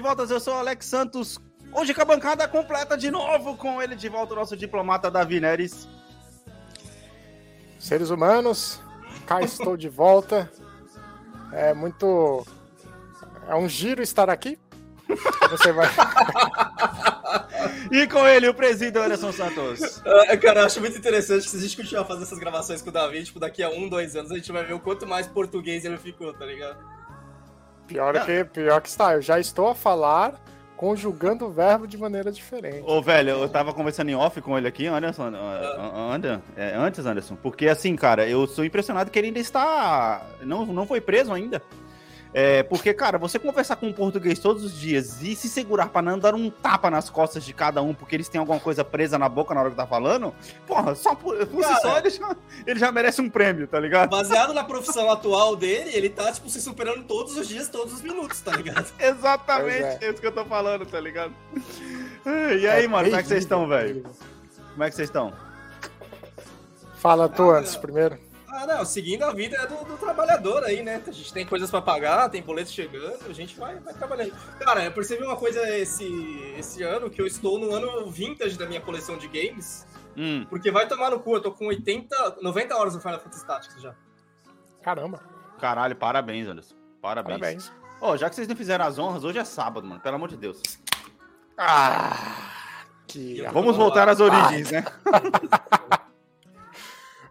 [0.00, 1.38] De volta, eu sou o Alex Santos.
[1.74, 5.38] Hoje com a bancada completa de novo, com ele de volta, o nosso diplomata Davi
[5.38, 5.86] Neres.
[7.78, 8.80] Seres humanos,
[9.26, 10.50] cá estou de volta.
[11.52, 12.46] É muito.
[13.46, 14.58] É um giro estar aqui.
[15.50, 15.88] Você vai.
[17.92, 20.00] E com ele, o presidente Anderson Santos.
[20.04, 22.88] Ah, cara, eu acho muito interessante que se a gente continuar fazendo essas gravações com
[22.88, 25.26] o Davi, tipo, daqui a um, dois anos, a gente vai ver o quanto mais
[25.26, 26.78] português ele ficou, tá ligado?
[27.90, 29.14] Pior que, pior que está.
[29.14, 30.34] Eu já estou a falar
[30.76, 32.82] conjugando o verbo de maneira diferente.
[32.86, 35.30] Ô, velho, eu tava conversando em off com ele aqui, Anderson.
[35.34, 37.36] ah, Anda, é, antes, Anderson.
[37.36, 40.22] Porque assim, cara, eu sou impressionado que ele ainda está.
[40.40, 41.60] Não, não foi preso ainda.
[42.32, 46.00] É, porque, cara, você conversar com um português todos os dias e se segurar pra
[46.00, 49.18] não dar um tapa nas costas de cada um porque eles têm alguma coisa presa
[49.18, 50.32] na boca na hora que tá falando,
[50.66, 51.80] porra, só por, por si Cara.
[51.80, 52.36] só ele já,
[52.66, 54.10] ele já merece um prêmio, tá ligado?
[54.10, 58.02] Baseado na profissão atual dele, ele tá, tipo, se superando todos os dias, todos os
[58.02, 58.92] minutos, tá ligado?
[58.98, 61.32] Exatamente Pois isso que eu tô falando, tá ligado?
[62.60, 64.04] E aí, mano, como é que vocês estão, velho?
[64.72, 65.32] Como é que vocês estão?
[66.96, 68.29] Fala tu antes, primeiro.
[68.52, 71.02] Ah, não, seguindo a vida do, do trabalhador aí, né?
[71.06, 74.32] A gente tem coisas pra pagar, tem boleto chegando, a gente vai, vai trabalhando.
[74.58, 78.66] Cara, eu percebi uma coisa esse, esse ano, que eu estou no ano vintage da
[78.66, 82.76] minha coleção de games, Hum, porque vai tomar no cu, eu tô com 80, 90
[82.76, 83.94] horas no Final Fantasy Tactics já.
[84.82, 85.20] Caramba,
[85.58, 86.74] caralho, parabéns, Anderson.
[87.00, 87.38] Parabéns.
[87.38, 87.72] parabéns.
[88.00, 90.00] Ó, já que vocês não fizeram as honras, hoje é sábado, mano.
[90.00, 90.60] Pelo amor de Deus.
[91.56, 92.16] Ah,
[93.06, 93.42] que.
[93.52, 94.84] Vamos voltar às origens, né?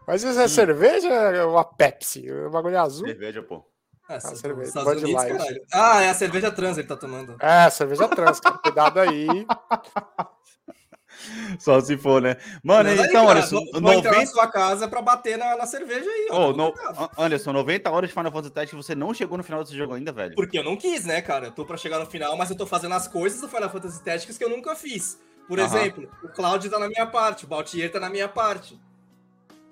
[0.10, 2.32] Mas isso é cerveja ou a Pepsi?
[2.32, 3.06] O bagulho é azul?
[3.06, 3.64] Cerveja, pô.
[4.08, 4.68] Ah, cerveja, cerveja.
[4.70, 5.62] Estados Unidos, caralho.
[5.72, 7.38] Ah, é a cerveja trans ele tá tomando.
[7.40, 8.58] É, cerveja trans, cara.
[8.58, 9.28] Cuidado aí.
[11.60, 12.38] Só se for, né?
[12.64, 14.32] Mano, Mas aí, então, cara, Anderson, vou, vou entrar na 90...
[14.32, 16.50] sua casa pra bater na, na cerveja aí, ó.
[16.50, 16.74] Ô, no...
[17.16, 20.12] Anderson, 90 horas de Final Fantasy Tactics, você não chegou no final desse jogo ainda,
[20.12, 20.34] velho.
[20.34, 21.48] Porque eu não quis, né, cara?
[21.48, 24.04] Eu tô pra chegar no final, mas eu tô fazendo as coisas do Final Fantasy
[24.04, 25.20] Tactics que eu nunca fiz.
[25.48, 25.68] Por Aham.
[25.68, 28.80] exemplo, o Cloud tá na minha parte, o Baltier tá na minha parte.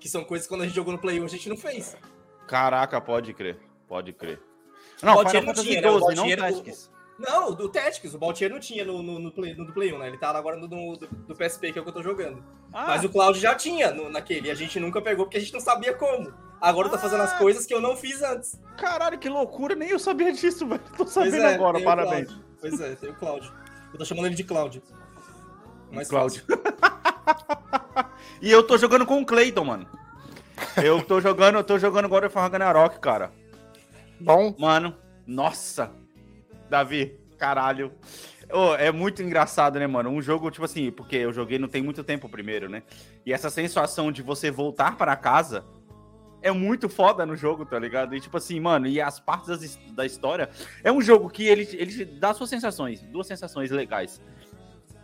[0.00, 1.96] Que são coisas que quando a gente jogou no Play 1 a gente não fez.
[2.46, 3.58] Caraca, pode crer.
[3.86, 4.40] Pode crer.
[5.02, 5.90] Não, Final não Fantasy tinha, né?
[5.90, 6.90] O 12, não Baltier- Tactics.
[7.18, 9.98] Não, do Tactics, o Baltier não tinha no, no, no, Play, no do Play 1,
[9.98, 10.06] né?
[10.06, 12.44] Ele tá agora no, do, do PSP, que é o que eu tô jogando.
[12.72, 15.40] Ah, Mas o Cloud já tinha no- naquele, e a gente nunca pegou porque a
[15.40, 16.32] gente não sabia como.
[16.60, 18.60] Agora eu tô fazendo as coisas que eu não fiz antes.
[18.76, 19.74] Caralho, que loucura.
[19.74, 20.80] Nem eu sabia disso, velho.
[20.96, 22.36] Tô sabendo é, agora, o parabéns.
[22.60, 23.52] Pois é, tem o Cloud.
[23.92, 24.80] Eu tô chamando ele de Cloud.
[25.90, 26.44] Mais Cloud.
[28.40, 29.86] E eu tô jogando com o Clayton, mano.
[30.82, 33.32] Eu tô jogando, eu tô jogando God of Ragnarok, cara.
[34.20, 34.94] Bom, Mano,
[35.26, 35.92] nossa.
[36.68, 37.92] Davi, caralho.
[38.52, 40.10] Ô, é muito engraçado, né, mano?
[40.10, 42.82] Um jogo, tipo assim, porque eu joguei não tem muito tempo primeiro, né?
[43.24, 45.64] E essa sensação de você voltar para casa
[46.40, 48.14] é muito foda no jogo, tá ligado?
[48.14, 50.48] E tipo assim, mano, e as partes da história.
[50.82, 54.20] É um jogo que ele, ele dá suas sensações, duas sensações legais.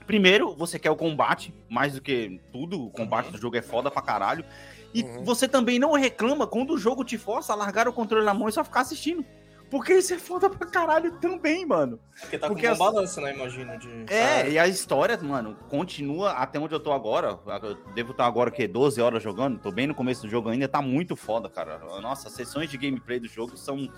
[0.06, 2.84] Primeiro, você quer o combate, mais do que tudo.
[2.86, 3.32] O combate Uhum.
[3.32, 4.44] do jogo é foda pra caralho.
[4.92, 5.24] E Uhum.
[5.24, 8.48] você também não reclama quando o jogo te força a largar o controle na mão
[8.48, 9.24] e só ficar assistindo.
[9.70, 11.98] Porque isso é foda pra caralho também, mano.
[12.20, 13.34] Porque tá Porque com as- uma balança, né?
[13.34, 13.76] Imagino.
[13.78, 14.04] De...
[14.12, 17.40] É, e a história, mano, continua até onde eu tô agora.
[17.62, 18.68] Eu devo estar agora, o quê?
[18.68, 19.58] 12 horas jogando.
[19.58, 20.68] Tô bem no começo do jogo ainda.
[20.68, 21.78] Tá muito foda, cara.
[22.00, 23.88] Nossa, as sessões de gameplay do jogo são.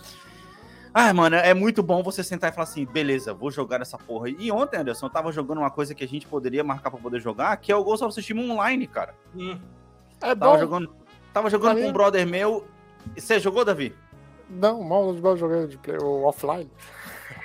[0.98, 4.31] Ah, mano, é muito bom você sentar e falar assim, beleza, vou jogar essa porra.
[4.31, 7.20] E ontem, Anderson, eu tava jogando uma coisa que a gente poderia marcar pra poder
[7.20, 9.14] jogar, que é o Ghost of Tsushima Online, cara.
[9.37, 9.58] Hum.
[10.22, 10.58] É Tava bom.
[10.58, 10.94] jogando,
[11.34, 12.66] tava jogando Pra com um brother meu.
[13.14, 13.94] Você jogou, Davi?
[14.48, 16.70] Não, mal de mal joguei de play, o offline.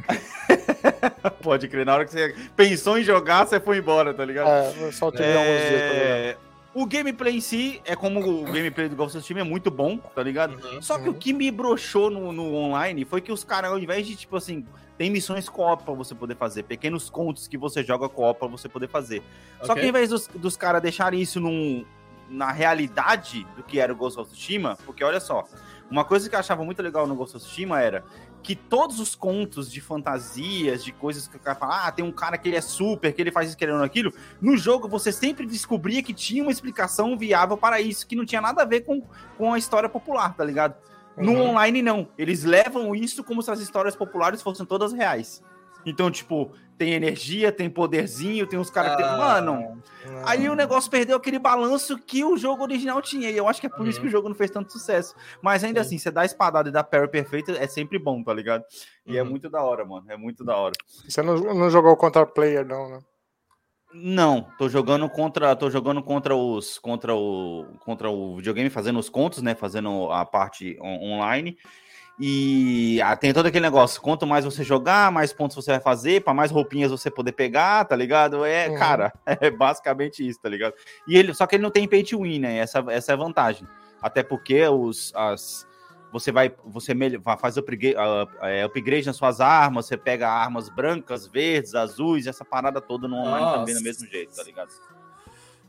[1.43, 4.47] Pode crer, na hora que você pensou em jogar, você foi embora, tá ligado?
[4.47, 6.50] É, eu só tive alguns dias pra jogar.
[6.73, 9.97] O gameplay em si é como o gameplay do Ghost of Tsushima é muito bom,
[9.97, 10.53] tá ligado?
[10.65, 10.81] Uhum.
[10.81, 14.07] Só que o que me broxou no, no online foi que os caras, ao invés
[14.07, 14.65] de, tipo assim,
[14.97, 18.69] tem missões co-op pra você poder fazer, pequenos contos que você joga co-op pra você
[18.69, 19.21] poder fazer.
[19.61, 21.83] Só que ao invés dos, dos caras deixarem isso num,
[22.29, 25.43] na realidade do que era o Ghost of Tsushima, porque olha só,
[25.89, 28.05] uma coisa que eu achava muito legal no Ghost of Tsushima era
[28.41, 32.11] que todos os contos de fantasias, de coisas que o cara fala, ah, tem um
[32.11, 35.45] cara que ele é super, que ele faz isso, querendo aquilo, no jogo você sempre
[35.45, 39.03] descobria que tinha uma explicação viável para isso, que não tinha nada a ver com,
[39.37, 40.75] com a história popular, tá ligado?
[41.17, 41.49] No Uhum.
[41.49, 42.07] online, não.
[42.17, 45.43] Eles levam isso como se as histórias populares fossem todas reais.
[45.85, 49.03] Então, tipo, tem energia, tem poderzinho, tem os caras que.
[49.03, 49.81] Ah, Mano,
[50.25, 53.29] aí o negócio perdeu aquele balanço que o jogo original tinha.
[53.29, 54.03] E eu acho que é por isso Uhum.
[54.03, 55.15] que o jogo não fez tanto sucesso.
[55.41, 55.87] Mas ainda Sim.
[55.87, 58.63] assim, você dá a espadada e dá parry perfeito é sempre bom, tá ligado?
[59.05, 59.29] E é Uhum.
[59.29, 60.05] muito da hora, mano.
[60.09, 60.73] É muito da hora.
[61.07, 62.99] Você não, não jogou contra player, não, né?
[63.93, 69.09] Não, tô jogando contra, tô jogando contra os, contra o, contra o videogame, fazendo os
[69.09, 71.57] contos, né, fazendo a parte on- online.
[72.23, 76.23] E ah, tem todo aquele negócio, quanto mais você jogar, mais pontos você vai fazer,
[76.23, 78.45] para mais roupinhas você poder pegar, tá ligado?
[78.45, 78.77] É, Uhum.
[78.77, 80.75] cara, é basicamente isso, tá ligado?
[81.07, 82.57] E ele, só que ele não tem pay to win, né?
[82.57, 83.67] Essa, essa é a vantagem.
[83.99, 85.67] Até porque os as
[86.11, 87.95] você vai, você melhor, faz upgrade,
[88.41, 93.15] é, upgrade nas suas armas, você pega armas brancas, verdes, azuis, essa parada toda no
[93.15, 93.81] online também do Nossa.
[93.81, 94.69] mesmo jeito, tá ligado?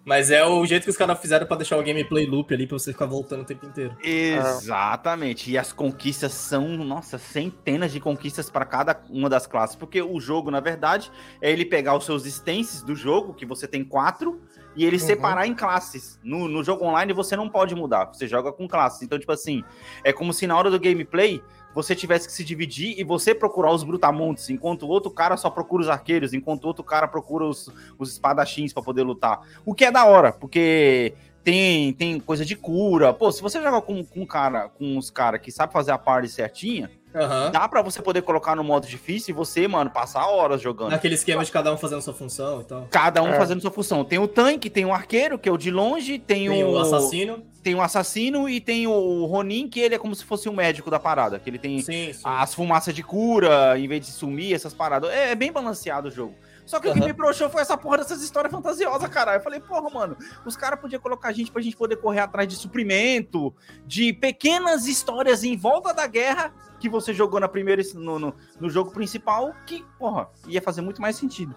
[0.04, 2.76] Mas é o jeito que os caras fizeram pra deixar o gameplay loop ali pra
[2.76, 3.96] você ficar voltando o tempo inteiro.
[4.02, 5.50] Exatamente.
[5.50, 9.76] E as conquistas são, nossa, centenas de conquistas para cada uma das classes.
[9.76, 11.10] Porque o jogo, na verdade,
[11.40, 14.40] é ele pegar os seus stances do jogo, que você tem quatro,
[14.74, 15.02] e ele Uhum.
[15.06, 16.18] separar em classes.
[16.22, 19.02] No, no jogo online você não pode mudar, você joga com classes.
[19.02, 19.62] Então, tipo assim,
[20.02, 21.42] é como se na hora do gameplay
[21.74, 25.50] você tivesse que se dividir e você procurar os brutamontes, enquanto o outro cara só
[25.50, 29.40] procura os arqueiros, enquanto o outro cara procura os, os espadachins para poder lutar.
[29.64, 33.12] O que é da hora, porque tem, tem coisa de cura.
[33.12, 36.28] Pô, se você joga com, com cara, com uns caras que sabe fazer a party
[36.28, 37.50] certinha, Aham.
[37.50, 40.90] dá pra você poder colocar no modo difícil e você, mano, passar horas jogando.
[40.90, 42.88] Naquele esquema de cada um fazendo sua função e tal.
[42.90, 43.36] Cada um É.
[43.38, 44.04] fazendo sua função.
[44.04, 46.78] Tem o tanque, tem o arqueiro, que é o de longe, tem, Tem o, o
[46.78, 47.42] assassino.
[47.62, 50.90] tem o assassino e tem o Ronin, que ele é como se fosse o médico
[50.90, 52.20] da parada, que ele tem Sim, sim.
[52.24, 55.10] as fumaças de cura, em vez de sumir, essas paradas.
[55.10, 56.34] É, é bem balanceado o jogo.
[56.64, 59.38] Só que o que me broxou foi essa porra dessas histórias fantasiosas, caralho.
[59.38, 60.16] Eu falei, porra, mano,
[60.46, 63.54] os caras podiam colocar a gente pra gente poder correr atrás de suprimento,
[63.86, 68.70] de pequenas histórias em volta da guerra que você jogou na primeira, no, no, no
[68.70, 71.54] jogo principal, que, porra, ia fazer muito mais sentido.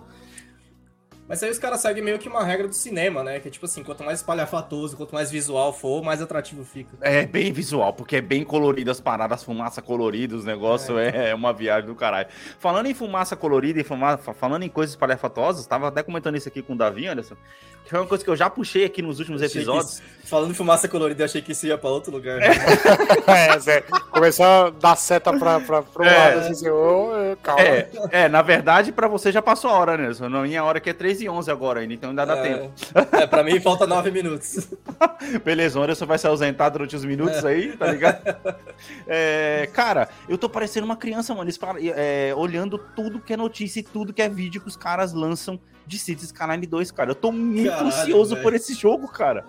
[1.27, 3.39] Mas aí os caras seguem meio que uma regra do cinema, né?
[3.39, 6.95] Que é tipo assim, quanto mais espalhafatoso, quanto mais visual for, mais atrativo fica.
[7.01, 11.35] É bem visual, porque é bem colorido as paradas, fumaça colorida, os negócios, é, é
[11.35, 12.27] uma viagem do caralho.
[12.59, 16.73] Falando em fumaça colorida e falando em coisas palhafatosas, tava até comentando isso aqui com
[16.73, 17.35] o Davi, Anderson,
[17.83, 19.93] que foi uma coisa que eu já puxei aqui nos últimos episódios.
[19.93, 22.39] isso- falando em fumaça colorida, eu achei que isso ia pra outro lugar.
[22.41, 22.49] É,
[23.59, 26.17] Zé, começou a dar seta pra, pra, pro É.
[26.35, 27.61] lado, assim, ô, ô, calma.
[27.61, 30.29] É, é, na verdade, pra você já passou a hora, Anderson.
[30.29, 32.71] Na minha hora que é 3 e 11 agora ainda, então ainda dá tempo.
[32.93, 34.67] É, é, pra mim falta nove minutos.
[35.43, 38.21] Beleza, o Anderson vai se ausentar durante os minutos aí, tá ligado?
[39.07, 41.49] É, cara, eu tô parecendo uma criança, mano,
[41.95, 45.59] é, olhando tudo que é notícia e tudo que é vídeo que os caras lançam
[45.87, 47.11] de Cities Skyline 2, cara.
[47.11, 48.43] Eu tô muito Caralho, ansioso velho.
[48.43, 49.45] por esse jogo, cara.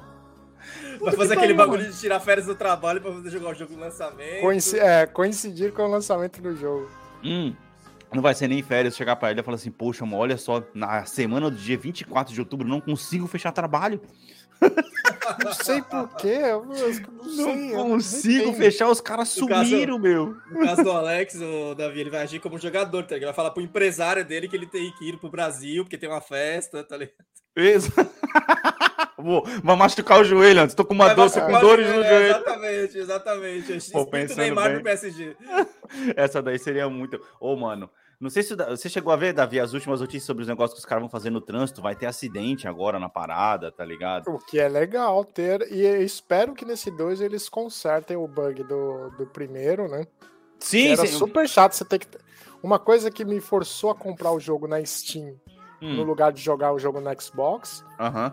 [1.00, 3.74] Vai fazer aquele pariu, bagulho de tirar férias do trabalho pra poder jogar o jogo
[3.74, 4.40] no lançamento.
[4.40, 6.88] Coinci- é, coincidir com o lançamento do jogo.
[7.24, 7.54] Hum,
[8.12, 10.62] não vai ser nem férias chegar pra ele e falar assim, poxa, mano, olha só,
[10.74, 14.00] na semana do dia 24 de outubro não consigo fechar trabalho.
[15.44, 16.64] Não sei porquê, não.
[16.64, 20.36] Não não consigo fechar, os caras No caso- sumiram, meu.
[20.50, 23.16] No caso do Alex, o Davi, ele vai agir como jogador, tá ligado?
[23.16, 26.08] Ele vai falar pro empresário dele que ele tem que ir pro Brasil, porque tem
[26.08, 27.16] uma festa, tá ligado?
[27.56, 27.90] Isso.
[29.18, 30.74] Vou, vou machucar o joelho antes.
[30.74, 32.36] Tô com uma dor, com dores no joelho.
[32.36, 33.66] Exatamente, exatamente.
[33.68, 34.76] Pô, Espírito pensando Neymar bem.
[34.76, 35.36] no PSG.
[36.16, 37.18] Essa daí seria muito.
[37.40, 37.88] Ô, mano,
[38.20, 40.80] Não sei se você chegou a ver, Davi, as últimas notícias sobre os negócios que
[40.80, 41.80] os caras vão fazer no trânsito.
[41.82, 44.28] Vai ter acidente agora na parada, tá ligado?
[44.30, 45.70] O que é legal ter.
[45.72, 50.06] E eu espero que nesse 2 eles consertem o bug do, do primeiro, né?
[50.60, 51.18] Sim, Era sim.
[51.18, 52.06] super chato você ter que.
[52.62, 55.34] Uma coisa que me forçou a comprar o jogo na Steam
[55.80, 58.32] no Hum, lugar de jogar o jogo no Xbox, aham.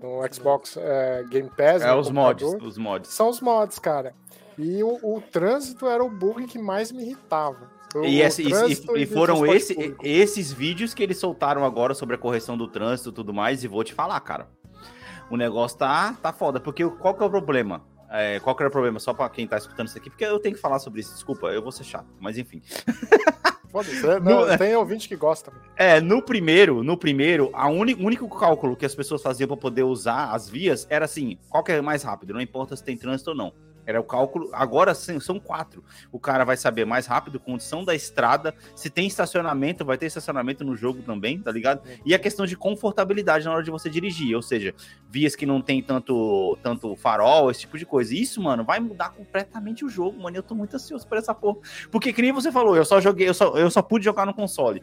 [0.00, 3.10] no Xbox é, Game Pass, É no os mods, os mods.
[3.10, 4.14] são os mods, cara.
[4.56, 7.68] E o, o trânsito era o bug que mais me irritava.
[7.94, 10.04] O- E, esse- e- e- foram esse- público.
[10.06, 13.68] esses vídeos que eles soltaram agora sobre a correção do trânsito e tudo mais, e
[13.68, 14.48] vou te falar, cara.
[15.30, 17.82] O negócio tá, tá foda, porque qual que é o problema?
[18.10, 19.00] É, qual que era o problema?
[19.00, 21.48] Só pra quem tá escutando isso aqui, porque eu tenho que falar sobre isso, desculpa,
[21.48, 22.62] eu vou ser chato, mas enfim.
[23.74, 25.52] Foda-se, é, No- tem ouvinte que gosta.
[25.76, 27.68] É, no primeiro, no primeiro, o
[28.06, 31.72] único cálculo que as pessoas faziam para poder usar as vias era assim, qual que
[31.72, 33.52] é mais rápido, não importa se tem trânsito ou não.
[33.86, 35.84] Era o cálculo, agora sim, são quatro.
[36.10, 40.64] O cara vai saber mais rápido, condição da estrada, se tem estacionamento, vai ter estacionamento
[40.64, 41.82] no jogo também, tá ligado?
[42.04, 44.74] E a questão de confortabilidade na hora de você dirigir, ou seja,
[45.08, 48.14] vias que não tem tanto, tanto farol, esse tipo de coisa.
[48.14, 50.36] Isso, mano, vai mudar completamente o jogo, mano.
[50.36, 51.58] Eu tô muito ansioso por essa porra.
[51.90, 54.34] Porque, que nem você falou, eu só joguei, eu só, eu só pude jogar no
[54.34, 54.82] console.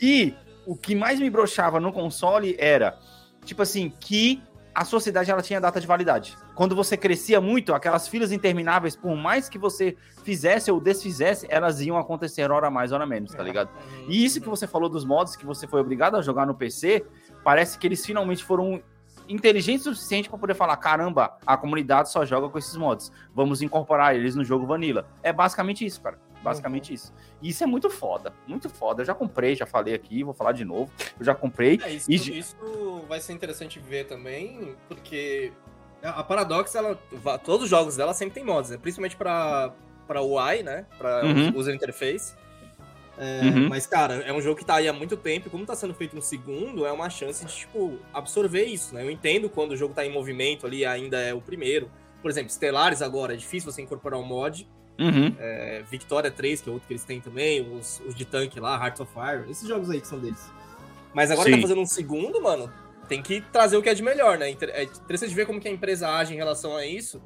[0.00, 2.98] E o que mais me broxava no console era,
[3.44, 4.42] tipo assim, que
[4.78, 6.38] a sua cidade ela tinha data de validade.
[6.54, 11.80] Quando você crescia muito, aquelas filas intermináveis, por mais que você fizesse ou desfizesse, elas
[11.80, 13.70] iam acontecer hora mais, hora menos, tá ligado?
[14.06, 17.04] E isso que você falou dos mods que você foi obrigado a jogar no PC,
[17.42, 18.80] parece que eles finalmente foram
[19.28, 23.10] inteligentes o suficiente para poder falar: caramba, a comunidade só joga com esses mods.
[23.34, 25.08] Vamos incorporar eles no jogo Vanilla.
[25.24, 26.20] É basicamente isso, cara.
[26.42, 27.12] Basicamente isso.
[27.42, 29.02] E isso é muito foda, muito foda.
[29.02, 30.90] Eu já comprei, já falei aqui, vou falar de novo.
[31.18, 31.78] Eu já comprei.
[31.82, 32.56] É, isso, E isso
[33.08, 35.52] vai ser interessante ver também, porque
[36.02, 36.96] a Paradox, ela,
[37.44, 38.78] todos os jogos dela sempre tem mods, né?
[38.78, 39.72] principalmente para
[40.06, 40.86] para UI, né?
[40.96, 41.54] Para Uhum.
[41.54, 42.34] user interface.
[43.18, 43.68] É, Uhum.
[43.68, 45.92] Mas, cara, é um jogo que tá aí há muito tempo, e como tá sendo
[45.92, 49.02] feito um segundo, é uma chance de, tipo, absorver isso, né?
[49.02, 51.90] Eu entendo quando o jogo tá em movimento ali, ainda é o primeiro.
[52.22, 54.66] Por exemplo, Stellaris agora, é difícil você incorporar um mod.
[54.98, 55.34] Uhum.
[55.38, 58.74] É, Victoria 3, que é outro que eles têm também, os, os de tanque lá,
[58.76, 60.50] Hearts of Fire, esses jogos aí que são deles.
[61.14, 61.56] Mas agora Sim.
[61.56, 62.70] tá fazendo um segundo, mano,
[63.08, 64.50] tem que trazer o que é de melhor, né?
[64.50, 67.22] É interessante ver como que a empresa age em relação a isso.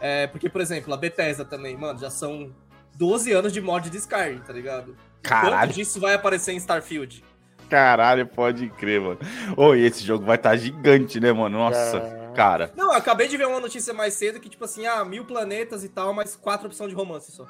[0.00, 2.52] É, porque, por exemplo, a Bethesda também, mano, já são
[2.96, 4.96] 12 anos de mod de Skyrim, tá ligado?
[5.22, 5.68] Caralho.
[5.68, 7.24] Quanto disso vai aparecer em Starfield?
[7.68, 9.18] Caralho, pode crer, mano.
[9.56, 11.58] Oi, esse jogo vai estar gigante, né, mano?
[11.58, 12.25] Nossa, É.
[12.36, 12.72] cara.
[12.76, 15.82] Não, eu acabei de ver uma notícia mais cedo que, tipo assim, ah, mil planetas
[15.82, 17.46] e tal, mas quatro opções de romance só.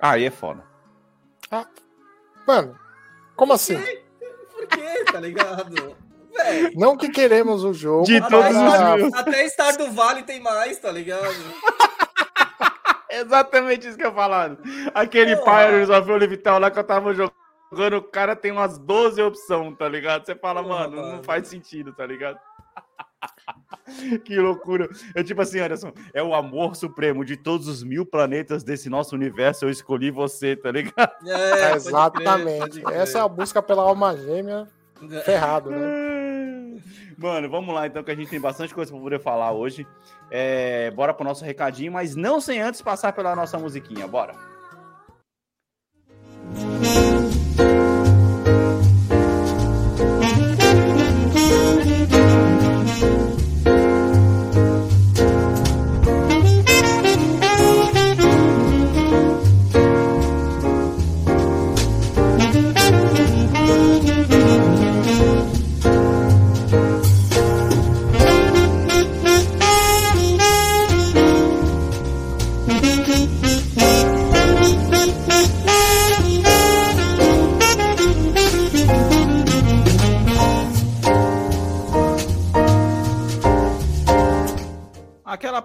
[0.00, 0.64] Aí é foda.
[2.46, 2.78] Mano,
[3.36, 3.76] como assim?
[4.50, 5.96] Por quê, tá ligado?
[6.34, 6.72] Véi.
[6.76, 8.04] Não que queremos o jogo.
[8.04, 9.14] De todos os mil.
[9.14, 11.24] Até Star do Vale tem mais, tá ligado?
[13.10, 14.58] Exatamente isso que eu falando.
[14.94, 15.66] Aquele Porra.
[15.66, 19.88] Pirates of Olivital lá que eu tava jogando, o cara tem umas 12 opções, tá
[19.88, 20.24] ligado?
[20.24, 21.24] Você fala, Porra, mano, não mano.
[21.24, 22.38] faz sentido, tá ligado?
[24.24, 24.88] que loucura.
[25.14, 29.14] É tipo assim, Anderson, é o amor supremo de todos os mil planetas desse nosso
[29.14, 31.12] universo, eu escolhi você, tá ligado?
[31.26, 32.58] É, crer, Exatamente.
[32.58, 32.96] pode crer.
[32.96, 34.68] Essa é a busca pela alma gêmea
[35.24, 35.78] ferrado, né?
[37.18, 39.84] Mano, vamos lá então, que a gente tem bastante coisa pra poder falar hoje.
[40.30, 44.34] É, bora pro nosso recadinho, mas não sem antes passar pela nossa musiquinha, bora.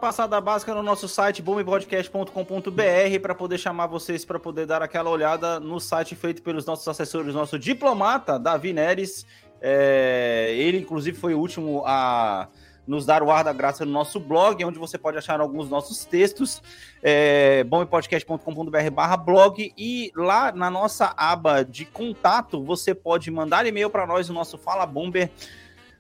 [0.04, 5.62] Passada básica no nosso site boomepodcast.com.br para poder chamar vocês para poder dar aquela olhada
[5.62, 9.26] no site feito pelos nossos assessores, nosso diplomata Davi Neres.
[9.62, 12.50] É, ele, inclusive, foi o último a
[12.86, 16.04] nos dar o ar da graça no nosso blog, onde você pode achar alguns nossos
[16.04, 16.62] textos,
[17.02, 23.90] é, bombepodcast.com.br barra blog, e lá na nossa aba de contato, você pode mandar e-mail
[23.90, 25.32] para nós, o nosso Fala Bomber,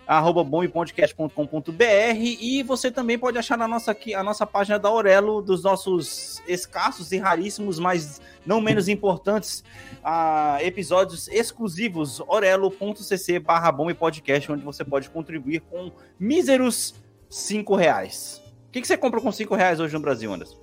[0.05, 5.41] arroba bombepodcast.com.br e você também pode achar na nossa, aqui, a nossa página da Aurelo
[5.41, 9.63] dos nossos escassos e raríssimos, mas não menos importantes,
[10.03, 16.95] ah, episódios exclusivos orelo.cc barra bombepodcast, onde você pode contribuir com míseros
[17.29, 18.41] 5 reais.
[18.67, 20.57] O que, que você compra com 5 reais hoje no Brasil, Anderson?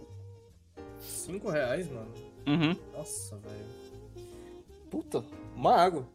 [0.98, 2.12] 5 reais, mano.
[2.46, 2.76] Uhum.
[2.92, 3.80] Nossa, velho.
[4.90, 6.08] Puta, uma água.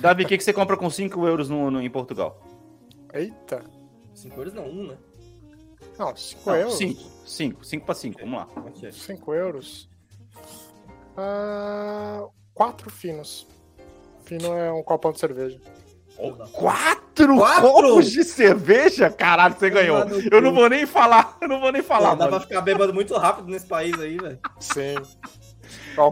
[0.00, 2.40] Davi, o que, que você compra com 5 euros no, no- em Portugal?
[3.12, 3.62] Eita.
[4.14, 4.96] 5 euros não, um, né?
[5.98, 6.74] Não, 5 euros.
[6.76, 7.00] 5.
[7.26, 7.64] 5.
[7.64, 8.20] 5 pra 5.
[8.20, 8.48] Vamos lá.
[8.56, 8.92] Ok.
[8.92, 9.88] 5 euros.
[11.16, 13.46] Ah, quatro finos.
[14.24, 15.58] Fino é um copão de cerveja.
[16.52, 17.62] Quatro, Quatro?
[17.72, 19.08] copos de cerveja?
[19.08, 19.98] Caralho, você ganhou.
[20.30, 21.38] Eu não vou nem falar.
[21.40, 22.42] Eu não vou nem falar, Pô, dá pra mano.
[22.42, 24.38] ficar bêbado muito rápido nesse país aí, velho.
[24.58, 24.96] Sim.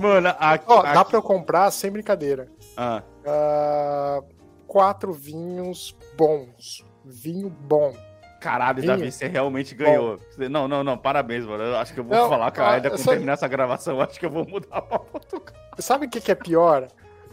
[0.00, 0.64] Mano, aqui...
[0.68, 2.48] Ó, aqui- dá pra eu comprar sem brincadeira.
[2.76, 4.20] Ah, Ah,
[4.66, 6.84] quatro vinhos bons.
[7.04, 7.94] Vinho bom.
[8.40, 8.96] caralho, Vinho.
[8.96, 10.18] Davi, você realmente ganhou.
[10.18, 11.64] Você- Não, não, não, parabéns, mano.
[11.64, 14.02] Eu acho que eu vou Não, falar, ah, ainda quando sabe- terminar essa gravação, eu
[14.02, 15.54] acho que eu vou mudar pra Portugal.
[15.78, 16.86] Sabe o que, que é pior?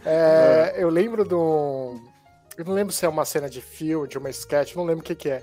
[0.04, 2.00] É, Eu lembro do.
[2.56, 5.04] Eu não lembro se é uma cena de filme, de uma sketch, não lembro o
[5.06, 5.42] que, que é.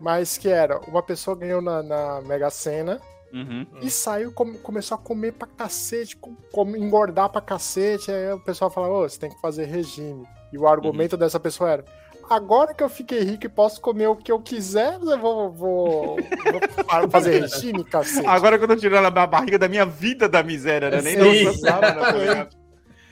[0.00, 3.00] Mas que era, uma pessoa ganhou na, na Mega Sena
[3.32, 3.66] Uhum.
[3.82, 8.10] e saiu, come- começou a comer pra cacete, com- come- engordar pra cacete.
[8.10, 10.24] Aí o pessoal fala, ô, você tem que fazer regime.
[10.52, 11.84] E o argumento dessa pessoa era.
[12.30, 16.16] Agora que eu fiquei rico e posso comer o que eu quiser, eu vou, vou,
[16.16, 18.26] vou fazer regime, cacete.
[18.26, 21.00] Agora que eu tô tirando a barriga da minha vida da miséria, né?
[21.02, 21.58] Nem Sim.
[21.58, 22.48] sábado, né?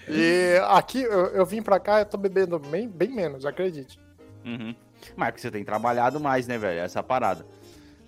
[0.09, 3.99] E aqui eu, eu vim pra cá, eu tô bebendo bem, bem menos, acredite.
[4.45, 4.75] Uhum.
[5.17, 6.81] Mas é porque você tem trabalhado mais, né, velho?
[6.81, 7.47] Essa é parada.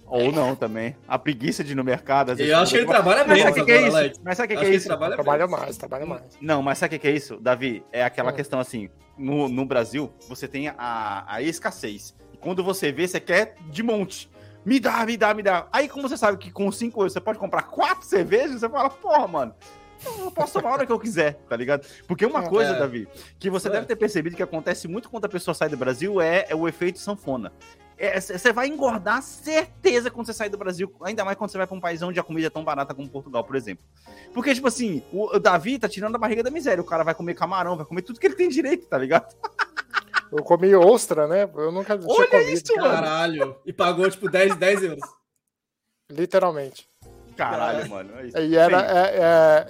[0.09, 0.97] Ou não também.
[1.09, 2.31] A preguiça de ir no mercado.
[2.33, 4.21] às vezes, Eu acho que ele trabalha Mas menos sabe o que, é isso?
[4.25, 4.87] Mas sabe o que, é isso?
[4.87, 6.23] trabalha Trabalha mais, trabalha mais.
[6.41, 7.85] Não, mas sabe o que, é isso, Davi?
[7.93, 8.33] É aquela Ah.
[8.33, 12.15] questão assim: no, no Brasil, você tem a, a escassez.
[12.33, 14.31] E quando você vê, você quer de monte.
[14.65, 15.67] Me dá, me dá, me dá.
[15.73, 18.91] Aí, como você sabe que com 5 euros você pode comprar quatro cervejas, você fala,
[18.91, 19.55] porra, mano.
[20.05, 21.87] Eu posso tomar a hora que eu quiser, tá ligado?
[22.07, 22.49] Porque uma É.
[22.49, 23.09] coisa, Davi,
[23.39, 23.71] que você É.
[23.73, 26.69] deve ter percebido que acontece muito quando a pessoa sai do Brasil é, é o
[26.69, 27.51] efeito sanfona.
[27.99, 31.57] É, c- Você vai engordar certeza quando você sair do Brasil, ainda mais quando você
[31.59, 33.85] vai pra um país onde a comida é tão barata como Portugal, por exemplo.
[34.35, 36.81] Porque, tipo assim, o o Davi tá tirando a barriga da miséria.
[36.83, 39.35] O cara vai comer camarão, vai comer tudo que ele tem direito, tá ligado?
[40.33, 41.49] Eu comi ostra, né?
[41.55, 42.91] Eu nunca tinha Olha comido, isso, mano.
[42.95, 43.57] Caralho.
[43.65, 45.09] E pagou, tipo, 10, 10 euros.
[46.11, 46.88] literalmente.
[47.37, 48.11] Caralho, mano.
[48.19, 48.38] é isso.
[48.38, 49.17] E era é,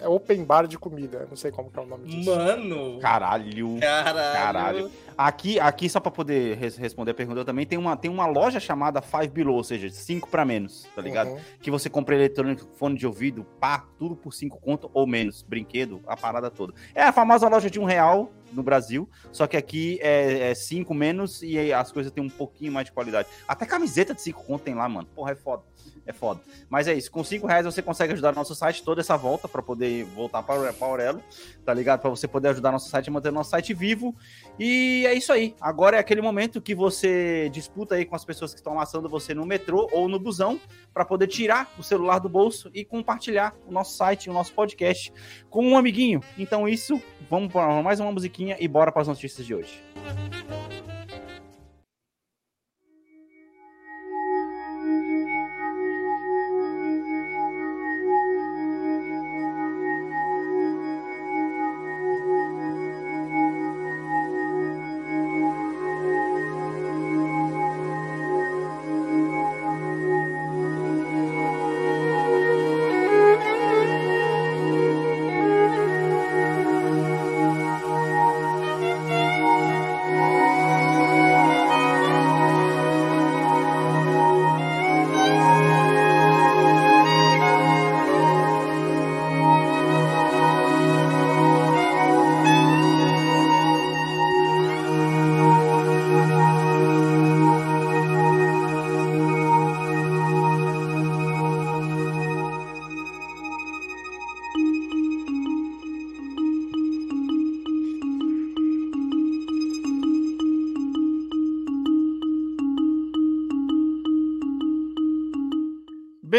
[0.01, 2.31] é- é open bar de comida, não sei como que é o nome disso.
[2.31, 3.01] Mano.
[3.01, 3.79] Caralho.
[3.81, 4.33] Caralho.
[4.33, 4.91] Caralho.
[5.19, 8.61] Aqui, aqui só pra poder res- responder a pergunta, também tem uma, tem uma loja
[8.61, 11.31] chamada Five Below, ou seja, 5 pra menos, tá ligado?
[11.31, 11.39] Uhum.
[11.61, 16.01] Que você compra eletrônico, fone de ouvido, pá, tudo por 5 conto ou menos, brinquedo,
[16.07, 16.75] a parada toda.
[16.95, 21.43] É a famosa loja de um real no Brasil, só que aqui é 5 menos
[21.43, 23.29] e as coisas têm um pouquinho mais de qualidade.
[23.49, 25.09] Até camiseta de 5 conto tem lá, mano.
[25.15, 25.63] Porra, é foda.
[26.07, 26.41] É foda.
[26.71, 29.61] Mas é isso, com 5 reais você consegue ajudar nosso site toda essa volta pra
[29.61, 31.21] poder voltar para o Aurelo,
[31.65, 32.01] tá ligado?
[32.01, 34.15] Pra você poder ajudar nosso site a manter nosso site vivo.
[34.59, 35.55] E é isso aí.
[35.61, 39.33] Agora é aquele momento que você disputa aí com as pessoas que estão amassando você
[39.33, 40.61] no metrô ou no busão
[40.93, 45.13] para poder tirar o celular do bolso e compartilhar o nosso site, o nosso podcast
[45.49, 46.21] com um amiguinho.
[46.37, 49.83] Então isso, vamos para mais uma musiquinha e bora para as notícias de hoje.
[49.95, 50.66] Bem,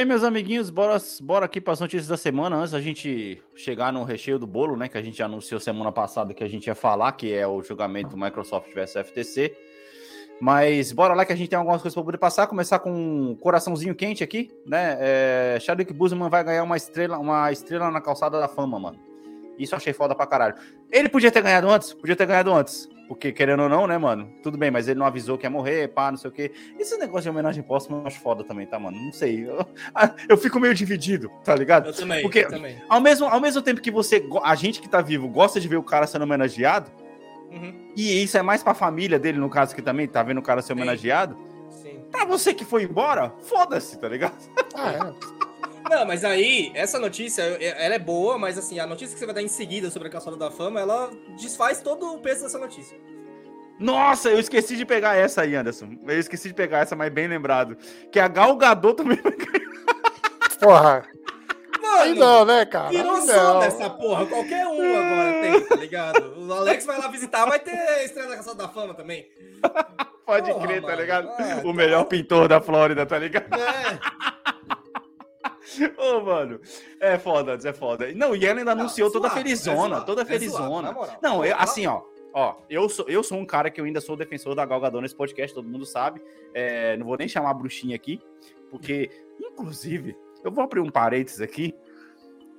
[0.07, 2.55] meus amiguinhos, bora, bora aqui para as notícias da semana.
[2.55, 4.87] Antes da gente chegar no recheio do bolo, né?
[4.87, 8.17] Que a gente anunciou semana passada que a gente ia falar, que é o julgamento
[8.17, 9.55] Microsoft vs FTC.
[10.39, 12.47] Mas bora lá que a gente tem algumas coisas para poder passar.
[12.47, 14.97] Começar com um coraçãozinho quente aqui, né?
[14.99, 18.99] É, Chadwick Boseman vai ganhar uma estrela, uma estrela na calçada da fama, mano.
[19.59, 20.55] Isso eu achei foda pra caralho.
[20.91, 21.93] Ele podia ter ganhado antes?
[21.93, 22.87] Podia ter ganhado antes.
[23.07, 24.29] Porque, querendo ou não, né, mano?
[24.43, 26.51] Tudo bem, mas ele não avisou que ia morrer, pá, não sei o quê.
[26.77, 28.97] Esse negócio de homenagem póstuma eu acho foda também, tá, mano?
[28.99, 29.47] Não sei.
[29.47, 29.65] Eu,
[30.27, 31.87] eu fico meio dividido, tá ligado?
[31.87, 32.77] Eu também, Porque- eu também.
[32.89, 35.77] Ao mesmo, ao mesmo tempo que você, a gente que tá vivo, gosta de ver
[35.77, 36.91] o cara sendo homenageado,
[37.49, 40.43] Uhum, e isso é mais pra família dele, no caso, que também tá vendo o
[40.43, 41.37] cara ser homenageado,
[41.69, 42.01] sim.
[42.11, 44.35] pra você que foi embora, foda-se, tá ligado?
[44.75, 45.13] Ah,
[45.89, 49.35] Não, mas aí, essa notícia, ela é boa, mas assim, a notícia que você vai
[49.35, 52.97] dar em seguida sobre a calçada da fama, ela desfaz todo o peso dessa notícia.
[53.79, 55.97] Nossa, eu esqueci de pegar essa aí, Anderson.
[56.07, 57.77] Eu esqueci de pegar essa, mas bem lembrado.
[58.11, 59.67] Que a Gal Gadot também vai ganhar.
[60.59, 61.05] Porra.
[61.99, 62.89] Aí Mano, não, né, cara?
[62.89, 63.59] virou Aí som não.
[63.59, 64.25] dessa porra.
[64.25, 66.33] Qualquer um agora tem, tá ligado?
[66.37, 69.27] O Alex vai lá visitar, vai ter a estreia da calçada da fama também.
[70.25, 71.01] Pode Porra, crer, tá mano.
[71.01, 71.27] ligado?
[71.39, 73.47] Ah, o melhor pintor da Flórida, tá ligado?
[73.55, 73.99] É.
[75.97, 76.59] Ô, mano,
[76.99, 78.11] é foda, é foda.
[78.13, 80.91] Não, e ela ainda Não, anunciou é toda zoado, felizona, é toda é felizona.
[80.91, 81.19] moral.
[81.21, 82.01] Não, eu- assim, ó.
[82.33, 85.01] Ó, eu sou, eu sou um cara que eu ainda sou defensor da Gal Gadot
[85.01, 86.21] nesse podcast, todo mundo sabe.
[86.53, 88.21] É, não vou nem chamar a bruxinha aqui,
[88.69, 89.09] porque,
[89.39, 91.73] inclusive, eu vou abrir um parênteses aqui.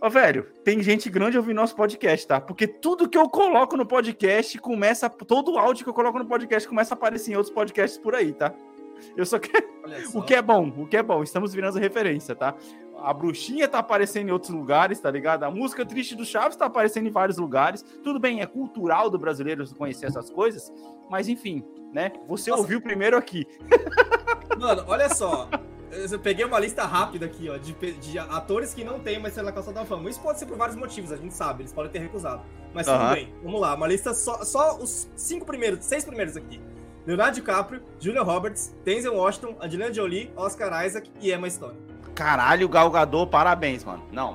[0.00, 2.40] Ó, velho, tem gente grande ouvindo nosso podcast, tá?
[2.40, 5.08] Porque tudo que eu coloco no podcast começa.
[5.10, 8.14] Todo o áudio que eu coloco no podcast começa a aparecer em outros podcasts por
[8.14, 8.52] aí, tá?
[9.16, 9.68] Eu só quero.
[10.10, 10.18] Só.
[10.18, 12.54] O que é bom, o que é bom, estamos virando referência, tá?
[12.98, 15.44] A bruxinha tá aparecendo em outros lugares, tá ligado?
[15.44, 17.82] A música triste do Chaves tá aparecendo em vários lugares.
[18.02, 20.70] Tudo bem, é cultural do brasileiro conhecer essas coisas,
[21.08, 22.12] mas enfim, né?
[22.26, 22.62] Você Nossa.
[22.62, 23.46] ouviu primeiro aqui.
[24.58, 25.48] Mano, olha só.
[25.90, 29.50] Eu peguei uma lista rápida aqui, ó, de, de atores que não tem mais na
[29.50, 30.10] calçada da fama.
[30.10, 32.42] Isso pode ser por vários motivos, a gente sabe, eles podem ter recusado.
[32.74, 33.74] Mas tudo bem, vamos lá.
[33.74, 36.60] Uma lista só, só os cinco primeiros, seis primeiros aqui.
[37.08, 41.74] Leonardo DiCaprio, Julia Roberts, Denzel Washington, Angelina Jolie, Oscar Isaac e Emma Stone.
[42.14, 44.02] Caralho, Galgador, parabéns, mano.
[44.12, 44.34] Não.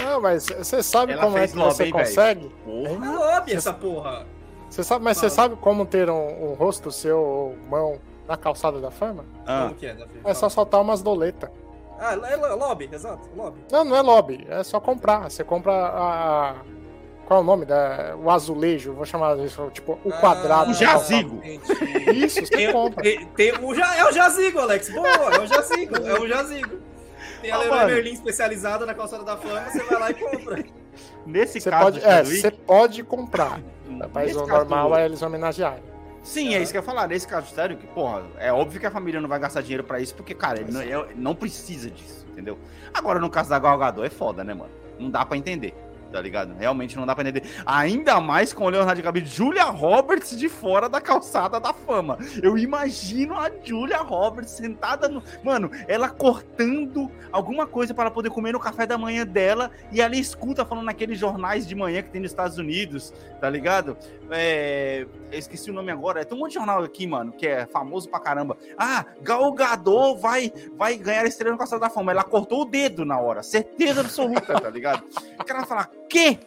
[0.00, 2.48] Não, mas você sabe Ela como é que lobby, você consegue?
[2.64, 3.06] Porra.
[3.06, 4.24] É lobby essa porra.
[4.70, 8.80] Você sabe, mas você sabe como ter um, um rosto seu ou mão na calçada
[8.80, 9.24] da fama?
[9.44, 10.20] Ah, Como que é, Davi?
[10.24, 11.50] É só soltar umas doletas.
[11.98, 13.60] Ah, é lo- lobby, exato, lobby.
[13.72, 15.28] Não, não é lobby, é só comprar.
[15.30, 16.54] Você compra a.
[17.26, 17.64] Qual é o nome?
[17.64, 20.68] Da, o azulejo, vou chamar isso, tipo, o quadrado.
[20.68, 21.40] Ah, O jazigo.
[22.14, 23.02] Isso, você Tem, compra.
[23.02, 24.90] tem, tem o, ja- é o jazigo, Alex.
[24.90, 26.78] Boa, é o jazigo, é o jazigo.
[27.40, 27.86] Tem a Ah, Leroy.
[27.86, 30.64] Merlin especializada na calçada da fama, você vai lá e compra.
[31.26, 33.60] nesse Você caso pode, é, você pode comprar,
[34.12, 35.82] mas nesse o normal do- é eles homenagearem.
[36.22, 37.06] Sim, é isso que eu ia falar.
[37.06, 40.00] Nesse caso, sério, que, porra, é óbvio que a família não vai gastar dinheiro pra
[40.00, 42.58] isso, porque, cara, ele não, ele não precisa disso, entendeu?
[42.94, 44.70] Agora, no caso da Gal Gadot, é foda, né, mano?
[44.98, 45.74] Não dá pra entender,
[46.14, 46.54] tá ligado?
[46.56, 47.42] Realmente não dá pra entender.
[47.66, 52.16] Ainda mais com o Leonardo DiCaprio, Julia Roberts de fora da calçada da fama.
[52.40, 55.20] Eu imagino a Julia Roberts sentada no...
[55.42, 60.14] Mano, ela cortando alguma coisa para poder comer no café da manhã dela e ela
[60.14, 63.96] escuta falando naqueles jornais de manhã que tem nos Estados Unidos, tá ligado?
[64.30, 66.24] É, eu esqueci o nome agora.
[66.24, 68.56] Tem um monte de jornal aqui, mano, que é famoso pra caramba.
[68.78, 72.12] Ah, Gal Gadot vai, vai ganhar a estrela no Calçado da Fama.
[72.12, 75.02] Ela cortou o dedo na hora, certeza absoluta, tá ligado?
[75.40, 76.38] O cara vai que?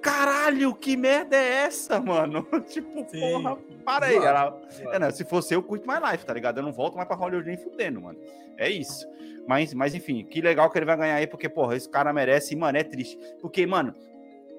[0.00, 2.46] Caralho, que merda é essa, mano?
[2.68, 3.20] tipo, Sim.
[3.20, 4.16] porra, para aí.
[4.16, 5.04] Ela, Zoado.
[5.04, 6.58] é, se fosse eu, curto mais life, tá ligado?
[6.58, 8.18] Eu não volto mais pra Hollywood nem fudendo, mano.
[8.56, 9.06] É isso.
[9.46, 12.54] Mas, mas enfim, que legal que ele vai ganhar aí, porque, porra, esse cara merece
[12.54, 13.18] e, mano, é triste.
[13.40, 13.94] Porque, mano,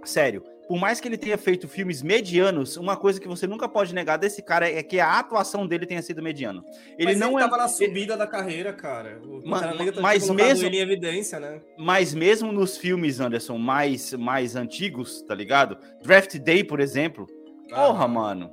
[0.03, 3.91] sério, por mais que ele tenha feito filmes medianos, uma coisa que você nunca pode
[3.93, 6.63] negar desse cara é que a atuação dele tenha sido mediano.
[6.95, 7.41] Ele Mas não ele é.
[7.41, 9.19] tava na subida da carreira, cara.
[9.25, 11.59] O Ma- Pantera Negra tá mas mesmo- ele em evidência, né?
[11.75, 15.75] Mas mesmo nos filmes, Anderson, mais, mais antigos, tá ligado?
[16.03, 17.25] Draft Day, por exemplo.
[17.67, 18.51] Porra, Ah, mano.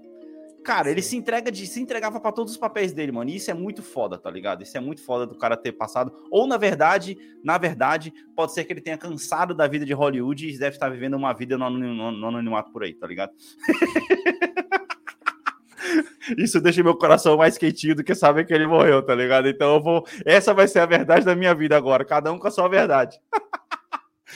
[0.67, 3.31] Cara, ele se entrega de se entregava pra todos os papéis dele, mano.
[3.31, 4.65] E isso é muito foda, tá ligado?
[4.65, 6.13] Isso é muito foda do cara ter passado.
[6.29, 10.49] Ou na verdade, na verdade, pode ser que ele tenha cansado da vida de Hollywood
[10.49, 13.31] e deve estar vivendo uma vida no, no- no anonimato por aí, tá ligado?
[16.37, 19.47] Isso deixa meu coração mais quentinho do que saber que ele morreu, tá ligado?
[19.49, 20.05] Então eu vou.
[20.25, 23.17] Essa vai ser a verdade da minha vida agora, cada um com a sua verdade.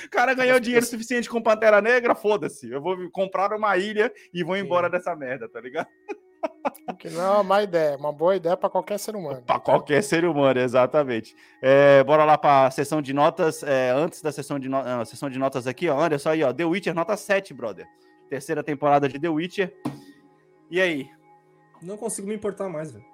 [0.05, 2.71] O cara ganhou dinheiro suficiente com Pantera Negra, foda-se.
[2.71, 5.89] Eu vou comprar uma ilha e vou embora dessa merda, tá ligado?
[6.99, 9.43] Que não é uma má ideia, uma boa ideia pra qualquer ser humano.
[9.43, 11.35] Para qualquer ser humano, exatamente.
[11.63, 13.63] É, bora lá para a sessão de notas.
[13.63, 16.43] é, antes da sessão de, no- ah, sessão de notas aqui, ó, olha só aí,
[16.43, 16.53] ó.
[16.53, 17.87] The Witcher, nota 7, brother.
[18.29, 19.75] Terceira temporada de The Witcher.
[20.71, 21.11] E aí?
[21.83, 23.05] Não consigo me importar mais, velho.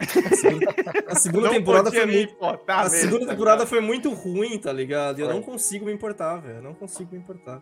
[0.00, 0.66] A segunda,
[1.08, 2.32] a segunda Não temporada foi muito.
[2.32, 5.18] importar A mesmo, segunda tá temporada foi muito ruim, tá ligado?
[5.18, 6.56] E eu não consigo me importar, velho.
[6.56, 7.60] Eu Não consigo me importar.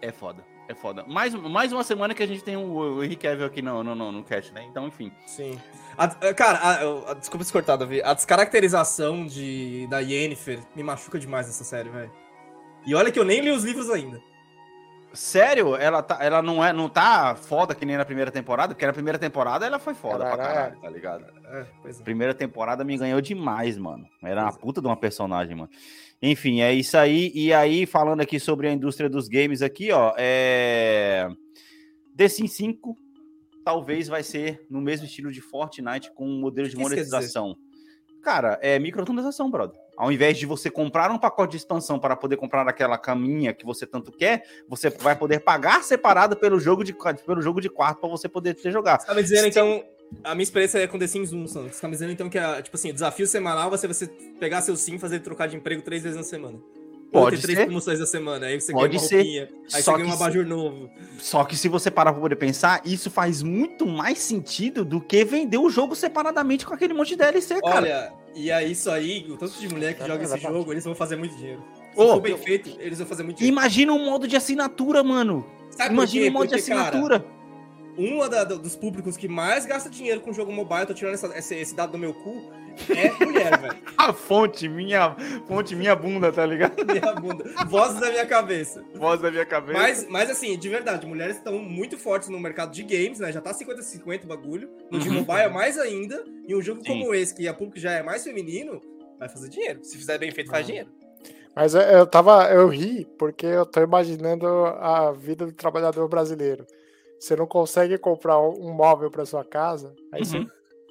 [0.00, 1.04] É foda, é foda.
[1.06, 2.64] Mais, mais uma semana que a gente tem o,
[2.96, 4.64] o Henrique Cavill aqui no, no, no, no cast, né?
[4.68, 5.12] Então, enfim.
[5.26, 5.56] Sim.
[5.96, 8.02] A- cara, a- a- desculpa se cortar, Davi.
[8.02, 12.10] A descaracterização de, da Yennefer me machuca demais nessa série, velho.
[12.84, 14.20] E olha que eu nem li os livros ainda.
[15.14, 18.74] Sério, ela, tá, ela não, é, não tá foda que nem na primeira temporada?
[18.74, 21.24] Porque na primeira temporada ela foi foda Ela pra caralho, tá ligado?
[21.44, 21.92] É, é.
[22.02, 24.08] Primeira temporada me ganhou demais, mano.
[24.22, 24.58] Era uma é.
[24.58, 25.70] puta de uma personagem, mano.
[26.20, 27.30] Enfim, é isso aí.
[27.34, 31.28] E aí, falando aqui sobre a indústria dos games aqui, ó, é...
[32.16, 32.96] The Sims 5
[33.64, 37.56] talvez vai ser no mesmo estilo de Fortnite com um modelo de monetização.
[38.22, 39.81] Cara, é microtransação, brother.
[40.02, 43.64] Ao invés de você comprar um pacote de expansão para poder comprar aquela caminha que
[43.64, 46.92] você tanto quer, você vai poder pagar separado pelo jogo de,
[47.24, 48.98] pelo jogo de quarto para você poder ter jogar.
[48.98, 49.84] Você tá me dizendo, então,
[50.24, 51.72] a minha experiência é com The Sims 1, Sandro.
[51.72, 54.08] Você tá me dizendo, então, que, a, tipo assim, o desafio semanal vai ser você
[54.40, 56.58] pegar seu sim e fazer ele trocar de emprego três vezes na semana.
[57.12, 57.66] Pode ter três ser.
[57.66, 58.46] promoções na semana.
[58.46, 59.16] Aí você Pode ganha uma ser.
[59.18, 59.48] roupinha.
[59.72, 60.90] Aí Só você ganha um abajur novo.
[61.18, 65.24] Só que se você parar pra poder pensar, isso faz muito mais sentido do que
[65.24, 67.76] vender o jogo separadamente com aquele monte de DLC, cara.
[67.76, 70.84] Olha, e aí isso aí, o tanto de mulher que É joga esse jogo, eles
[70.84, 71.62] vão fazer muito dinheiro.
[71.90, 73.54] Se for bem feito, eles vão fazer muito dinheiro.
[73.54, 75.46] Imagina um modo de assinatura, mano.
[75.70, 77.24] Sabe Imagina um modo de Porque, cara, assinatura.
[77.98, 81.38] uma da- dos públicos que mais gasta dinheiro com jogo mobile, eu tô tirando essa-
[81.38, 82.50] esse, esse dado do meu cu,
[82.90, 83.76] é mulher, velho.
[83.96, 85.14] A fonte, minha,
[85.46, 86.74] fonte, minha bunda, tá ligado?
[86.84, 87.44] Minha bunda.
[87.68, 88.82] Vozes da minha cabeça.
[88.94, 89.78] Voz da minha cabeça.
[89.78, 93.30] Mas, mas assim, de verdade, mulheres estão muito fortes no mercado de games, né?
[93.30, 94.68] Já tá 50-50 o bagulho.
[94.90, 95.16] No de Uhum.
[95.24, 96.24] mobile mais ainda.
[96.48, 96.88] E um jogo Sim.
[97.00, 98.80] como esse, que a público já é mais feminino,
[99.18, 99.84] vai fazer dinheiro.
[99.84, 100.66] Se fizer bem feito, faz Ah.
[100.66, 100.88] dinheiro.
[101.54, 102.50] Mas eu- eu tava.
[102.50, 106.66] Eu ri porque eu tô imaginando a vida do trabalhador brasileiro.
[107.20, 110.46] Você não consegue comprar um móvel para sua casa, aí você Uhum.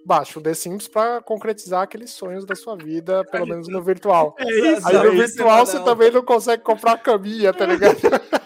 [0.06, 4.36] Baixa o The Sims pra concretizar aqueles sonhos da sua vida, pelo menos no virtual.
[4.40, 7.98] É isso, Aí no virtual você também não consegue comprar caminha, tá ligado?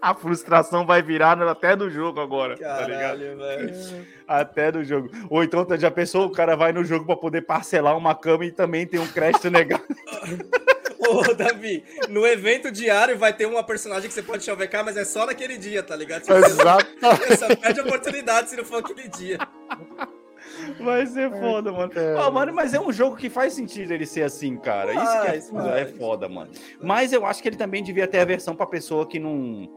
[0.00, 3.00] A frustração vai virar até do jogo agora, tá ligado?
[3.00, 4.06] Caralho, velho.
[4.28, 5.10] Até do jogo.
[5.28, 8.44] Ou então, tá- já pensou, o cara vai no jogo pra poder parcelar uma cama
[8.44, 9.82] e também tem um crédito negado.
[11.00, 15.04] Ô, Davi, no evento diário vai ter uma personagem que você pode chavecar, mas é
[15.04, 16.24] só naquele dia, tá ligado?
[16.24, 16.86] Você Exato.
[17.38, 19.38] só perde a oportunidade se não for aquele dia.
[20.80, 21.92] Vai ser foda, mano.
[22.16, 24.92] Ó, mano, mas é um jogo que faz sentido ele ser assim, cara.
[24.92, 26.50] Isso que é foda, é foda, mano.
[26.82, 29.68] Mas eu acho que ele também devia ter a versão pra pessoa que não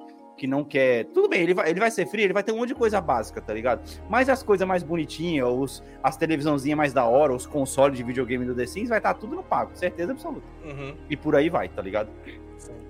[0.42, 1.06] que não quer.
[1.14, 3.00] Tudo bem, ele vai, ele vai ser free, ele vai ter um monte de coisa
[3.00, 3.88] básica, tá ligado?
[4.10, 8.44] Mas as coisas mais bonitinhas, os, as televisãozinhas mais da hora, os consoles de videogame
[8.44, 10.48] do The Sims, vai estar tudo no pago, certeza absoluta.
[10.66, 10.96] Uhum.
[11.08, 12.10] E por aí vai, tá ligado?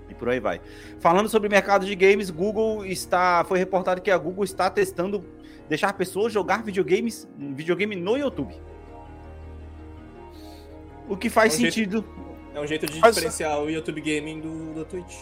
[0.08, 0.62] E por aí vai.
[1.02, 3.44] Falando sobre mercado de games, Google está.
[3.44, 5.22] Foi reportado que a Google está testando
[5.72, 8.54] deixar pessoas jogar videogames, videogame no YouTube.
[11.08, 12.06] O que faz É um jeito- sentido.
[12.54, 15.16] É um jeito de Mas- diferenciar o YouTube Gaming do, do Twitch.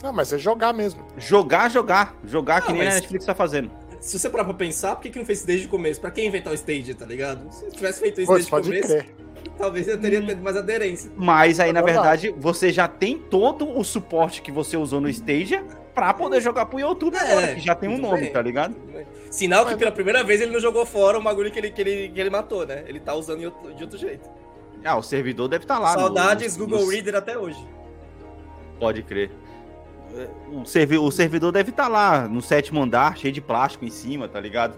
[0.00, 1.04] Não, mas é jogar mesmo.
[1.18, 2.14] Jogar, jogar.
[2.24, 3.68] Jogar que Ah, nem mas- a Netflix tá fazendo.
[4.00, 6.00] Se você parar pra pensar, por que, que não fez isso desde o começo?
[6.00, 7.50] Pra quem inventar o stage, tá ligado?
[7.52, 9.14] Se tivesse feito isso Pô, desde o começo, crer.
[9.58, 11.10] talvez eu teria tido mais aderência.
[11.16, 12.28] Mas aí, É na verdade.
[12.28, 15.64] verdade, você já tem todo o suporte que você usou no Stadia
[15.96, 18.32] pra poder jogar pro YouTube É, agora, que já tem um nome, bem.
[18.32, 18.76] tá ligado?
[19.30, 22.08] Sinal que pela primeira vez ele não jogou fora o bagulho que ele, que ele,
[22.10, 22.84] que ele matou, né?
[22.86, 24.28] Ele tá usando de outro, de outro jeito.
[24.84, 25.94] Ah, o servidor deve estar lá.
[25.94, 27.58] no- Saudades no- Google no- Reader até hoje.
[28.78, 29.30] Pode crer.
[30.50, 34.28] O, servi o servidor deve estar lá no sétimo andar, cheio de plástico em cima,
[34.28, 34.74] tá ligado?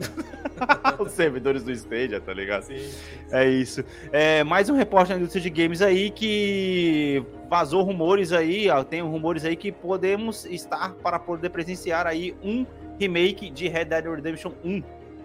[0.98, 2.62] Os servidores do Stadia, tá ligado?
[2.62, 2.90] Sim.
[3.31, 3.85] É isso.
[4.11, 9.01] É, mais um repórter da indústria de games aí que vazou rumores aí, ó, tem
[9.01, 12.66] rumores aí que podemos estar para poder presenciar aí um
[12.98, 14.83] remake de Red Dead Redemption 1,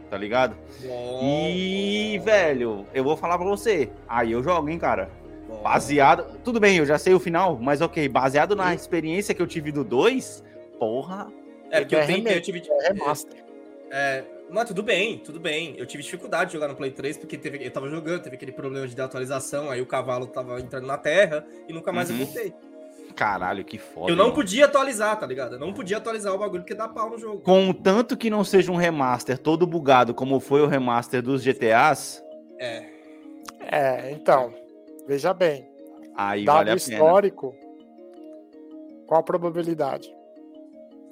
[0.10, 0.56] tá ligado?
[1.24, 5.10] E, velho, eu vou falar pra você, aí eu jogo, hein, cara.
[5.64, 6.38] Baseado.
[6.44, 9.72] Tudo bem, eu já sei o final, mas ok, baseado na experiência que eu tive
[9.72, 10.44] do 2,
[10.78, 11.28] porra.
[11.72, 12.62] É porque eu, tenho, eu tive.
[12.82, 13.44] É remaster.
[13.90, 15.74] É, mas tudo bem, tudo bem.
[15.78, 18.52] Eu tive dificuldade de jogar no Play 3 porque teve, eu tava jogando, teve aquele
[18.52, 22.20] problema de atualização, aí o cavalo tava entrando na terra e nunca mais Uhum.
[22.20, 22.54] eu voltei.
[23.16, 24.12] Caralho, que foda.
[24.12, 24.36] eu não mano.
[24.36, 25.54] podia atualizar, tá ligado?
[25.54, 27.42] Eu não podia atualizar o bagulho porque dá pau no jogo.
[27.42, 32.24] Contanto que não seja um remaster todo bugado como foi o remaster dos GTAs,
[32.60, 32.86] É.
[33.60, 34.54] É, então.
[35.08, 35.68] Veja bem.
[36.16, 36.94] aí Dado vale a pena.
[36.94, 37.56] histórico,
[39.08, 40.14] qual a probabilidade?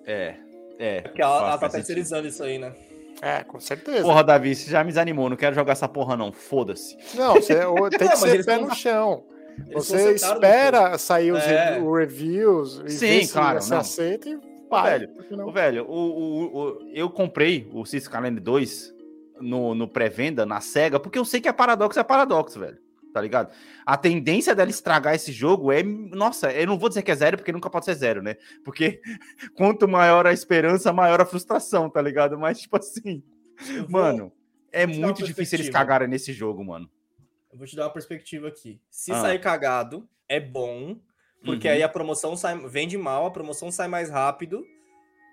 [0.06, 0.36] É,
[0.80, 1.02] é.
[1.02, 2.74] Porque ela, ela tá terceirizando isso aí, né?
[3.22, 4.02] É, com certeza.
[4.04, 6.98] Porra, Davi, você já me desanimou, não quero jogar essa porra não, foda-se.
[7.16, 7.56] Não, você,
[7.98, 9.24] tem que ser pé no chão.
[9.70, 11.78] Eles Você espera sair os É.
[11.80, 13.82] reviews e Sim, ver se claro, você não.
[13.82, 15.00] aceita e vai.
[15.00, 15.52] velho, não?
[15.52, 18.92] Velho, o, o- o- eu comprei o Cis Calendar 2
[19.40, 22.78] no, no pré-venda, na SEGA, porque eu sei que a Paradox é Paradox, velho.
[23.14, 23.54] Tá ligado?
[23.86, 25.84] A tendência dela estragar esse jogo é.
[25.84, 28.36] Nossa, eu não vou dizer que é zero, porque nunca pode ser zero, né?
[28.64, 29.02] Porque
[29.56, 32.38] quanto maior a esperança, maior a frustração, tá ligado?
[32.40, 33.22] Mas, tipo assim,
[33.76, 34.32] Eu mano,
[34.72, 36.90] é muito difícil eles cagarem nesse jogo, mano.
[37.52, 38.80] Eu vou te dar uma perspectiva aqui.
[38.90, 39.22] Se Ah.
[39.22, 40.98] sair cagado, é bom,
[41.44, 41.74] porque Uhum.
[41.74, 44.66] aí a promoção sai, vende mal, a promoção sai mais rápido.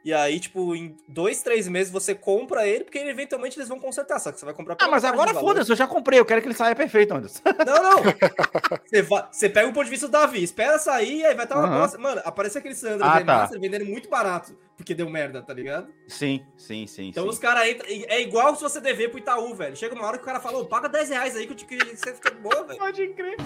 [0.05, 4.19] E aí, tipo, em dois, três meses você compra ele, porque eventualmente eles vão consertar,
[4.19, 6.47] só que você vai comprar Ah, mas agora foda-se, eu já comprei, eu quero que
[6.49, 7.43] ele saia perfeito, Anderson.
[7.67, 8.03] Não, não.
[8.89, 11.59] Você, vai- você pega o ponto de vista do Davi, espera sair, aí vai estar
[11.59, 11.99] uma bosta.
[11.99, 15.89] Mano, aparece aquele Sandra Ah, Remaster vendendo muito barato, porque deu merda, tá ligado?
[16.07, 17.09] Sim, sim, sim.
[17.09, 17.31] Então sim.
[17.31, 17.87] os caras entram.
[17.89, 19.77] É igual se você dever pro Itaú, velho.
[19.77, 21.77] Chega uma hora que o cara falou, paga 10 reais aí que eu te que
[21.77, 22.79] você fica boa, velho.
[22.79, 23.37] Pode crer.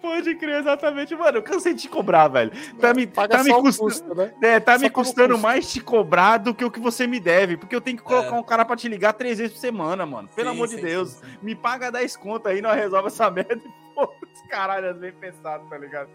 [0.00, 1.14] Pode crer, exatamente.
[1.14, 2.50] Mano, eu cansei de te cobrar, velho.
[2.80, 3.78] Tá me, Paga tá me custando.
[3.90, 4.32] custo, né?
[4.42, 5.42] É, tá Só me custando custo.
[5.42, 7.56] mais te cobrar do que o que você me deve.
[7.56, 8.38] Porque eu tenho que colocar É.
[8.38, 10.28] um cara pra te ligar três vezes por semana, mano.
[10.34, 11.10] Pelo Sim, amor de sim, Deus.
[11.10, 11.38] sim, sim.
[11.42, 15.64] Me paga 10 conto aí, nós resolve essa merda e pô, os caralhos bem pensado,
[15.68, 16.08] tá ligado?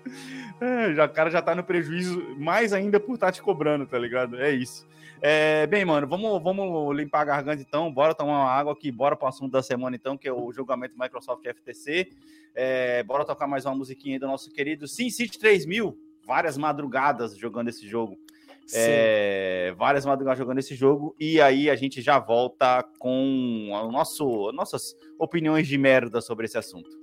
[0.59, 3.97] É, já, o cara já tá no prejuízo mais ainda por estar te cobrando, tá
[3.97, 4.39] ligado?
[4.39, 4.87] É isso.
[5.23, 7.93] É, bem, mano, vamos, vamos limpar a garganta então.
[7.93, 10.99] Bora tomar uma água aqui, bora pro assunto da semana então, que é o julgamento
[10.99, 12.09] Microsoft FTC.
[12.55, 15.95] É, bora tocar mais uma musiquinha aí do nosso querido SimCity 3000.
[16.25, 18.17] Várias madrugadas jogando esse jogo.
[18.73, 21.15] É, várias madrugadas jogando esse jogo.
[21.19, 26.57] E aí a gente já volta com o nosso, nossas opiniões de merda sobre esse
[26.57, 27.00] assunto.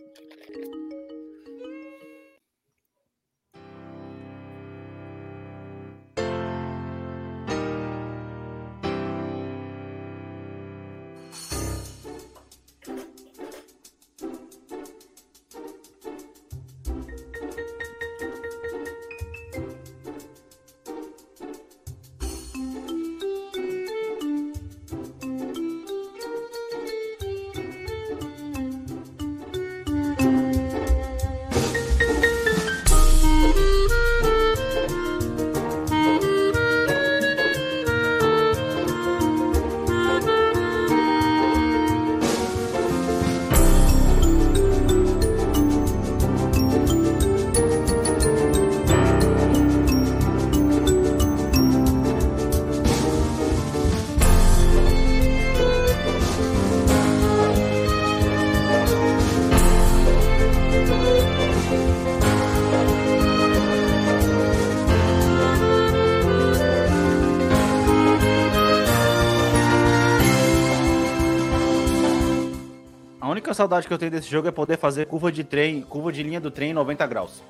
[73.59, 76.41] Saudade que eu tenho desse jogo é poder fazer curva de trem, curva de linha
[76.41, 77.43] do trem em 90 graus.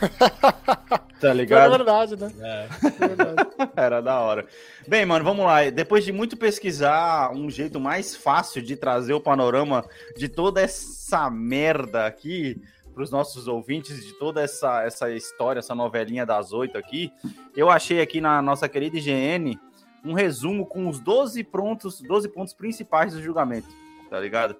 [1.20, 1.70] tá É ligado?
[1.70, 2.32] verdade, né?
[2.40, 2.68] É.
[2.86, 3.48] É verdade.
[3.76, 4.46] Era da hora.
[4.86, 5.68] Bem, mano, vamos lá.
[5.70, 9.84] Depois de muito pesquisar um jeito mais fácil de trazer o panorama
[10.16, 12.60] de toda essa merda aqui
[12.94, 17.12] para os nossos ouvintes, de toda essa, essa história, essa novelinha das oito aqui,
[17.54, 19.56] eu achei aqui na nossa querida IGN
[20.04, 23.68] um resumo com os 12 pontos, 12 pontos principais do julgamento,
[24.10, 24.56] tá ligado?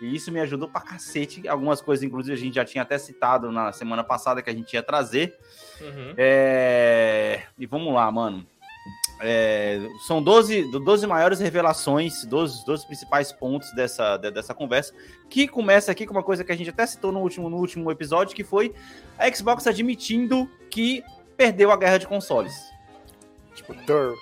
[0.00, 1.46] E isso me ajudou pra cacete.
[1.48, 4.72] Algumas coisas, inclusive, a gente já tinha até citado na semana passada que a gente
[4.74, 5.36] ia trazer.
[5.80, 6.14] Uhum.
[6.16, 8.46] É, E vamos lá, mano.
[9.20, 14.94] É, São 12, do- 12 maiores revelações, 12, 12 principais pontos dessa, de- dessa conversa,
[15.28, 17.90] que começa aqui com uma coisa que a gente até citou no último, no último
[17.90, 18.72] episódio, que foi
[19.18, 21.02] a Xbox admitindo que
[21.36, 22.54] perdeu a guerra de consoles.
[23.56, 24.14] Tipo, dur.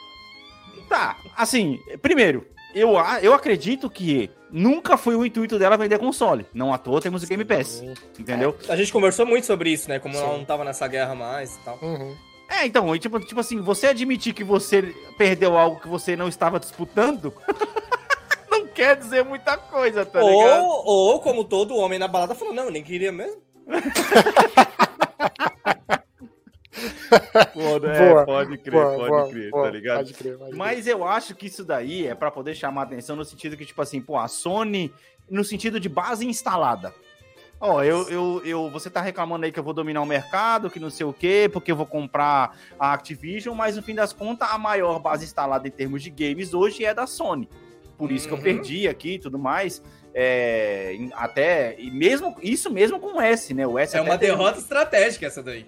[0.89, 6.47] Tá, assim, primeiro, eu, eu acredito que nunca foi o intuito dela vender console.
[6.55, 7.83] Não à toa temos o Game Pass,
[8.19, 8.57] entendeu?
[8.69, 9.99] A gente conversou muito sobre isso, né?
[9.99, 10.39] Como ela Sim.
[10.39, 11.79] não tava nessa guerra mais e tal.
[11.83, 12.17] Uhum.
[12.49, 16.29] É, então, e tipo, tipo assim, você admitir que você perdeu algo que você não
[16.29, 17.35] estava disputando,
[18.51, 20.65] não quer dizer muita coisa, tá ligado?
[20.65, 23.43] ou, ou, como todo homem na balada, falou, não, eu nem queria mesmo.
[27.53, 29.65] Pô, é, Boa, pode crer, Boa, pode boa, crer, boa.
[29.65, 29.97] tá ligado?
[29.99, 30.59] Pode crer, pode crer.
[30.59, 33.81] Mas eu acho que isso daí é pra poder chamar atenção no sentido que, tipo
[33.83, 34.93] assim, pô, a Sony,
[35.31, 36.93] no sentido de base instalada.
[37.59, 40.79] Ó, eu, eu, eu, você tá reclamando aí que eu vou dominar o mercado, que
[40.79, 44.51] não sei o quê, porque eu vou comprar a Activision, mas no fim das contas,
[44.51, 47.49] a maior base instalada em termos de games hoje é da Sony.
[47.97, 48.43] Por isso que eu Uhum.
[48.45, 49.83] perdi aqui e tudo mais.
[50.19, 53.67] É, até, e mesmo, isso mesmo com o S, né?
[53.67, 55.67] O S É uma tem- derrota estratégica essa daí.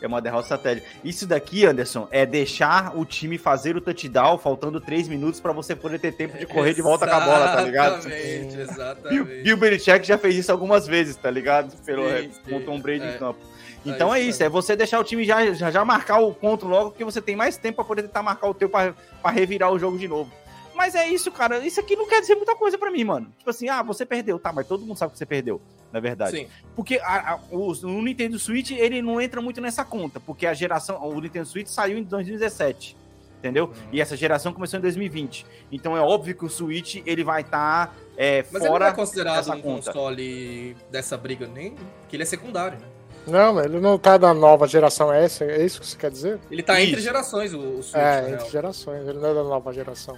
[0.00, 0.86] É uma derrota estratégica.
[1.02, 5.74] Isso daqui, Anderson, é deixar o time fazer o touchdown faltando 3 minutos pra você
[5.74, 8.06] poder ter tempo de correr de volta com a bola, tá ligado?
[8.06, 9.42] Exatamente, exatamente.
[9.42, 11.76] Bill Belichick já fez isso algumas vezes, tá ligado?
[11.84, 13.14] Pelo Sim, sim, Tom Brady é.
[13.14, 13.40] em campo.
[13.84, 16.66] Então é isso isso, é você deixar o time já, já, já marcar o ponto
[16.66, 18.94] logo, porque você tem mais tempo pra poder tentar marcar o teu pra
[19.30, 20.30] revirar o jogo de novo.
[20.76, 21.58] Mas é isso, cara.
[21.66, 23.32] Isso aqui não quer dizer muita coisa pra mim, mano.
[23.38, 24.38] Tipo assim, ah, você perdeu.
[24.38, 25.60] Tá, mas todo mundo sabe que você perdeu,
[25.92, 26.32] na verdade.
[26.36, 26.48] Sim.
[26.74, 30.52] Porque a- a- o, o Nintendo Switch, ele não entra muito nessa conta, porque a
[30.54, 32.96] geração, o Nintendo Switch saiu em 2017,
[33.38, 33.72] entendeu?
[33.90, 35.46] E essa geração começou em 2020.
[35.72, 39.48] Então é óbvio que o Switch, ele vai estar Mas ele não fora é considerado
[39.52, 39.92] um conta.
[39.92, 41.74] console dessa briga, nem.
[42.00, 42.86] Porque ele é secundário, né?
[43.26, 46.10] Não, mas ele não tá na nova geração, é isso, é isso que você quer
[46.12, 46.38] dizer?
[46.48, 47.00] Ele tá entre Isso.
[47.02, 48.50] gerações, o, o Switch, é, entre real.
[48.50, 50.16] gerações, ele não é da nova geração.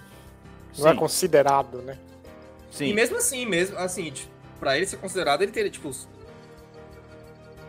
[0.76, 1.96] Não é Sim, considerado, né?
[2.72, 2.92] E sim.
[2.92, 5.90] mesmo assim, mesmo assim, tipo, pra ele ser considerado, ele teria, tipo.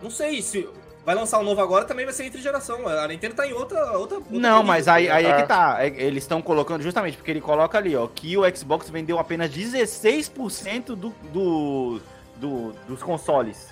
[0.01, 0.67] Não sei se.
[1.05, 2.87] Vai lançar um novo agora, também vai ser entre geração.
[2.87, 3.97] A Nintendo tá em outra.
[3.97, 5.41] outra outra Não, mas aí, aí é É.
[5.41, 5.77] que tá.
[5.83, 9.49] É, Eles estão colocando justamente porque ele coloca ali, ó, que o Xbox vendeu apenas
[9.49, 11.99] 16% do, do,
[12.35, 13.69] do- dos consoles.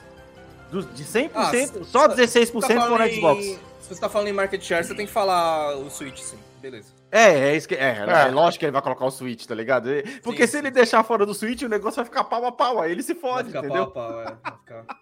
[0.71, 3.45] Dos, de 100%, Ah, se- só se- 16% Você tá foram Xbox.
[3.45, 6.37] em- Se você tá falando em market share, você tem que falar o Switch, sim.
[6.61, 6.87] Beleza.
[7.11, 7.75] É, é isso que.
[7.75, 8.27] É, é.
[8.27, 8.31] É.
[8.31, 9.89] lógico que ele vai colocar o Switch, tá ligado?
[9.89, 10.57] É, Porque Sim, se sim.
[10.59, 12.81] ele deixar fora do Switch, o negócio vai ficar pau a pau.
[12.81, 13.87] Aí ele se Vai fode, ficar entendeu?
[13.87, 14.25] pau a pau, é.
[14.25, 14.85] Vai ficar...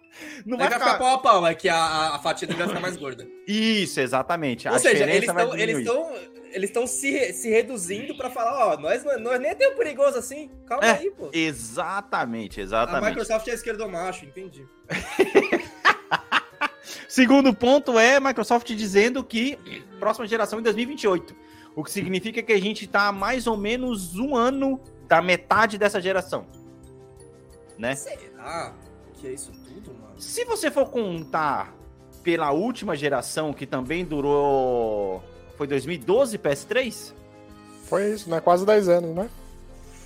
[0.46, 0.98] Não Vai vai ficar ficar.
[0.98, 3.26] pau a pau, é que a, a, a fatia dele vai ficar mais gorda.
[3.46, 4.66] Isso, exatamente.
[4.68, 6.14] Ou a seja, eles vai estão eles estão
[6.52, 10.50] eles estão se, se reduzindo pra falar, ó, nós, nós nem é tão perigoso assim.
[10.66, 11.28] Calma É, aí, pô.
[11.32, 13.10] Exatamente, A exatamente.
[13.10, 14.64] Microsoft é esquerdomacho, entendi.
[17.08, 19.58] Segundo ponto é Microsoft dizendo que
[19.98, 21.34] próxima geração em 2028.
[21.76, 26.00] O que significa que a gente tá mais ou menos um ano da metade dessa
[26.00, 26.46] geração.
[27.78, 27.94] Né?
[27.94, 28.74] Será
[29.14, 30.14] que é isso tudo, mano?
[30.18, 31.76] Se você for contar
[32.22, 35.22] pela última geração, que também durou.
[35.56, 37.12] Foi 2012 PS3?
[37.84, 38.40] Foi isso, né?
[38.40, 39.30] Quase 10 anos, né?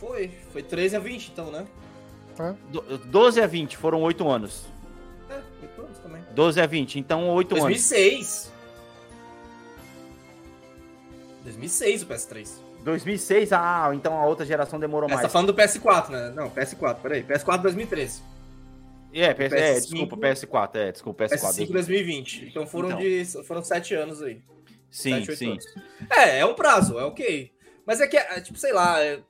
[0.00, 1.66] Foi, foi 13 a 20 então, né?
[2.70, 4.64] Do- 12 a 20, foram 8 anos.
[5.28, 6.22] É, foi todos também.
[6.34, 7.64] 12 a 20, então 8 anos.
[7.64, 8.52] 2006.
[11.42, 12.48] 2006 o PS3.
[12.82, 15.26] 2006, ah, então a outra geração demorou Você mais.
[15.26, 16.32] tá falando do PS4, né?
[16.34, 17.22] Não, PS4, peraí.
[17.22, 18.22] PS4 2013.
[19.12, 19.80] É, PS, é, PS5.
[19.80, 21.66] desculpa, PS4, é, desculpa, PS4.
[21.66, 22.46] PS5 2020.
[22.46, 23.00] Então foram Então.
[23.00, 24.40] de foram 7 anos aí.
[24.90, 25.50] Sim, Sete, sim.
[25.52, 25.64] anos.
[26.10, 27.52] É, é um prazo, é ok.
[27.86, 29.20] Mas é que, é, tipo, sei lá, é,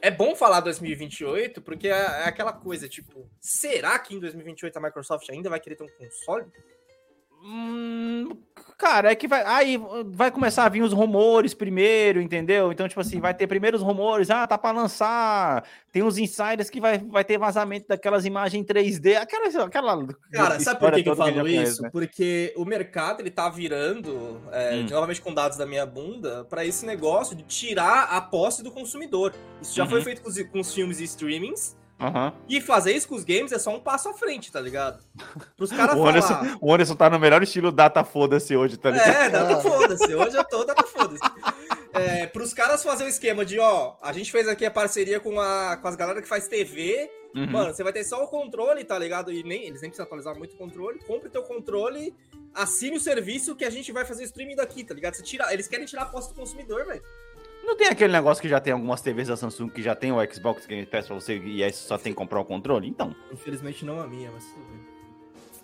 [0.00, 4.80] é bom falar 2028, porque é, é aquela coisa, tipo, será que em 2028 a
[4.80, 6.46] Microsoft ainda vai querer ter um console?
[7.42, 8.36] Hum,
[8.76, 9.42] cara, é que vai.
[9.46, 12.70] Aí vai começar a vir os rumores primeiro, entendeu?
[12.72, 15.64] Então, tipo assim, vai ter primeiro os rumores, ah, tá pra lançar.
[15.92, 19.64] Tem uns insiders que vai, vai ter vazamento daquelas imagens 3D, aquela.
[19.64, 21.82] aquela Cara, sabe por que, que eu falo já isso?
[21.82, 21.90] né?
[21.90, 24.86] Porque o mercado, ele tá virando, é, Hum.
[24.90, 29.32] novamente com dados da minha bunda, pra esse negócio de tirar a posse do consumidor.
[29.62, 29.90] Isso já Uhum.
[29.90, 32.32] foi feito com os, com os filmes e streamings, Aham.
[32.48, 35.02] e fazer isso com os games é só um passo à frente, tá ligado?
[35.56, 36.10] Pros caras O, falar...
[36.10, 39.08] Anderson, o Anderson tá no melhor estilo data foda-se hoje, tá ligado?
[39.08, 39.60] É, data Ah.
[39.60, 40.14] foda-se.
[40.14, 41.20] Hoje eu tô data foda-se.
[41.92, 45.40] É, pros caras fazer o esquema de, ó, a gente fez aqui a parceria com,
[45.40, 47.10] a, com as galera que faz TV.
[47.34, 47.50] Uhum.
[47.50, 49.32] Mano, você vai ter só o controle, tá ligado?
[49.32, 50.98] E nem, eles nem precisam atualizar muito o controle.
[51.00, 52.14] Compre teu controle,
[52.54, 55.14] assine o serviço que a gente vai fazer o streaming daqui, tá ligado?
[55.14, 57.02] Você tira, eles querem tirar a posse do consumidor, velho.
[57.68, 60.16] Não tem aquele negócio que já tem algumas TVs da Samsung que já tem o
[60.32, 62.88] Xbox Game Pass pra você e aí só tem que comprar o controle?
[62.88, 63.14] Então.
[63.30, 64.80] Infelizmente não a minha, mas tudo bem.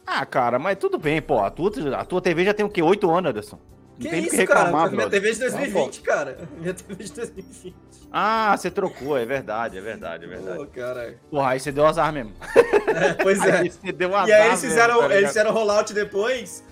[0.07, 1.41] Ah, cara, mas tudo bem, pô.
[1.41, 2.83] A tua, a tua TV já tem o quê?
[2.83, 3.59] 8 anos, Anderson?
[3.99, 4.97] Não Que isso, reclamar, cara?
[4.97, 5.09] Minha.
[5.09, 6.49] TV de 2020, cara.
[6.59, 7.75] Minha TV de 2020.
[8.13, 10.59] Ah, você trocou, é verdade, é verdade, é verdade.
[10.59, 11.19] Pô, caralho.
[11.31, 12.35] Porra, aí você deu azar mesmo.
[12.87, 13.61] É, pois é.
[13.61, 16.63] Aí você deu azar E aí eles mesmo, fizeram, tá eles fizeram rollout depois.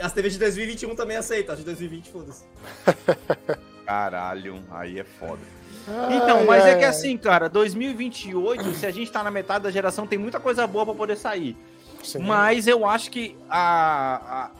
[0.00, 1.52] As TVs de 2021 também aceitam.
[1.52, 2.44] As de 2020, foda-se.
[3.90, 5.40] Caralho, aí é foda.
[5.88, 9.64] Ai, Então, mas é ai, que assim, cara, 2028, se a gente tá na metade
[9.64, 11.56] da geração, tem muita coisa boa pra poder sair.
[12.04, 12.20] sim.
[12.20, 14.50] Mas eu acho que a, a-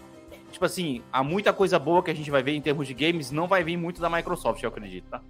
[0.51, 3.31] Tipo assim, há muita coisa boa que a gente vai ver em termos de games,
[3.31, 5.21] não vai vir muito da Microsoft, eu acredito, tá?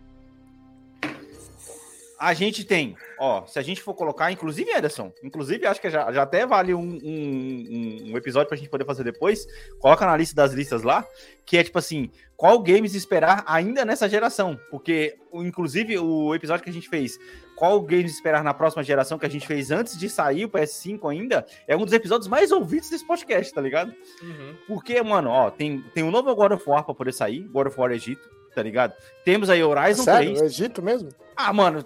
[2.18, 6.10] A gente tem, ó, se a gente for colocar, inclusive, Ederson, inclusive acho que já,
[6.10, 9.46] já até vale um, um, um- um episódio pra gente poder fazer depois,
[9.78, 11.06] coloca na lista das listas lá,
[11.44, 16.64] que é tipo assim, qual games esperar ainda nessa geração, porque, o- inclusive, o episódio
[16.64, 17.18] que a gente fez,
[17.54, 21.10] qual games esperar na próxima geração, que a gente fez antes de sair o PS5
[21.10, 23.94] ainda, é um dos episódios mais ouvidos desse podcast, tá ligado?
[24.66, 27.78] Porque, mano, ó, tem, tem um novo God of War pra poder sair, God of
[27.78, 28.94] War Egito, tá ligado?
[29.26, 30.30] Temos aí Horizon Sério?
[30.36, 30.40] 3.
[30.40, 31.10] O Egito mesmo?
[31.36, 31.84] Ah, mano.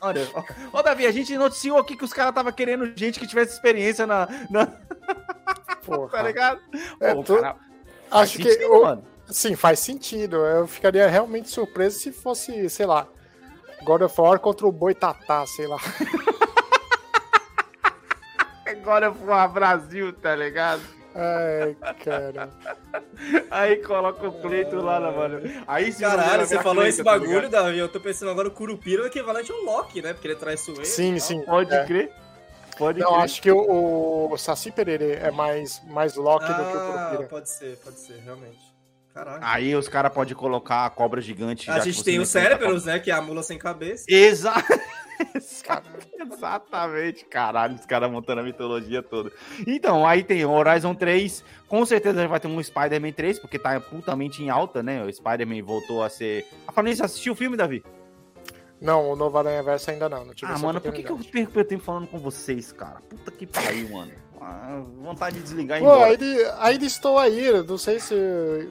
[0.00, 0.42] Olha, ó,
[0.72, 4.06] ó, Davi, a gente noticiou aqui que os caras tava querendo gente que tivesse experiência
[4.06, 4.28] na.
[4.50, 4.66] na
[5.84, 6.08] Porra.
[6.10, 6.60] tá ligado?
[7.00, 7.38] É, Pô, tu-
[8.10, 8.50] Acho que.
[8.50, 9.04] sentido, o- mano.
[9.30, 10.36] Sim, faz sentido.
[10.36, 13.06] Eu ficaria realmente surpreso se fosse, sei lá,
[13.84, 15.78] God of War contra o Boitatá, sei lá.
[18.66, 20.82] Agora foi Brasil, tá ligado?
[21.14, 22.48] Ai, cara.
[23.50, 25.40] Aí coloca o Cleito lá, né, mano.
[25.66, 27.50] Aí sim, Caralho, você falou Cleito, esse tá bagulho, ligado?
[27.50, 27.78] Davi.
[27.78, 30.12] Eu tô pensando agora o Curupira é o equivalente ao Loki, né?
[30.12, 30.82] Porque ele é traiçoeiro.
[30.82, 31.40] e Sim, sim.
[31.42, 31.84] Pode É.
[31.84, 32.12] crer.
[32.76, 33.20] Pode Não, crer.
[33.24, 37.28] acho que o, o Saci Pererê é mais, mais Loki do que o Ah, Curupira.
[37.28, 38.68] pode ser, pode ser, realmente.
[39.12, 39.40] Caralho.
[39.42, 41.68] Aí os caras podem colocar a cobra gigante.
[41.68, 43.00] a gente tem o Cérebros, né?
[43.00, 44.04] Que é a mula sem cabeça.
[44.08, 44.52] Exa...
[46.20, 49.32] Exatamente, caralho, os caras montando a mitologia toda.
[49.66, 53.80] Então, aí tem o Horizon 3, com certeza vai ter um Spider-Man 3, porque tá
[53.80, 55.04] putamente em alta, né?
[55.04, 56.46] O Spider-Man voltou a ser.
[56.66, 57.82] A falando isso, assistiu o filme, Davi?
[58.80, 60.24] Não, o novo Aranha Verso ainda não.
[60.24, 63.00] não tive Ah, mano, por que, que eu perco meu tempo falando com vocês, cara?
[63.00, 64.12] Puta que pariu, mano.
[64.40, 68.14] Ah, vontade de desligar e Pô, ainda, ainda estou aí, não sei se.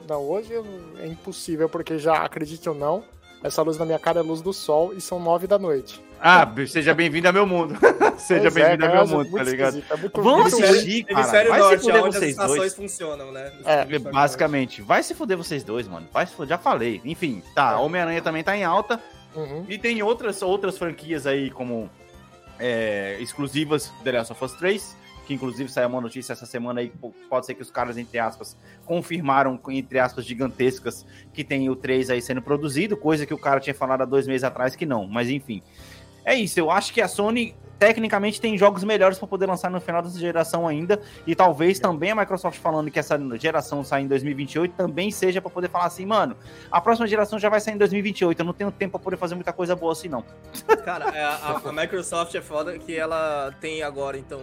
[0.08, 0.52] Não, hoje
[0.98, 3.04] é impossível, porque já acredite ou não,
[3.42, 6.02] essa luz na minha cara é luz do sol e são nove da noite.
[6.20, 7.74] Ah, seja bem-vindo ao meu mundo.
[8.18, 9.82] seja é, bem-vindo ao cara, meu mundo, tá ligado?
[9.90, 11.04] é muito- Vamos assistir.
[11.04, 12.74] cara, Hemisfério vai se Norte, fuder onde as vocês dois.
[12.74, 13.52] funcionam, né?
[13.64, 16.06] É, Basicamente, vai se fuder vocês dois, mano.
[16.12, 17.00] Vai se fuder, já falei.
[17.04, 17.76] Enfim, tá, É.
[17.76, 19.00] Homem-Aranha também tá em alta.
[19.34, 19.64] Uhum.
[19.68, 21.88] E tem outras, outras franquias aí, como
[22.58, 24.96] é, exclusivas The Last of Us 3,
[25.26, 26.90] que inclusive saiu uma notícia essa semana aí,
[27.28, 28.56] pode ser que os caras, entre aspas,
[28.86, 33.60] confirmaram, entre aspas, gigantescas, que tem o 3 aí sendo produzido, coisa que o cara
[33.60, 35.62] tinha falado há dois meses atrás que não, mas enfim.
[36.28, 39.80] É isso, eu acho que a Sony tecnicamente tem jogos melhores para poder lançar no
[39.80, 44.06] final dessa geração ainda, e talvez também a Microsoft falando que essa geração sai em
[44.06, 46.36] 2028 também seja para poder falar assim, mano,
[46.70, 49.36] a próxima geração já vai sair em 2028, eu não tenho tempo para poder fazer
[49.36, 50.22] muita coisa boa assim não.
[50.84, 54.42] Cara, é, a, a Microsoft é foda que ela tem agora, então,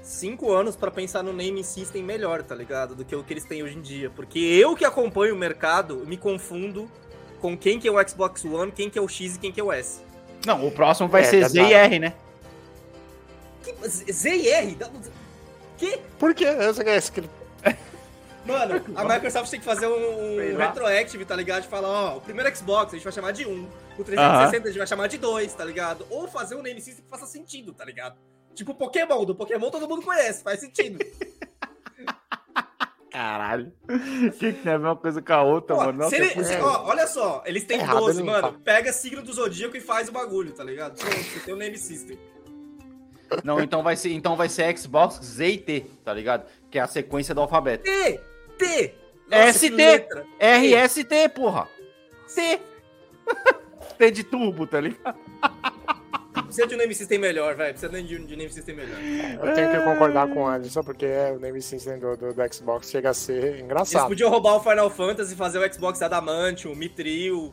[0.00, 2.94] cinco anos pra pensar no naming system melhor, tá ligado?
[2.94, 4.10] Do que o que eles têm hoje em dia.
[4.10, 6.88] Porque eu que acompanho o mercado, me confundo
[7.40, 9.60] com quem que é o Xbox One, quem que é o X e quem que
[9.60, 10.13] é o S.
[10.46, 11.72] Não, o próximo vai É, ser já Z e.
[11.72, 12.14] R, né?
[13.62, 14.78] Que, Z e R?
[15.78, 15.98] Que?
[16.18, 16.44] Por quê?
[16.44, 17.22] Essa é essa que
[18.44, 21.62] Mano, a Microsoft tem que fazer um, Sei um retroactive, tá ligado?
[21.62, 23.68] De falar, ó, o primeiro Xbox a gente vai chamar de 1,
[23.98, 26.06] o 360 a gente vai chamar de 2, tá ligado?
[26.10, 28.16] Ou fazer um name system que faça sentido, tá ligado?
[28.54, 30.98] Tipo o Pokémon, do Pokémon todo mundo conhece, faz sentido.
[33.14, 33.72] Caralho.
[34.38, 35.98] Que que tem a ver uma coisa com a outra, Pô, mano?
[36.00, 38.52] Nossa, ele- é se- ó, olha só, eles têm Errado 12, ele não mano.
[38.52, 38.58] tá.
[38.64, 40.98] Pega signo do Zodíaco e faz o bagulho, tá ligado?
[40.98, 42.18] Você tem o name system.
[43.44, 46.44] Não, então vai ser, então vai ser Xbox Z e T, tá ligado?
[46.68, 47.84] Que é a sequência do alfabeto.
[47.84, 48.20] T!
[48.58, 48.94] T!
[49.52, 49.68] ST.
[49.70, 50.26] que letra.
[50.40, 51.68] RST, porra.
[52.34, 52.60] T.
[53.96, 55.16] T de turbo, tá ligado?
[56.54, 57.72] Precisa de um name system melhor, velho.
[57.74, 58.98] Precisa de um de um name system melhor.
[59.48, 62.54] eu tenho que concordar com o Anderson, porque é, o name system do, do, do
[62.54, 64.06] Xbox chega a ser Eles engraçado.
[64.08, 66.74] podiam roubar o Final Fantasy e fazer o Xbox Adamantium.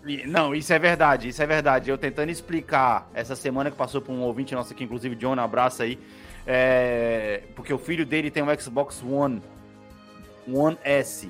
[0.05, 1.89] E- Não, isso é verdade, isso é verdade.
[1.89, 5.39] Eu tentando explicar essa semana que passou por um ouvinte nosso aqui, inclusive, John, um
[5.39, 5.97] abraço aí.
[6.45, 9.41] é, Porque o filho dele tem um Xbox One.
[10.51, 11.29] One S.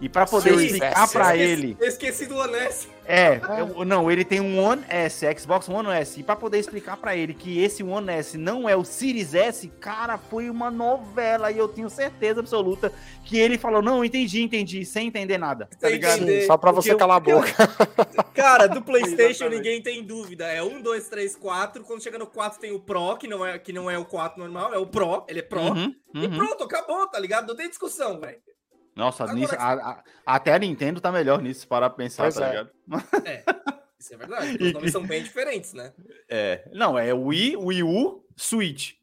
[0.00, 1.12] E pra poder Series explicar S.
[1.12, 1.76] pra Eu esqueci- ele.
[1.80, 2.88] Eu esqueci do Honest.
[3.10, 6.20] É, eu- não, ele tem um One S, Xbox One S.
[6.20, 9.68] E pra poder explicar pra ele que esse One S não é o Series S,
[9.80, 11.50] cara, foi uma novela.
[11.50, 12.92] E eu tenho certeza absoluta
[13.24, 15.68] que ele falou: Não, entendi, entendi, sem entender nada.
[15.80, 16.24] Tá ligado?
[16.24, 17.48] Sim, só pra Porque você eu- calar a boca.
[18.34, 19.56] Cara, do PlayStation Exatamente.
[19.56, 20.46] ninguém tem dúvida.
[20.46, 21.82] É 1, 2, 3, 4.
[21.84, 24.38] Quando chega no 4 tem o Pro, que não é, que não é o 4
[24.40, 25.24] normal, é o Pro.
[25.28, 25.60] Ele é Pro.
[25.60, 26.36] Uhum, E uhum.
[26.36, 27.48] pronto, acabou, tá ligado?
[27.48, 28.38] Não tem discussão, velho.
[29.00, 32.50] Nossa, Agora nisso, a- a- até a Nintendo tá melhor nisso, para pensar, tá é.
[32.50, 32.70] ligado?
[33.26, 33.44] É.
[33.98, 34.58] Isso é verdade.
[34.62, 35.92] Os nomes são bem diferentes, né?
[36.28, 38.94] É, não, é Wii, Wii U, Switch.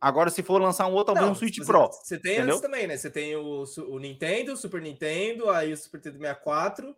[0.00, 1.88] Agora, se for lançar um outro, talvez um Switch você- Pro.
[1.90, 2.56] Você tem entendeu?
[2.56, 2.96] antes também, né?
[2.96, 6.94] Você tem o, o Nintendo, o Super Nintendo, aí o Super Nintendo 64,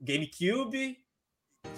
[0.00, 0.98] GameCube,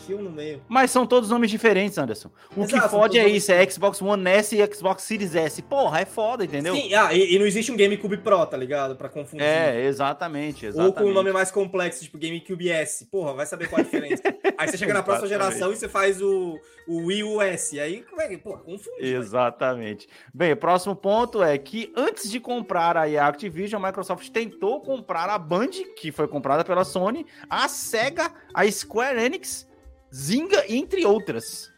[0.06, 0.62] que no meio.
[0.68, 2.30] Mas são todos nomes diferentes, Anderson.
[2.50, 5.34] O que Exato, são fode é nomes isso, é Xbox One S e Xbox Series
[5.34, 5.62] S.
[5.62, 6.74] Porra, é foda, entendeu?
[6.74, 8.96] Sim, ah, e, e não existe um GameCube Pro, tá ligado?
[8.96, 9.44] Pra confundir.
[9.44, 10.94] É, exatamente, Ou exatamente.
[10.96, 13.06] com um nome mais complexo, tipo GameCube S.
[13.06, 14.22] Porra, vai saber qual a diferença.
[14.56, 17.78] aí você chega na próxima geração e você faz o, o Wii U S.
[17.78, 19.00] Aí, como é que, pô, confunde.
[19.00, 19.18] velho.
[19.18, 20.08] Exatamente.
[20.32, 25.28] Bem, o próximo ponto é que antes de comprar a Activision, a Microsoft tentou comprar
[25.28, 29.66] a Band, que foi comprada pela Sony, a Sega, a Square Enix,
[30.14, 31.70] Zynga, entre outras.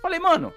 [0.00, 0.52] Falei, mano,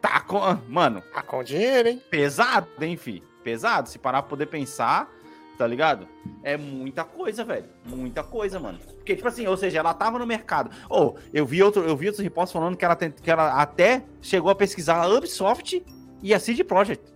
[0.00, 0.40] tá com...
[0.68, 2.02] Mano, Tá com dinheiro, hein?
[2.10, 3.22] pesado, hein, fi?
[3.44, 5.08] Pesado, se parar pra poder pensar,
[5.56, 6.08] tá ligado?
[6.42, 7.66] É muita coisa, velho.
[7.84, 8.78] Muita coisa, mano.
[8.96, 10.70] Porque, tipo assim, ou seja, ela tava no mercado.
[10.88, 14.02] Ou, eu vi outro, eu vi outros reportes falando que ela, tent- que ela até
[14.20, 15.84] chegou a pesquisar a Ubisoft
[16.20, 17.14] e a CD Projekt.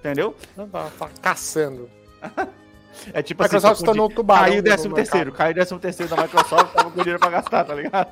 [0.00, 0.36] Entendeu?
[0.70, 1.88] Tá, tá caçando.
[3.12, 6.14] É tipo A Microsoft assim, tá no tubarão caiu do décimo terceiro, caiu décimo terceiro
[6.14, 8.08] da Microsoft, tava com dinheiro pra gastar, tá ligado?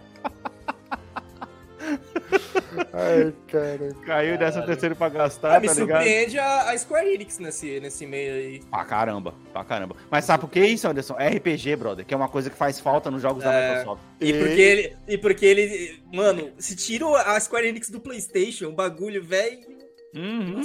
[2.93, 3.95] Ai, cara.
[4.07, 5.99] Caiu décimo terceiro pra Ah, gastar, me tá ligado?
[6.03, 8.61] surpreende a, a Square Enix nesse, nesse meio aí.
[8.71, 9.97] Pra caramba, pra caramba.
[10.11, 11.15] Mas sabe por que isso, Anderson?
[11.15, 13.69] RPG, brother, que é uma coisa que faz falta nos jogos da É.
[13.79, 14.03] Microsoft.
[14.21, 14.97] E porque ele.
[15.09, 16.03] E porque ele.
[16.13, 19.59] Mano, se tira a Square Enix do PlayStation, o bagulho, velho.
[20.15, 20.63] Uhum.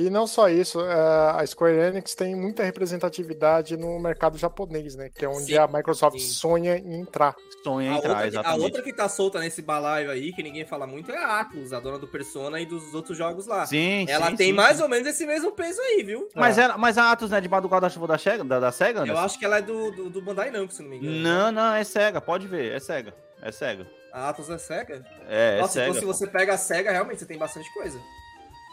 [0.00, 5.10] E não só isso, é, a Square Enix tem muita representatividade no mercado japonês, né?
[5.12, 6.26] Que é onde Sim, a Microsoft sim.
[6.28, 7.34] sonha em entrar.
[7.64, 8.62] Sonha A entrar, outra, que, a exatamente.
[8.62, 11.80] outra que tá solta nesse balaio aí, que ninguém fala muito, é a Atlus, a
[11.80, 13.66] dona do Persona e dos outros jogos lá.
[13.66, 14.84] Sim, Ela sim, tem sim, mais sim.
[14.84, 16.28] ou menos esse mesmo peso aí, viu?
[16.32, 18.98] Mas, ela, mas a Atos não é debaixo do guarda-chuva da, Sega- da, da SEGA,
[19.00, 19.22] Eu Anderson?
[19.24, 21.16] acho que ela é do, do, do Bandai Namco, se não me engano.
[21.16, 23.12] Não, não, é SEGA, pode ver, é SEGA.
[23.42, 23.84] É SEGA.
[24.12, 25.04] A Atlus é SEGA?
[25.28, 25.88] É, é Nossa, SEGA.
[25.88, 28.00] então se você pega a SEGA, realmente você tem bastante coisa.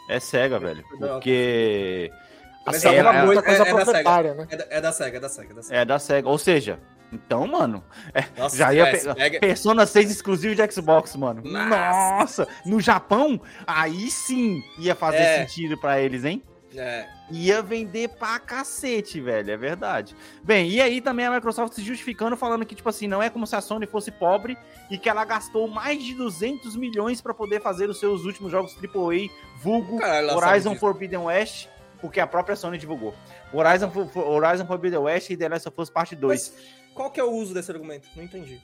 [0.08, 0.84] É SEGA, velho.
[0.98, 2.10] Porque.
[2.64, 3.84] Mas É, é- coisa, Muita coisa é, é da SEGA.
[3.84, 4.46] proprietária, né?
[4.50, 5.76] É da, é da SEGA, é da SEGA, é da SEGA.
[5.80, 6.28] É da SEGA.
[6.28, 6.78] Ou seja,
[7.12, 7.84] então, mano.
[8.36, 9.14] Nossa, já ia é, pegar.
[9.14, 11.42] pega- Persona 6 exclusivo de Xbox, mano.
[11.44, 11.68] Nossa.
[11.68, 12.48] Nossa!
[12.64, 15.38] No Japão, aí sim ia fazer É.
[15.46, 16.42] sentido pra eles, hein?
[16.78, 17.08] É.
[17.30, 20.14] Ia vender pra cacete, velho, é verdade.
[20.42, 23.46] Bem, e aí também a Microsoft se justificando, falando que, tipo assim, não é como
[23.46, 24.56] se a Sony fosse pobre
[24.90, 28.76] e que ela gastou mais de 200 milhões pra poder fazer os seus últimos jogos
[28.76, 29.28] AAA,
[29.62, 30.76] vulgo Caralho, Horizon.
[30.76, 31.68] Forbidden West,
[32.00, 33.14] porque a própria Sony divulgou.
[33.52, 36.52] Horizon, Horizon Forbidden West e The Last of Us Parte 2.
[36.54, 38.08] Mas qual que é o uso desse argumento?
[38.14, 38.60] Não entendi.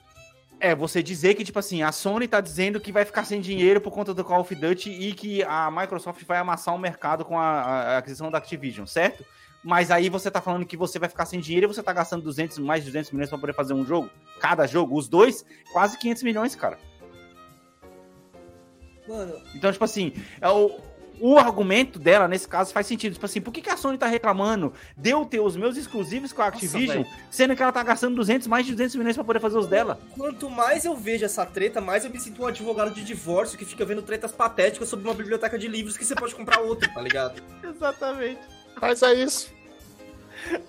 [0.63, 3.81] É, você dizer que, tipo assim, a Sony tá dizendo que vai ficar sem dinheiro
[3.81, 7.37] por conta do Call of Duty e que a Microsoft vai amassar o mercado com
[7.37, 9.25] a, a aquisição da Activision, certo?
[9.61, 12.23] Mas aí você tá falando que você vai ficar sem dinheiro e você tá gastando
[12.23, 14.09] 200, mais de 200 milhões pra poder fazer um jogo?
[14.39, 15.43] Cada jogo, os dois,
[15.73, 16.79] quase 500 milhões, cara.
[19.05, 20.79] Mano, Então, tipo assim, é o,
[21.19, 23.13] o argumento dela, nesse caso, faz sentido.
[23.13, 26.33] Tipo assim, por que, que a Sony tá reclamando de eu ter os meus exclusivos
[26.33, 27.07] com a Activision, velho.
[27.29, 29.99] sendo que ela tá gastando 200, mais de 200 milhões pra poder fazer os dela?
[30.17, 33.65] quanto mais eu vejo essa treta, mais eu me sinto um advogado de divórcio que
[33.65, 37.01] fica vendo tretas patéticas sobre uma biblioteca de livros que você pode comprar outro, tá
[37.01, 37.41] ligado?
[37.63, 38.41] Exatamente.
[38.81, 39.51] Mas é isso.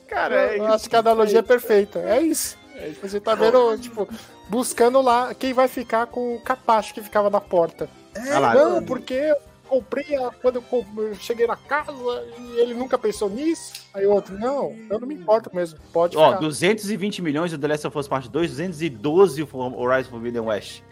[0.07, 0.73] Cara, é eu isso.
[0.73, 1.99] acho que a analogia é perfeita.
[2.01, 2.57] É isso.
[3.01, 4.09] Você tá vendo, tipo,
[4.49, 7.89] buscando lá quem vai ficar com o capacho que ficava na porta.
[8.17, 8.55] Lá.
[8.55, 9.35] Não, porque
[9.69, 11.93] comprei a- quando eu, eu cheguei na casa
[12.39, 13.73] e ele nunca pensou nisso.
[13.93, 15.79] Aí o outro, não, eu não me importo mesmo.
[15.93, 16.41] Pode Ó, ficar.
[16.41, 19.49] 220 milhões o The Last of Us Part 2, 212 o
[19.81, 20.83] Horizon Forbidden West.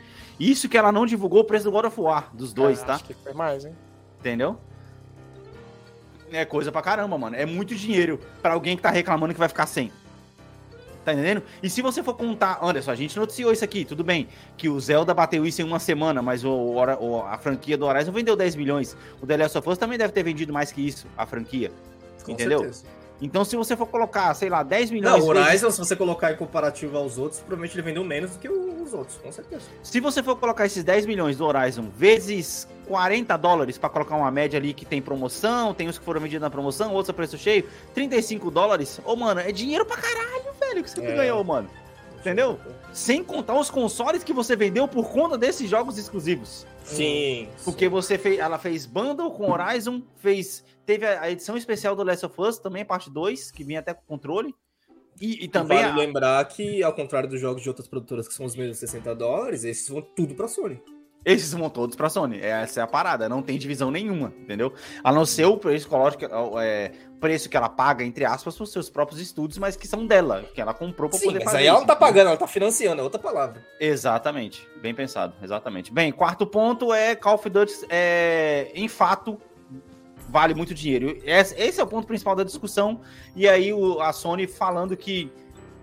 [0.41, 2.95] Isso que ela não divulgou o preço do God of War, dos dois, É, tá?
[2.95, 3.77] Acho que foi mais, hein?
[4.19, 4.59] Entendeu?
[6.33, 7.37] É coisa pra caramba, mano.
[7.37, 9.93] É muito dinheiro pra alguém que tá reclamando que vai ficar sem.
[11.05, 11.43] Tá entendendo?
[11.63, 14.79] E se você for contar, Anderson, a gente noticiou isso aqui, tudo bem, que o
[14.79, 18.55] Zelda bateu isso em uma semana, mas o, o- a franquia do Horizon vendeu 10
[18.55, 18.97] milhões.
[19.21, 21.73] O The Last of Us também deve ter vendido mais que isso, a franquia.
[22.25, 22.61] Com Entendeu?
[22.61, 22.85] certeza.
[23.25, 25.23] Então, se você for colocar, sei lá, 10 Não, milhões.
[25.23, 28.39] o vezes- Horizon, se você colocar em comparativo aos outros, provavelmente ele vendeu menos do
[28.41, 29.63] que os outros, com certeza.
[29.83, 34.31] Se você for colocar esses 10 milhões do Horizon vezes 40 dólares pra colocar uma
[34.31, 37.39] média ali que tem promoção, tem os que foram vendidos na promoção, outros a preço
[37.39, 37.65] cheio,
[37.95, 41.15] 35 dólares, ô mano, é dinheiro pra caralho, velho, que você É.
[41.15, 41.71] ganhou, mano.
[42.19, 42.59] Entendeu?
[42.93, 46.65] Sem contar os consoles que você vendeu por conta desses jogos exclusivos.
[46.85, 47.49] Sim.
[47.65, 52.25] Porque você fez, ela fez bundle com Horizon, fez, teve a edição especial do Last
[52.27, 54.55] of Us, também parte 2, que vinha até com controle.
[55.21, 58.35] E, e também vale a- lembrar que, ao contrário dos jogos de outras produtoras que
[58.35, 60.83] são os mesmos 60 dólares, esses vão tudo pra Sony.
[61.25, 62.41] Esses vão todos pra Sony.
[62.41, 63.29] Essa é a parada.
[63.29, 64.73] Não tem divisão nenhuma, entendeu?
[65.05, 66.25] A não ser o preço, lógico,
[66.59, 70.05] é, preço que ela paga, entre aspas, para os seus próprios estúdios, mas que são
[70.05, 71.59] dela, que ela comprou pra Sim, poder mas fazer.
[71.59, 73.65] aí ela não tá pagando, ela tá financiando, é outra palavra.
[73.79, 74.67] Exatamente.
[74.81, 75.93] Bem pensado, exatamente.
[75.93, 79.41] Bem, quarto ponto é Call of Duty, é, em fato,
[80.33, 81.19] vale muito dinheiro.
[81.25, 83.03] Esse, é o ponto principal da discussão.
[83.37, 85.31] E aí o- a Sony falando que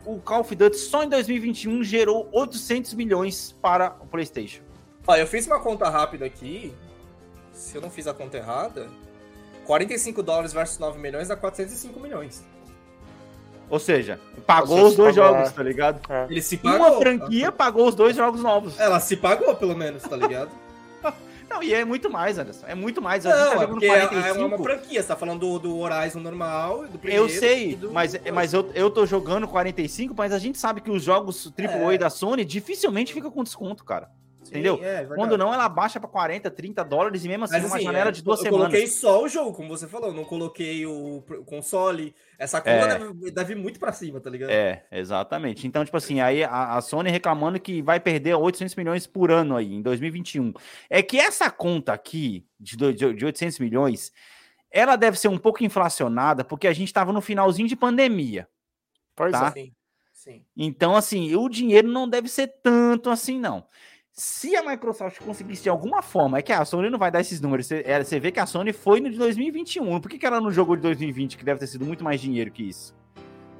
[0.04, 4.64] o Call of Duty só em 2021 gerou 800 milhões para o PlayStation.
[5.06, 6.74] Ó, eu fiz uma conta rápida aqui.
[7.54, 8.88] Se eu não fiz a conta errada,
[9.66, 12.43] 45 dólares versus 9 milhões dá 405 milhões.
[13.70, 15.52] Ou seja, pagou os dois pagou, jogos, é.
[15.52, 16.02] tá ligado?
[16.28, 16.88] Ele se pagou.
[16.88, 18.80] Uma franquia pagou os dois jogos novos.
[18.80, 20.50] Ela se pagou, pelo menos, tá ligado?
[21.50, 22.66] Não, e é muito mais, Anderson.
[22.68, 23.26] É muito mais.
[23.26, 24.28] A gente tá Não, é jogando porque é, 45.
[24.39, 25.02] é uma franquia.
[25.02, 27.24] Você tá falando do, do Horizon normal, do primeiro.
[27.26, 30.80] Eu sei, e do- mas, mas eu, eu tô jogando 45, mas a gente sabe
[30.82, 31.97] que os jogos AAA É.
[31.97, 34.10] da Sony dificilmente ficam com desconto, cara.
[34.50, 34.76] Sim, entendeu?
[34.84, 35.16] é, verdade.
[35.16, 38.10] Quando não, ela baixa pra 40, 30 dólares e mesmo assim, Mas uma assim, janela
[38.10, 38.68] é, de duas eu semanas.
[38.68, 40.14] coloquei só o jogo, como você falou.
[40.14, 42.14] Não coloquei o, console.
[42.38, 43.00] Essa conta É.
[43.00, 44.50] deve, deve ir muito pra cima, tá ligado?
[44.50, 45.66] É, exatamente.
[45.68, 49.56] Então, tipo assim, aí a, a Sony reclamando que vai perder 800 milhões por ano
[49.58, 50.54] aí, em 2021.
[50.89, 54.12] É que essa conta aqui, de, de, de 800 milhões,
[54.72, 58.47] ela deve ser um pouco inflacionada, porque a gente tava no finalzinho de pandemia.
[59.16, 59.47] Pois Tá.
[59.47, 59.52] é.
[59.60, 59.74] Sim.
[60.14, 60.43] Sim.
[60.56, 63.66] Então, assim, o dinheiro não deve ser tanto assim, não.
[64.22, 67.39] Se a Microsoft conseguisse de alguma forma, é que a Sony não vai dar esses
[67.39, 67.67] números.
[67.67, 70.01] Você, é, você vê que a Sony foi no de 2021.
[70.01, 72.51] Por que, que ela não jogou de 2020, que deve ter sido muito mais dinheiro
[72.51, 72.93] que isso?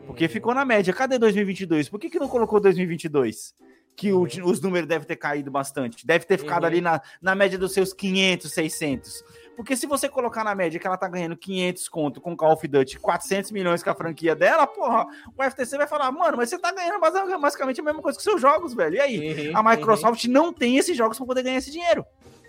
[0.06, 0.30] Porque Uhum.
[0.30, 0.94] ficou na média.
[0.94, 1.88] Cadê 2022?
[1.88, 3.56] Por que, que não colocou 2022?
[3.96, 6.06] Que o di- os números devem ter caído bastante.
[6.06, 9.24] Deve ter ficado ali na, na média dos seus 500, 600.
[9.60, 12.66] Porque se você colocar na média que ela tá ganhando 500 conto com Call of
[12.66, 15.06] Duty, 400 milhões com a franquia dela, porra,
[15.38, 18.24] o FTC vai falar, mano, mas você tá ganhando basi- basicamente a mesma coisa que
[18.24, 18.96] seus jogos, velho.
[18.96, 19.50] E aí?
[19.52, 22.06] Uhum, A Microsoft não tem esses jogos pra poder ganhar esse dinheiro.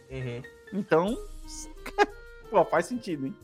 [0.09, 0.41] uhum.
[0.73, 1.19] Então,
[2.49, 3.37] pô, faz sentido, hein?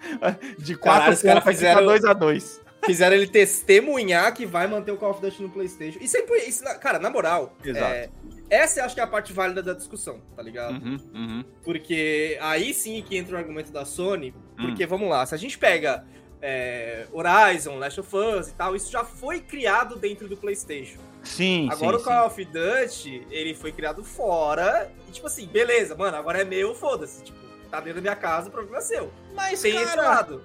[0.58, 4.66] De Caralho, 4 os caras pontos fizeram- 2 a 2 Fizeram ele testemunhar que vai
[4.66, 5.98] manter o Call of Duty no PlayStation.
[6.00, 7.84] É impo- isso, cara, na moral, Exato.
[7.92, 8.08] é,
[8.48, 10.72] essa eu acho que é a parte válida da discussão, tá ligado?
[10.82, 11.44] Uhum, uhum.
[11.64, 14.32] Porque aí sim que entra o argumento da Sony.
[14.58, 14.66] Hum.
[14.68, 16.04] Porque, vamos lá, se a gente pega
[16.40, 21.00] é, Horizon, Last of Us e tal, isso já foi criado dentro do PlayStation.
[21.24, 24.90] Sim, Agora sim, o Call of Duty, ele foi criado fora.
[25.08, 27.22] E, tipo assim, beleza, mano, agora é meu, foda-se.
[27.24, 27.38] Tipo,
[27.70, 29.12] tá dentro da minha casa, o problema é seu.
[29.34, 30.42] Mas, Tem esse cara, lado.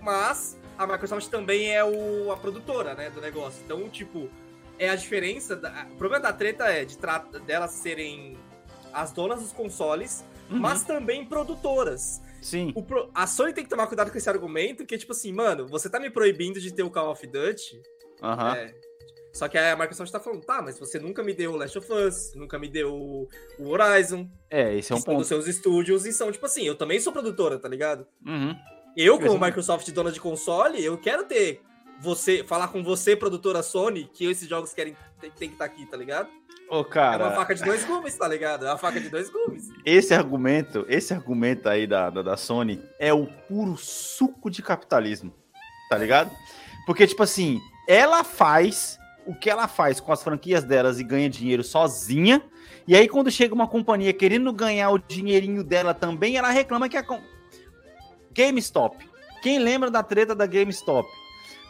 [0.00, 3.62] Mas a Microsoft também é o, a produtora, né, do negócio.
[3.64, 4.28] Então, tipo,
[4.78, 5.54] é a diferença.
[5.56, 6.96] Da, o problema da treta é de
[7.46, 8.36] delas serem
[8.92, 10.58] as donas dos consoles, Uhum.
[10.58, 12.20] mas também produtoras.
[12.42, 12.72] sim.
[12.86, 15.66] Pro- a Sony tem que tomar cuidado com esse argumento, que é tipo assim, mano,
[15.66, 17.80] você tá me proibindo de ter o Call of Duty.
[18.22, 18.56] Aham.
[18.56, 18.74] É.
[19.32, 21.90] Só que a Microsoft tá falando, tá, mas você nunca me deu o Last of
[21.90, 23.28] Us, nunca me deu o
[23.60, 25.24] Horizon, É, esse é um dos ponto.
[25.24, 28.06] seus estúdios, e são, tipo assim, eu também sou produtora, tá ligado?
[28.26, 28.54] Uhum.
[28.96, 29.38] Eu, como.
[29.38, 31.62] Microsoft dona de console, eu quero ter
[32.00, 35.86] você, falar com você, produtora Sony, que esses jogos querem tem, tem que estar aqui,
[35.86, 36.28] tá ligado?
[36.68, 38.66] Ô, é uma cara, faca de dois gumes, tá ligado?
[38.66, 39.68] É uma faca de dois gumes.
[39.84, 45.32] esse argumento, esse argumento aí da, da, da Sony é o puro suco de capitalismo,
[45.88, 46.30] tá ligado?
[46.84, 51.30] Porque, tipo assim, ela faz o que ela faz com as franquias delas e ganha
[51.30, 52.42] dinheiro sozinha,
[52.88, 56.96] e aí quando chega uma companhia querendo ganhar o dinheirinho dela também, ela reclama que
[56.96, 57.04] a...
[58.34, 59.08] GameStop.
[59.42, 61.08] Quem lembra da treta da GameStop?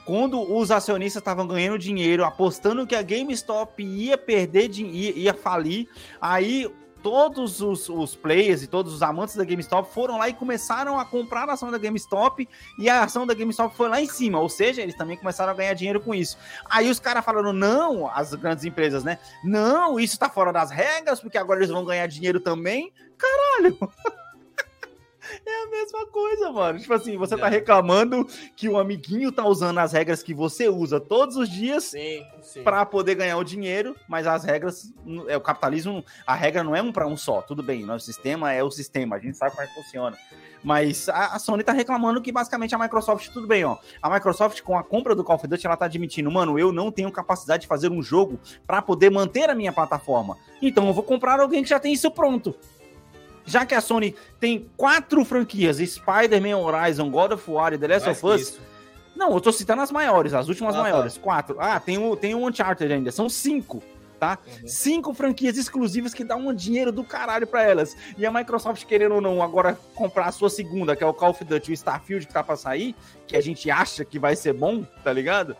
[0.04, 5.88] Quando os acionistas estavam ganhando dinheiro, apostando que a GameStop ia perder, ia, ia falir,
[6.20, 6.68] aí
[7.02, 11.04] todos os, os players e todos os amantes da GameStop foram lá e começaram a
[11.04, 12.48] comprar a ação da GameStop
[12.78, 15.54] e a ação da GameStop foi lá em cima, ou seja, eles também começaram a
[15.54, 16.38] ganhar dinheiro com isso.
[16.70, 19.18] Aí os caras falaram, não, as grandes empresas, né?
[19.44, 22.92] Não, isso tá fora das regras, porque agora eles vão ganhar dinheiro também.
[23.18, 23.78] Caralho!
[25.44, 26.78] É a mesma coisa, mano.
[26.78, 27.50] Tipo assim, você tá É.
[27.50, 31.92] reclamando que o amiguinho tá usando as regras que você usa todos os dias
[32.62, 34.92] para poder ganhar o dinheiro, mas as regras,
[35.28, 37.42] é o capitalismo, a regra não é um para um só.
[37.42, 40.16] Tudo bem, nosso sistema é o sistema, a gente sabe como é que funciona.
[40.64, 43.78] Mas a, a Sony tá reclamando que basicamente a Microsoft, tudo bem, ó.
[44.00, 46.92] A Microsoft com a compra do Call of Duty, ela tá admitindo, mano, eu não
[46.92, 50.36] tenho capacidade de fazer um jogo para poder manter a minha plataforma.
[50.60, 52.54] Então eu vou comprar alguém que já tem isso pronto.
[53.44, 58.06] Já que a Sony tem quatro franquias, Spider-Man, Horizon, God of War e The Last
[58.06, 58.60] Mais of Us,
[59.14, 60.82] não, eu tô citando as maiores, as últimas Ah, tá.
[60.84, 61.18] maiores.
[61.18, 61.56] Quatro.
[61.58, 63.12] Ah, tem o, tem o Uncharted ainda.
[63.12, 63.82] São cinco,
[64.18, 64.38] tá?
[64.46, 64.66] Uhum.
[64.68, 67.94] Cinco franquias exclusivas que dão um dinheiro do caralho pra elas.
[68.16, 71.30] E a Microsoft, querendo ou não, agora comprar a sua segunda, que é o Call
[71.30, 72.94] of Duty, o Starfield que tá pra sair,
[73.26, 75.54] que a gente acha que vai ser bom, tá ligado?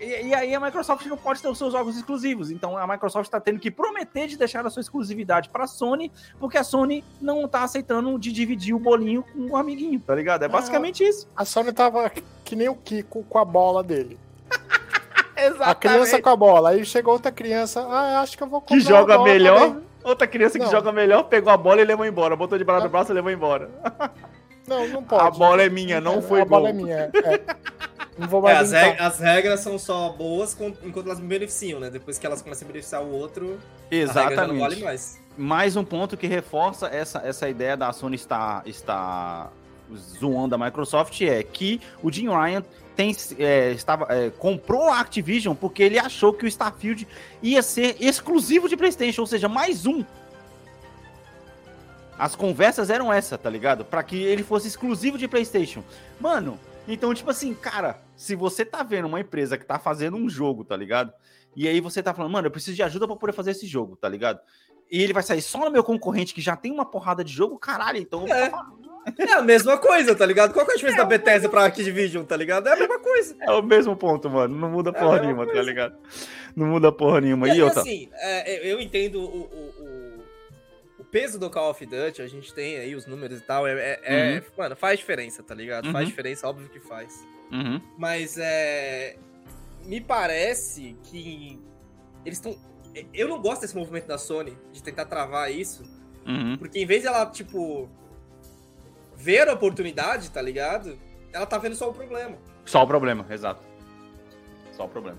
[0.00, 2.50] E, e aí a Microsoft não pode ter os seus jogos exclusivos.
[2.50, 6.56] Então a Microsoft tá tendo que prometer de deixar a sua exclusividade pra Sony, porque
[6.58, 10.44] a Sony não tá aceitando de dividir o bolinho com o amiguinho, tá ligado?
[10.44, 11.28] É basicamente isso.
[11.36, 12.10] A Sony tava
[12.44, 14.18] que nem o Kiko com a bola dele.
[15.36, 15.62] Exatamente.
[15.70, 16.70] A criança com a bola.
[16.70, 19.60] Aí chegou outra criança, ah, acho que eu vou comprar que joga a melhor.
[19.68, 19.88] também.
[20.04, 20.70] Outra criança que Não.
[20.70, 22.34] joga melhor pegou a bola e levou embora.
[22.34, 22.84] Botou de braço Ah.
[22.84, 23.68] no braço e levou embora.
[24.66, 25.26] Não, não pode.
[25.26, 27.10] A bola é minha, não foi A bola é minha, é.
[28.18, 31.88] Não vou É, mais reg- as regras são só boas enquanto elas me beneficiam, né?
[31.88, 33.58] Depois que elas começam a beneficiar o outro,
[33.90, 34.82] a regra já não vale Exatamente.
[34.84, 35.20] mais.
[35.36, 39.52] Mais um ponto que reforça essa, essa ideia da Sony estar, estar
[40.18, 42.62] zoando a Microsoft é que o Jim Ryan
[42.96, 47.06] tem, é, estava, é, comprou a Activision porque ele achou que o Starfield
[47.40, 50.04] ia ser exclusivo de PlayStation, ou seja, mais um.
[52.18, 53.84] As conversas eram essa, tá ligado?
[53.84, 55.84] Pra que ele fosse exclusivo de PlayStation.
[56.20, 56.58] Mano,
[56.88, 60.64] então, tipo assim, cara, se você tá vendo uma empresa que tá fazendo um jogo,
[60.64, 61.12] tá ligado?
[61.54, 63.96] E aí você tá falando, mano, eu preciso de ajuda pra poder fazer esse jogo,
[63.96, 64.40] tá ligado?
[64.90, 67.58] E ele vai sair só no meu concorrente que já tem uma porrada de jogo,
[67.58, 68.26] caralho, então.
[68.26, 68.50] É.
[69.16, 70.52] É a mesma coisa, tá ligado?
[70.52, 72.68] Qual que é a diferença da Bethesda pra Activision, tá ligado?
[72.68, 73.34] É a mesma coisa.
[73.40, 74.54] É o mesmo ponto, mano.
[74.54, 75.96] Não muda É porra mesma nenhuma, tá ligado?
[76.54, 77.48] Não muda porra nenhuma.
[77.48, 77.80] E, E, outra.
[77.80, 79.77] assim, é, eu entendo o
[81.10, 84.00] peso do Call of Duty, a gente tem aí os números e tal, é, é-
[84.02, 85.86] é- mano, faz diferença, tá ligado?
[85.86, 85.92] Uhum.
[85.92, 87.26] Faz diferença, óbvio que faz.
[87.50, 87.80] Uhum.
[87.96, 89.16] Mas é.
[89.84, 91.58] Me parece que
[92.24, 92.56] eles estão.
[93.14, 95.82] Eu não gosto desse movimento da Sony de tentar travar isso,
[96.26, 96.56] Uhum.
[96.58, 97.88] porque em vez ela, tipo,
[99.16, 100.98] ver a oportunidade, tá ligado?
[101.32, 102.36] Ela tá vendo só o problema.
[102.64, 103.62] Só o problema, exato.
[104.72, 105.18] Só o problema.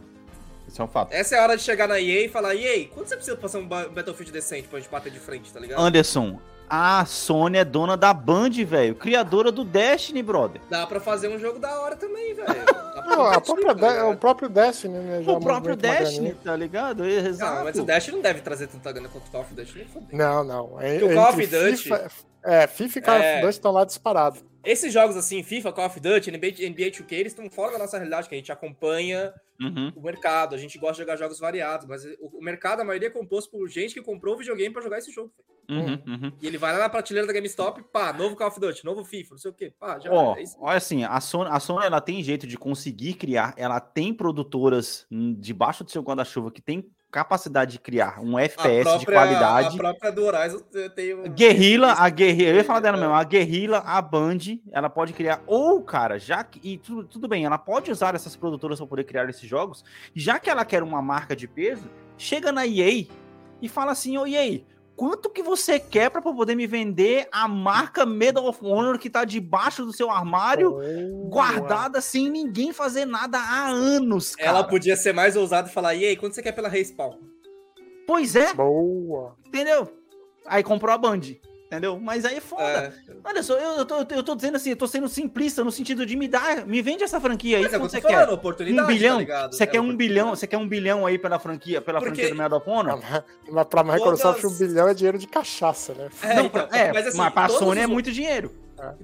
[0.70, 1.12] Isso é um fato.
[1.12, 3.58] Essa é a hora de chegar na EA e falar: EA, quanto você precisa fazer
[3.58, 5.80] um ba- Battlefield decente pra gente bater de frente, tá ligado?
[5.82, 6.40] Anderson,
[6.70, 8.94] A Sony é dona da Band, velho.
[8.94, 10.62] Criadora do Destiny, brother.
[10.70, 12.48] Dá pra fazer um jogo da hora também, velho.
[13.10, 15.24] Tá o próprio Destiny, né?
[15.24, 17.04] já o próprio Destiny, tá ligado?
[17.06, 17.56] Exato.
[17.56, 19.88] Não, mas o Dash não deve trazer tanta grana quanto o Call of Duty.
[20.14, 20.78] Não, não.
[20.80, 22.12] É, o Call of Duty- FIFA,
[22.44, 23.34] é, FIFA e Call É.
[23.34, 24.44] of Duty estão lá disparados.
[24.64, 27.98] Esses jogos assim, FIFA, Call of Duty, NBA, NBA 2K, eles estão fora da nossa
[27.98, 29.92] realidade, que a gente acompanha Uhum.
[29.96, 33.08] o mercado, a gente gosta de jogar jogos variados, mas o, o mercado, a maioria
[33.08, 35.32] é composto por gente que comprou o videogame pra jogar esse jogo.
[35.70, 36.32] Uhum, uhum.
[36.42, 39.32] E ele vai lá na prateleira da GameStop, pá, novo Call of Duty, novo FIFA,
[39.32, 40.58] não sei o quê, pá, já Ó, é isso.
[40.60, 45.06] olha assim, a Sony, a Sony ela tem jeito de conseguir criar, ela tem produtoras
[45.38, 49.76] debaixo do seu guarda-chuva que tem capacidade de criar um FPS de qualidade.
[49.76, 50.60] A própria do Horizon
[50.96, 51.24] tem um...
[51.24, 54.38] Guerrilla, a Guerrilla, eu ia falar dela mesmo, a Guerrilla, a Band,
[54.72, 58.36] ela pode criar, ou, cara, já que, e tudo, tudo bem, ela pode usar essas
[58.36, 59.84] produtoras para poder criar esses jogos,
[60.14, 63.08] já que ela quer uma marca de peso, chega na EA
[63.62, 64.62] e fala assim, ô EA,
[65.00, 69.24] quanto que você quer para poder me vender a marca Medal of Honor que tá
[69.24, 71.30] debaixo do seu armário, Boa.
[71.30, 74.50] guardada sem ninguém fazer nada há anos, cara.
[74.50, 77.18] Ela podia ser mais ousada e falar, e aí, quanto você quer pela Respawn?
[78.06, 79.38] Pois é, Boa.
[79.48, 79.90] entendeu?
[80.46, 81.22] Aí comprou a Band,
[81.70, 82.00] entendeu?
[82.00, 82.64] Mas aí é foda.
[82.64, 82.92] É,
[83.24, 86.04] Olha só, eu, eu, tô, eu tô dizendo assim, eu tô sendo simplista no sentido
[86.06, 88.34] de me dar, me vende essa franquia aí, mas é que você falando, quer?
[88.34, 89.26] oportunidade, Um bilhão?
[89.26, 89.98] tá você É quer um oportunidade.
[89.98, 90.30] bilhão?
[90.36, 93.00] Você quer um bilhão aí pela franquia, pela Porque- franquia do Medal of Honor?
[93.52, 96.10] Mas pra Microsoft Todas- um bilhão é dinheiro de cachaça, né?
[96.24, 98.52] É, Não, então, é, mas assim, mas pra Sony é os- muito dinheiro.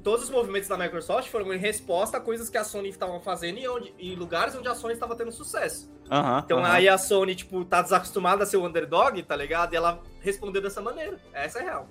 [0.01, 3.59] Todos os movimentos da Microsoft foram em resposta a coisas que a Sony estava fazendo
[3.59, 5.91] e onde, em lugares onde a Sony estava tendo sucesso.
[6.09, 6.72] Aham, Então aham.
[6.72, 9.74] aí a Sony, tipo, tá desacostumada a ser o underdog, tá ligado?
[9.74, 11.20] E ela respondeu dessa maneira.
[11.34, 11.89] Essa é real.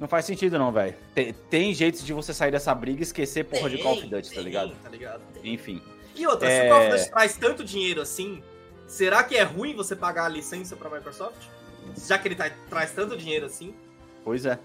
[0.00, 0.94] Não faz sentido não, velho.
[1.14, 4.06] Tem, tem jeitos de você sair dessa briga e esquecer porra de Tem, Call of
[4.06, 4.74] Duty, tá tem, ligado?
[4.82, 5.22] Tá ligado?
[5.34, 5.52] Tem.
[5.54, 5.80] Enfim.
[6.16, 6.66] E outra, se É.
[6.66, 8.42] o Call of Duty traz tanto dinheiro assim,
[8.86, 11.46] será que é ruim você pagar a licença pra Microsoft?
[12.06, 13.74] Já que ele tá- traz tanto dinheiro assim?
[14.24, 14.58] Pois é.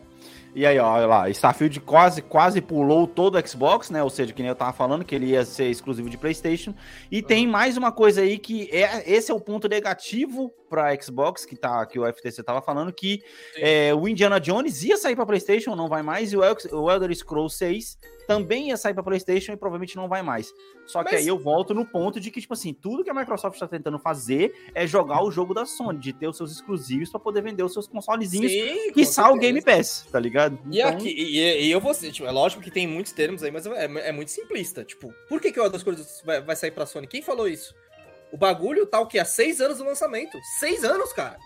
[0.56, 4.02] E aí, ó, olha lá, Starfield quase, quase pulou todo o Xbox, né?
[4.02, 6.74] Ou seja, que nem eu tava falando, que ele ia ser exclusivo de PlayStation.
[7.12, 11.46] E tem mais uma coisa aí que é esse é o ponto negativo para Xbox,
[11.46, 13.22] que tá que o FTC tava falando que
[13.56, 16.90] é, o Indiana Jones ia sair para PlayStation, não vai mais, e o, El- o
[16.92, 17.98] Elder Scrolls 6
[18.30, 20.54] também ia sair para PlayStation e provavelmente não vai mais.
[20.86, 23.14] Só que Mas- aí eu volto no ponto de que tipo assim, tudo que a
[23.14, 27.10] Microsoft está tentando fazer é jogar o jogo da Sony, de ter os seus exclusivos
[27.10, 29.36] para poder vender os seus consolezinhos Sim, que o.
[29.40, 30.60] Game Pass, tá ligado?
[30.70, 33.50] E, aqui, e, e eu vou ser, tipo, é lógico que tem muitos termos aí,
[33.50, 34.84] mas é, é muito simplista.
[34.84, 37.08] Tipo, por que, que o Elder Scrolls vai, vai sair pra Sony?
[37.08, 37.74] Quem falou isso?
[38.32, 39.18] O bagulho tá o quê?
[39.18, 40.38] Há seis anos do lançamento.
[40.60, 41.40] Seis anos, cara.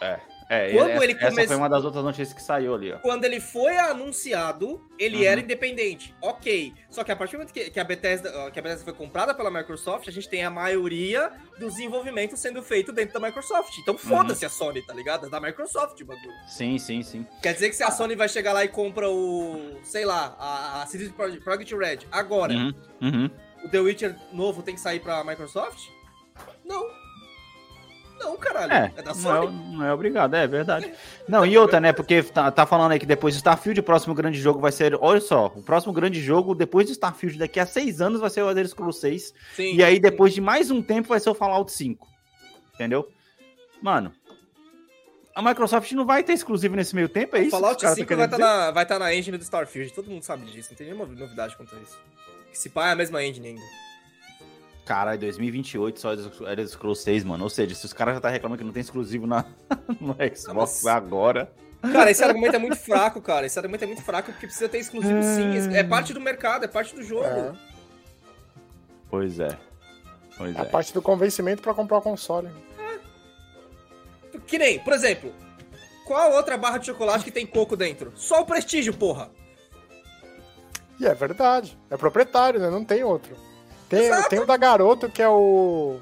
[0.00, 2.98] É, Quando essa, ele essa come- foi uma das outras notícias que saiu ali, ó.
[3.00, 5.24] Quando ele foi anunciado, ele Uhum.
[5.24, 6.14] era independente.
[6.22, 6.72] Ok.
[6.88, 9.34] Só que a partir do momento que, que a Bethesda, que a Bethesda foi comprada
[9.34, 13.76] pela Microsoft, a gente tem a maioria dos desenvolvimentos sendo feito dentro da Microsoft.
[13.78, 13.98] Então Uhum.
[14.00, 15.26] foda-se a Sony, tá ligado?
[15.26, 16.32] É da Microsoft o bagulho.
[16.46, 17.26] Sim, sim, sim.
[17.42, 20.82] Quer dizer que se a Sony vai chegar lá e compra o, sei lá, a,
[20.82, 22.72] a CD Projekt Projekt Red agora, Uhum,
[23.02, 23.30] uhum.
[23.64, 25.78] o The Witcher novo tem que sair pra Microsoft?
[26.64, 26.82] Não.
[28.18, 28.72] Não, caralho.
[28.72, 29.76] É, É, da não é, Sony.
[29.76, 30.92] não é obrigado, é verdade.
[31.28, 31.92] Não, e outra, né?
[31.92, 34.96] Porque tá, tá falando aí que depois do Starfield, o próximo grande jogo vai ser.
[34.98, 38.42] Olha só, o próximo grande jogo, depois do Starfield, daqui a seis anos, vai ser
[38.42, 39.34] o Elder Scrolls 6.
[39.54, 39.74] Sim.
[39.74, 42.06] E aí, depois de mais um tempo, vai ser o Fallout 5.
[42.74, 43.08] Entendeu?
[43.82, 44.12] Mano.
[45.34, 47.54] A Microsoft não vai ter exclusivo nesse meio tempo, é isso?
[47.54, 48.66] os Fallout caras tão 5 vai querendo estar dizer?
[48.66, 49.92] na, vai tá na engine do Starfield.
[49.92, 50.70] Todo mundo sabe disso.
[50.70, 51.96] Não tem nenhuma novidade quanto a isso.
[52.50, 53.62] Que se pá é a mesma engine ainda.
[54.88, 57.44] Caralho, 2028 só Elder Scrolls 6, mano.
[57.44, 59.44] Ou seja, se os caras já tá reclamando que não tem exclusivo na,
[60.00, 61.52] no Xbox agora.
[61.92, 63.44] Cara, esse argumento é muito fraco, cara.
[63.44, 65.76] Esse argumento é muito fraco porque precisa ter exclusivo sim.
[65.76, 67.26] É parte do mercado, é parte do jogo.
[67.26, 67.52] É.
[69.10, 69.58] Pois é.
[70.38, 70.64] Pois A é.
[70.64, 72.48] parte do convencimento pra comprar o console.
[74.46, 75.34] Que nem, por exemplo,
[76.06, 78.10] qual outra barra de chocolate que tem coco dentro?
[78.16, 79.30] Só o prestígio, porra.
[80.98, 81.78] E é verdade.
[81.90, 82.70] É proprietário, né?
[82.70, 83.47] Não tem outro.
[83.88, 85.98] Tem, tem o da garoto, que é o.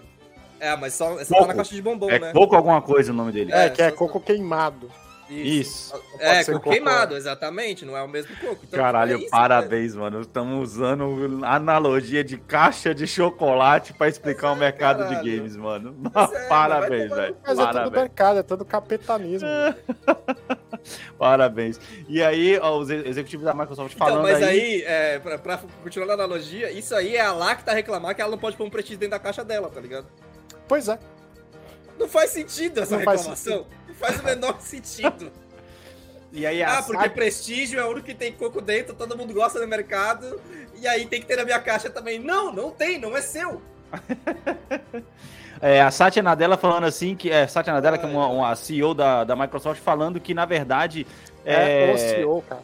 [0.58, 1.42] É, mas só essa Coco.
[1.42, 2.32] tá na caixa de bombom, É né?
[2.32, 3.52] pouco alguma coisa o nome dele.
[3.52, 4.90] É, É, que é só- coco queimado.
[5.28, 5.92] Isso.
[5.92, 6.70] Não É, coco coco.
[6.70, 7.84] queimado, exatamente.
[7.84, 8.60] Não é o mesmo coco.
[8.62, 10.20] Então, Caralho, é isso, parabéns, mano.
[10.20, 15.36] Estamos usando analogia de caixa de chocolate pra explicar o mercado de caralho.
[15.36, 15.96] games, mano.
[16.14, 17.36] Mas é, parabéns, velho.
[17.42, 17.92] Mas é todo Parabéns.
[18.02, 19.48] mercado, é todo capitalismo.
[21.18, 21.80] Parabéns.
[22.08, 24.60] E aí, ó, os executivos da Microsoft Então, falando mas aí.
[24.60, 28.30] aí, é, pra, pra continuar na analogia, isso aí é a Lacta reclamar que ela
[28.30, 30.06] não pode pôr um prestígio dentro da caixa dela, tá ligado?
[30.68, 30.98] Pois é.
[31.98, 33.66] Não faz sentido essa Não faz reclamação.
[33.88, 35.32] Não faz o menor sentido.
[36.32, 39.58] E aí, Ah, porque prestígio é o único que tem coco dentro, todo mundo gosta
[39.58, 40.38] no mercado,
[40.74, 42.18] e aí tem que ter na minha caixa também.
[42.18, 43.62] Não, não tem, não é seu.
[45.60, 48.92] É, a Satya Nadella falando assim, que é Satya Nadella, que é uma, uma CEO
[48.94, 51.06] da, da Microsoft, falando que, na verdade,
[51.44, 52.62] É, é, o CEO, cara.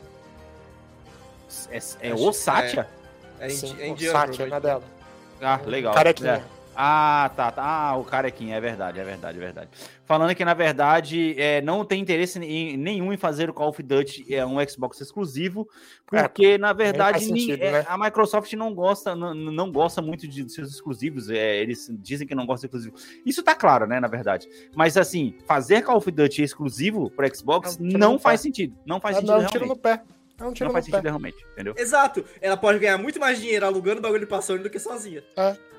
[1.71, 2.87] é, é o Satya?
[3.41, 4.19] É, indi- Sim, é o indiano.
[4.19, 4.47] Satya?
[4.47, 4.83] Nadella.
[5.41, 5.95] Ah, legal.
[5.95, 6.35] Carequinha.
[6.35, 6.43] É.
[6.75, 7.63] Ah, tá, tá.
[7.63, 9.69] Ah, o carequinha, é verdade, é verdade, é verdade.
[10.13, 13.83] Falando que, na verdade, é, não tem interesse em- nenhum em fazer o Call of
[13.83, 15.67] Duty é, um Xbox exclusivo,
[16.07, 17.85] porque, na verdade, sentido, é, né?
[17.89, 21.31] a Microsoft não gosta, não, não gosta muito de seus exclusivos.
[21.31, 23.23] é, eles dizem que não gostam de exclusivo.
[23.25, 24.47] Isso tá claro, né, na verdade.
[24.77, 28.43] Mas, assim, fazer Call of Duty exclusivo para Xbox É não no faz pé.
[28.43, 28.77] sentido.
[28.85, 29.53] Não faz É, sentido não, realmente.
[29.53, 30.03] tiro no pé.
[30.41, 30.91] É Não no faz pé.
[30.91, 31.75] sentido realmente, entendeu?
[31.77, 32.25] Exato.
[32.41, 35.23] Ela pode ganhar muito mais dinheiro alugando o bagulho de passando do que sozinha.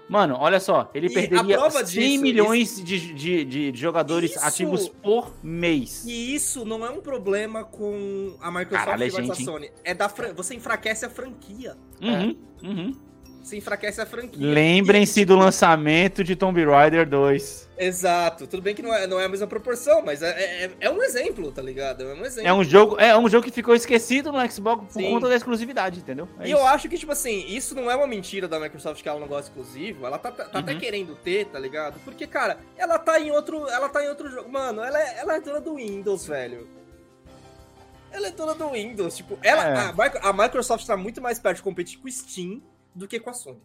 [0.07, 4.31] Mano, olha só, ele E perderia prova 100 disso, milhões de, de, de- de jogadores
[4.31, 6.03] Isso- ativos por mês.
[6.05, 9.45] E isso não é um problema com a Microsoft Caralho, é versus a gente?
[9.45, 9.71] Sony.
[9.83, 11.77] É da fran- Você enfraquece a franquia.
[12.01, 12.95] Uhum, uhum.
[13.43, 14.39] Você enfraquece a franquia.
[14.41, 17.69] Lembrem-se do lançamento de Tomb Raider 2.
[17.77, 18.47] Exato.
[18.47, 20.29] Tudo bem que não é, não é a mesma proporção, mas é,
[20.63, 22.03] é, é um exemplo, tá ligado?
[22.03, 22.47] É um exemplo.
[22.49, 25.11] É um jogo, é um jogo que ficou esquecido no Xbox por Sim.
[25.11, 26.29] conta da exclusividade, entendeu?
[26.39, 26.57] É E isso.
[26.57, 29.27] eu acho que, tipo assim, isso não é uma mentira da Microsoft que ela não
[29.27, 30.05] gosta de exclusivo.
[30.05, 30.79] Ela tá, tá- tá até Uhum.
[30.79, 31.99] querendo ter, tá ligado?
[32.05, 33.67] Porque, cara, ela tá em outro.
[33.67, 34.49] Ela tá em outro jogo.
[34.49, 36.65] Mano, ela é, ela é dona do Windows, velho.
[38.09, 39.17] Ela é dona do Windows.
[39.17, 39.75] Tipo, ela, É.
[39.75, 42.61] a, a Microsoft tá muito mais perto de competir com o Steam
[42.95, 43.61] do que com a Sony.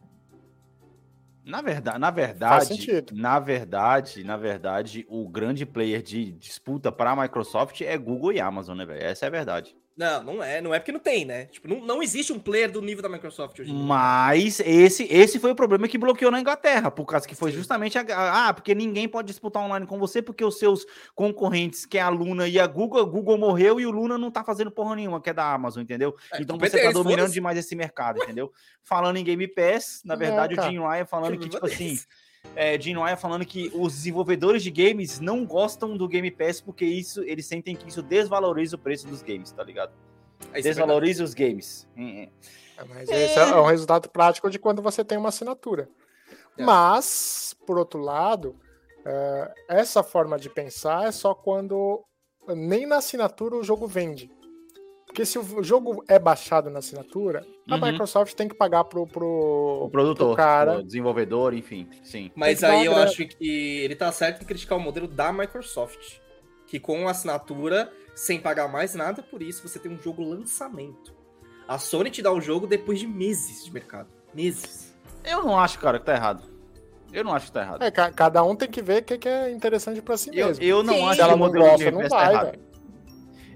[1.45, 7.17] Na verdade, na verdade, na verdade, na verdade, o grande player de disputa para a
[7.17, 9.03] Microsoft é Google e Amazon, né, velho?
[9.03, 9.75] Essa é a verdade.
[9.99, 10.61] Não, não é.
[10.61, 11.47] Não é porque não tem, né?
[11.47, 13.73] Tipo, não, não existe um player do nível da Microsoft hoje.
[13.73, 17.99] Mas esse, esse foi o problema que bloqueou na Inglaterra, por causa que foi justamente
[17.99, 18.05] a,
[18.49, 20.87] ah, porque ninguém pode disputar online com você porque os seus
[21.17, 24.31] concorrentes, que é a Luna e a Google, a Google morreu e o Luna não
[24.31, 26.15] tá fazendo porra nenhuma, que é da Amazon, entendeu?
[26.33, 28.53] É, então você tá dominando demais esse mercado, entendeu?
[28.85, 30.71] Falando em Game Pass, na verdade, o cara.
[30.71, 31.99] Jim Ryan falando que, Culpa tipo assim.
[32.55, 36.85] É, Jim Ryan falando que os desenvolvedores de games não gostam do Game Pass porque
[36.85, 39.93] isso, eles sentem que isso desvaloriza o preço dos games, tá ligado?
[40.53, 40.63] É é.
[40.63, 41.87] Desvaloriza os games.
[41.97, 42.29] Hum, hum.
[42.77, 45.89] É, Mas esse é um resultado prático de quando você tem uma assinatura.
[46.57, 46.65] É.
[46.65, 48.57] Mas, por outro lado,
[49.05, 52.05] é, essa forma de pensar é só quando
[52.49, 54.31] nem na assinatura o jogo vende.
[55.19, 57.81] Porque se o jogo é baixado na assinatura, a Uhum.
[57.91, 60.79] Microsoft tem que pagar pro, pro, O produtor, pro cara.
[60.79, 62.31] o desenvolvedor, enfim, sim.
[62.37, 63.09] Mas aí eu grana.
[63.09, 66.21] acho que ele tá certo em criticar o modelo da Microsoft.
[66.69, 71.13] Que com assinatura, sem pagar mais nada, por isso você tem um jogo lançamento.
[71.67, 74.07] A Sony te dá o jogo depois de meses de mercado.
[74.33, 74.95] Meses.
[75.25, 76.45] Eu não acho, cara, que tá errado.
[77.13, 77.83] Eu não acho que tá errado.
[77.83, 80.63] É, ca- cada um tem que ver o que, é interessante pra si Eu, mesmo.
[80.63, 81.09] eu não Sim.
[81.09, 82.47] acho ela que o não modelo Game não tá vai, errado.
[82.53, 82.68] velho.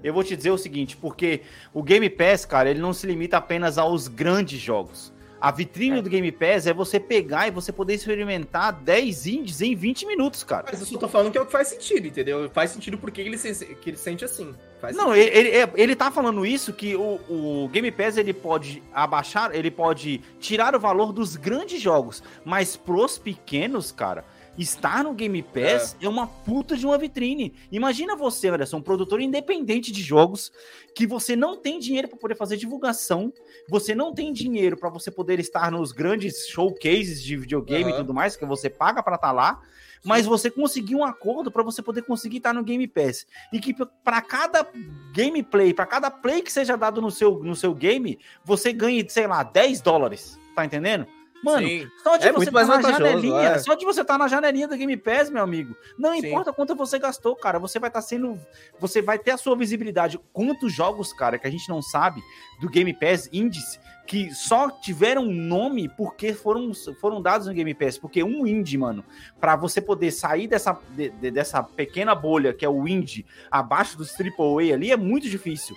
[0.03, 1.41] Eu vou te dizer o seguinte, porque
[1.73, 5.13] o Game Pass, cara, ele não se limita apenas aos grandes jogos.
[5.39, 6.01] A vitrine É.
[6.01, 10.41] do Game Pass é você pegar e você poder experimentar 10 indies em 20 minutos,
[10.41, 10.67] cara.
[10.71, 12.49] Mas eu só tô falando que é o que faz sentido, entendeu?
[12.49, 14.55] Faz sentido porque ele se, que ele sente assim.
[14.79, 18.81] Faz Não, ele, ele, ele tá falando isso que o, o Game Pass ele pode
[18.93, 24.23] abaixar, ele pode tirar o valor dos grandes jogos, mas pros pequenos, cara,
[24.57, 27.53] estar no Game Pass é, uma puta de uma vitrine.
[27.71, 30.51] Imagina você, Anderson, um produtor independente de jogos,
[30.95, 33.33] que você não tem dinheiro para poder fazer divulgação,
[33.67, 38.01] você não tem dinheiro para você poder estar nos grandes showcases de videogame e Aham.
[38.01, 39.61] tudo mais, que você paga para estar lá.
[40.05, 43.25] Mas você conseguiu um acordo para você poder conseguir estar no Game Pass.
[43.53, 43.73] E que
[44.03, 44.67] para cada
[45.15, 49.27] gameplay, para cada play que seja dado no seu, no seu game, você ganhe, sei
[49.27, 50.37] lá, 10 dólares.
[50.53, 51.07] Tá entendendo?
[51.43, 51.87] Mano, Sim.
[52.03, 53.59] só de É você muito estar mais na janelinha, é.
[53.59, 55.75] só de você estar na janelinha do Game Pass, meu amigo.
[55.97, 56.27] Não Sim.
[56.27, 58.39] importa quanto você gastou, cara, você vai estar sendo,
[58.79, 60.19] você vai ter a sua visibilidade.
[60.31, 62.21] Quantos jogos, cara, que a gente não sabe
[62.61, 67.97] do Game Pass Indies que só tiveram nome porque foram, foram dados no Game Pass,
[67.97, 69.03] porque um indie, mano,
[69.39, 73.97] para você poder sair dessa, de- de- dessa pequena bolha que é o indie abaixo
[73.97, 75.73] dos AAA ali é muito difícil.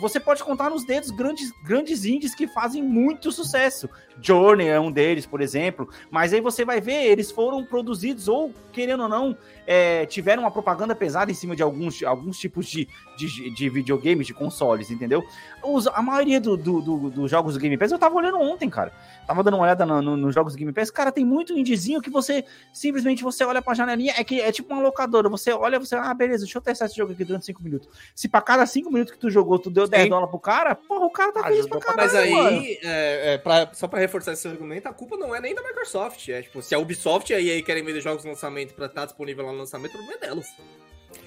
[0.00, 3.88] Você pode contar nos dedos grandes, grandes indies que fazem muito sucesso.
[4.20, 5.88] Journey é um deles, por exemplo.
[6.10, 9.36] Mas aí você vai ver, eles foram produzidos ou, querendo ou não,
[9.66, 12.86] é, tiveram uma propaganda pesada em cima de alguns, alguns tipos de,
[13.16, 15.22] de, de videogames, de consoles, entendeu?
[15.62, 18.68] Os- a maioria do- do- do- dos jogos do Game Pass, eu tava olhando ontem,
[18.68, 18.92] cara.
[19.26, 20.90] Tava dando uma olhada no- no- nos jogos do Game Pass.
[20.90, 24.12] Cara, tem muito indizinho que você simplesmente você olha pra janelinha.
[24.18, 25.28] É que é tipo uma locadora.
[25.30, 27.88] Você olha, você, ah, beleza, deixa eu testar esse jogo aqui durante 5 minutos.
[28.14, 30.08] Se pra cada 5 minutos que tu jogou, tu deu 10 Sim.
[30.10, 31.96] dólares pro cara, porra, o cara tá feliz pra caralho.
[32.12, 35.54] Mas aí, é, é, pra- só pra reforçar esse argumento, a culpa não é nem
[35.54, 36.28] da Microsoft.
[36.28, 39.04] É tipo, se a Ubisoft e a EA querem vender jogos no lançamento pra estar
[39.04, 40.46] disponível lá no lançamento, o problema é delas.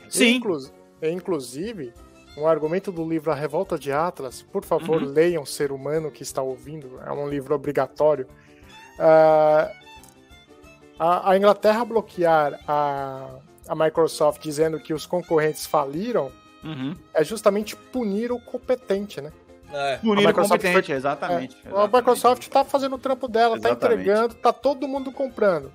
[0.09, 0.35] Sim.
[0.35, 0.71] Inclu-
[1.03, 1.93] inclusive,
[2.37, 5.09] um argumento do livro A Revolta de Atlas, por favor, Uhum.
[5.09, 8.27] leiam Ser Humano que está ouvindo, é um livro obrigatório.
[8.99, 9.71] Ah,
[10.99, 13.29] A, a Inglaterra bloquear a,
[13.67, 16.31] a Microsoft dizendo que os concorrentes faliram
[16.63, 16.95] Uhum.
[17.13, 19.31] é justamente punir o competente, né?
[19.71, 19.95] É.
[19.95, 21.57] A Microsoft competente, exatamente.
[21.65, 21.95] A exatamente.
[21.95, 24.01] Microsoft tá fazendo o trampo dela, tá Exatamente.
[24.01, 25.71] entregando, tá todo mundo comprando.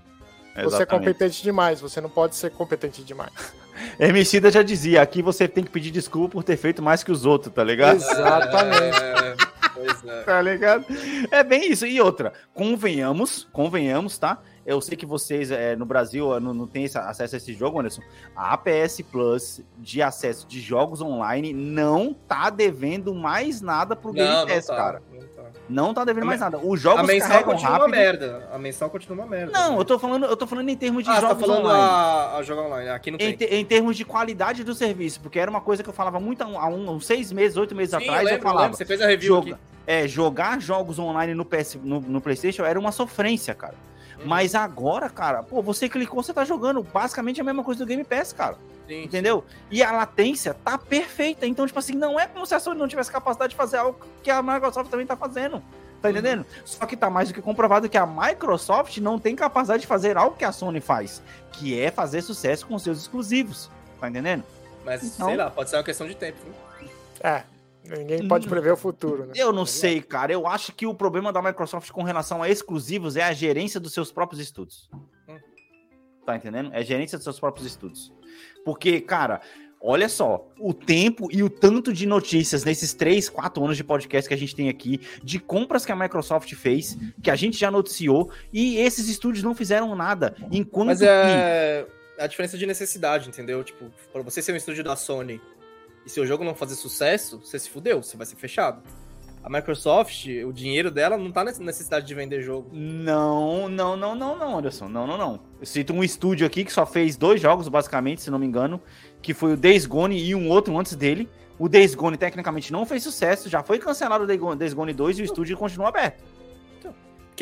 [0.54, 0.88] Você é Exatamente.
[1.06, 3.32] competente demais, você não pode ser competente demais.
[3.98, 7.24] Emicida já dizia, aqui você tem que pedir desculpa por ter feito mais que os
[7.24, 7.96] outros, tá ligado?
[7.96, 9.02] Exatamente.
[9.02, 9.34] É,
[9.74, 10.22] pois é.
[10.22, 10.86] Tá ligado?
[11.30, 11.86] É bem isso.
[11.86, 14.38] E outra, convenhamos, convenhamos, tá?
[14.64, 18.02] Eu sei que vocês é, no Brasil não, não tem acesso a esse jogo, Anderson.
[18.36, 24.28] A APS Plus de acesso de jogos online não tá devendo mais nada pro Game
[24.28, 25.02] Não, não Pass, tá, cara.
[25.12, 25.42] não tá.
[25.68, 26.58] Não tá devendo mais nada.
[26.58, 27.90] Os jogos A mensal continua uma rápido.
[27.90, 28.48] merda.
[28.52, 29.52] A mensal continua uma merda.
[29.52, 29.78] Não, né?
[29.80, 31.82] eu tô falando, eu tô falando em termos de Ah, tá jogos falando online.
[31.82, 32.88] a, a jogo online.
[32.90, 33.48] Aqui não Em, tem.
[33.48, 36.42] te- em termos de qualidade do serviço, porque era uma coisa que eu falava muito
[36.42, 38.62] há, um- uns seis meses, oito meses Sim, atrás, eu eu, lembro, eu falava.
[38.66, 38.76] lembro.
[38.78, 39.60] Você fez a review Joga- aqui.
[39.86, 43.74] É, jogar jogos online no, PS, no, no PlayStation era uma sofrência, cara.
[44.22, 44.28] Uhum.
[44.28, 48.04] Mas agora, cara, pô, você clicou, você tá jogando basicamente a mesma coisa do Game
[48.04, 48.56] Pass, cara.
[48.88, 49.44] Sim, Entendeu?
[49.70, 51.46] E a latência tá perfeita.
[51.46, 53.98] Então, tipo assim, não é como se a Sony não tivesse capacidade de fazer algo
[54.22, 55.62] que a Microsoft também tá fazendo.
[56.00, 56.14] Tá Uhum.
[56.14, 56.46] entendendo?
[56.64, 60.16] Só que tá mais do que comprovado que a Microsoft não tem capacidade de fazer
[60.16, 63.70] algo que a Sony faz, que é fazer sucesso com seus exclusivos.
[64.00, 64.42] Tá entendendo?
[64.84, 66.38] Mas, Então- sei lá, pode ser uma questão de tempo.
[66.44, 66.90] viu?
[67.20, 67.44] É,
[67.84, 69.32] ninguém pode prever o futuro, né?
[69.36, 70.32] Eu não sei, cara.
[70.32, 73.92] Eu acho que o problema da Microsoft com relação a exclusivos é a gerência dos
[73.92, 74.88] seus próprios estudos.
[75.28, 75.38] Hum.
[76.24, 76.70] Tá entendendo?
[76.72, 78.12] É a gerência dos seus próprios estudos.
[78.64, 79.40] Porque, cara,
[79.80, 84.28] olha só, o tempo e o tanto de notícias nesses 3, 4 anos de podcast
[84.28, 87.70] que a gente tem aqui, de compras que a Microsoft fez, que a gente já
[87.70, 90.36] noticiou, e esses estúdios não fizeram nada.
[90.52, 91.84] Enquanto Mas que- é
[92.18, 93.64] a diferença de necessidade, entendeu?
[93.64, 95.40] Tipo, pra você ser um estúdio da Sony
[96.04, 98.82] e seu jogo não fazer sucesso, você se fudeu, você vai ser fechado.
[99.44, 102.70] A Microsoft, o dinheiro dela não tá nessa necessidade de vender jogo.
[102.72, 104.88] Não, não, não, não, não, Anderson.
[104.88, 105.40] Não, não, não.
[105.60, 108.80] Eu cito um estúdio aqui que só fez dois jogos, basicamente, se não me engano,
[109.20, 111.28] que foi o Days Gone e um outro antes dele.
[111.58, 115.22] O Days Gone, tecnicamente, não fez sucesso, já foi cancelado o Days Gone 2 e
[115.22, 116.22] o estúdio continua aberto.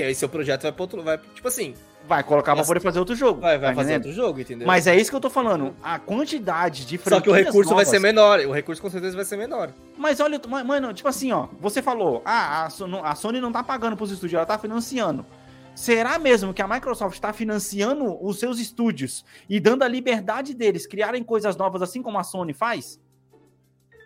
[0.00, 1.02] Que aí seu projeto vai pra outro.
[1.02, 1.74] Vai, tipo assim,
[2.08, 3.40] Vai colocar pra poder fazer outro jogo.
[3.42, 4.08] vai, vai tá fazer entendendo?
[4.08, 4.66] outro jogo, entendeu?
[4.66, 5.76] Mas é isso que eu tô falando.
[5.82, 8.40] A quantidade de Só que o recurso vai novas- ser menor.
[8.40, 9.70] O recurso com certeza vai ser menor.
[9.98, 12.68] Mas olha, ma- mano, tipo assim, ó, você falou, ah,
[13.04, 15.24] a Sony não tá pagando pros estúdios, ela tá financiando.
[15.74, 20.86] Será mesmo que a Microsoft está financiando os seus estúdios e dando a liberdade deles
[20.86, 22.98] criarem coisas novas assim como a Sony faz?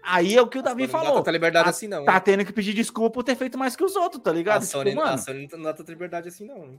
[0.06, 1.14] Aí é o que o Davi Não falou.
[1.18, 2.04] tanta liberdade Tá- assim, não.
[2.04, 4.62] Tá tendo que pedir desculpa por ter feito mais que os outros, tá a, ligado?
[4.64, 6.78] Sony, tipo, a mano, Sony não dá tanta liberdade assim, não.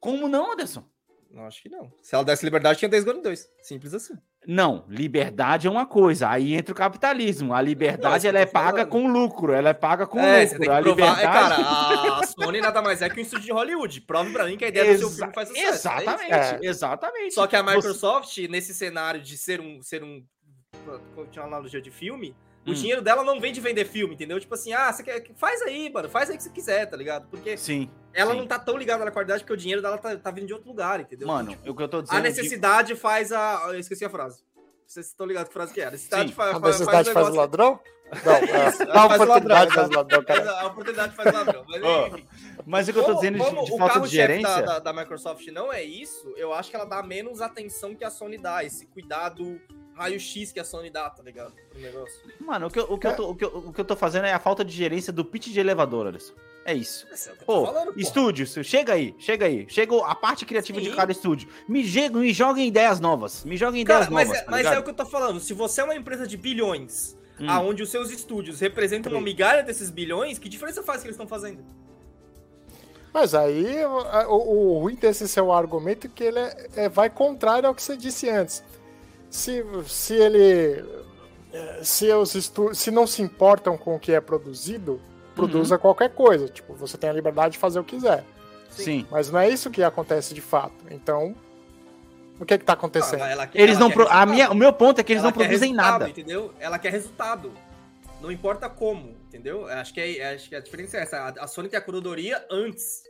[0.00, 0.84] como não, Anderson?
[1.30, 1.90] Não, acho que não.
[2.00, 3.48] Se ela desse liberdade, tinha 10 Gone 2.
[3.60, 4.14] Simples assim.
[4.46, 7.52] Não, liberdade é uma coisa, aí entra o capitalismo.
[7.52, 8.88] A liberdade Não, ela é paga falando.
[8.90, 10.72] com lucro, ela é paga com é, você lucro.
[10.72, 10.90] a provar.
[10.90, 11.20] liberdade...
[11.20, 14.00] É, cara, a, a Sony nada mais é que um estúdio de Hollywood.
[14.02, 15.66] Prove pra mim que a ideia do seu Exa- filme faz sucesso.
[15.66, 15.70] é.
[15.70, 16.58] Exatamente, É.
[16.62, 17.34] exatamente.
[17.34, 19.82] Só que a Você- Microsoft, nesse cenário de ser um.
[19.82, 20.24] Ser um
[21.14, 22.34] continuar a analogia de filme,
[22.66, 22.74] o Hum.
[22.74, 24.40] dinheiro dela não vem de vender filme, entendeu?
[24.40, 25.24] Tipo assim, ah, você quer.
[25.36, 26.08] Faz aí, mano.
[26.08, 27.28] Faz aí o que você quiser, tá ligado?
[27.28, 27.90] Porque Sim.
[28.12, 28.38] ela sim.
[28.38, 30.68] não tá tão ligada na qualidade porque o dinheiro dela tá, tá vindo de outro
[30.68, 31.28] lugar, entendeu?
[31.28, 32.16] Mano, Tipo, o que eu tô dizendo.
[32.16, 33.64] a de- necessidade faz a.
[33.68, 34.42] Eu esqueci a frase.
[34.86, 35.86] Vocês estão ligados que frase que é?
[35.86, 36.34] A necessidade Sim.
[36.34, 37.80] faz, A faz, necessidade faz o negócio- ladrão?
[38.24, 40.50] Não, é, Isso, o oportunidade faz o ladrão, cara.
[40.50, 41.64] a a oportunidade faz ladrão.
[41.66, 42.26] Mas, enfim.
[42.66, 44.62] Mas o que eu tô dizendo de- como de, o falta de carro-chefe da, gerência.
[44.62, 48.10] da, da Microsoft não é isso, eu acho que ela dá menos atenção que a
[48.10, 49.58] Sony dá, esse cuidado
[49.94, 51.52] raio-x que a Sony dá, tá ligado?
[51.70, 52.20] Pro negócio.
[52.40, 53.94] Mano, o que, eu, o, que eu tô, o, que eu, o que eu tô
[53.96, 56.34] fazendo é a falta de gerência do pitch de elevador, Alisson.
[56.66, 57.06] É isso.
[57.10, 59.66] É o Pô, tô falando, estúdios, chega aí, chega aí.
[59.68, 60.90] Chega a parte criativa Sim.
[60.90, 61.48] de cada estúdio.
[61.68, 63.44] Me, je- me joguem ideias novas.
[63.44, 64.40] Me joguem Cara, ideias mas, novas.
[64.42, 64.74] é, tá mas ligado?
[64.76, 65.40] é o que eu tô falando.
[65.40, 67.50] Se você é uma empresa de bilhões, Hum.
[67.50, 71.26] aonde os seus estúdios representam uma migalha desses bilhões, que diferença faz que eles estão
[71.26, 71.64] fazendo?
[73.12, 77.08] Mas aí o, o- o ruim desse seu argumento é que ele é- é- vai
[77.10, 78.62] contrário ao que você disse antes.
[79.34, 80.84] Se, se ele.
[81.52, 85.00] eh, Se, os estu, se não se importam com o que é produzido,
[85.34, 86.48] produza qualquer coisa.
[86.48, 88.24] Tipo, você tem a liberdade de fazer o que quiser.
[88.70, 89.04] Sim.
[89.10, 90.74] Mas não é isso que acontece de fato.
[90.90, 91.34] Então,
[92.38, 93.20] o que é que tá acontecendo?
[93.20, 93.90] Ela- ela quer- Eles não.
[93.90, 96.08] pro- a minha, o meu ponto é que eles Ela não produzem nada.
[96.08, 96.52] Entendeu?
[96.60, 97.52] Ela quer resultado.
[98.20, 99.66] Não importa como, entendeu?
[99.66, 101.34] Acho que, é, acho que a diferença é essa.
[101.40, 103.02] A, Sony tem a curadoria antes.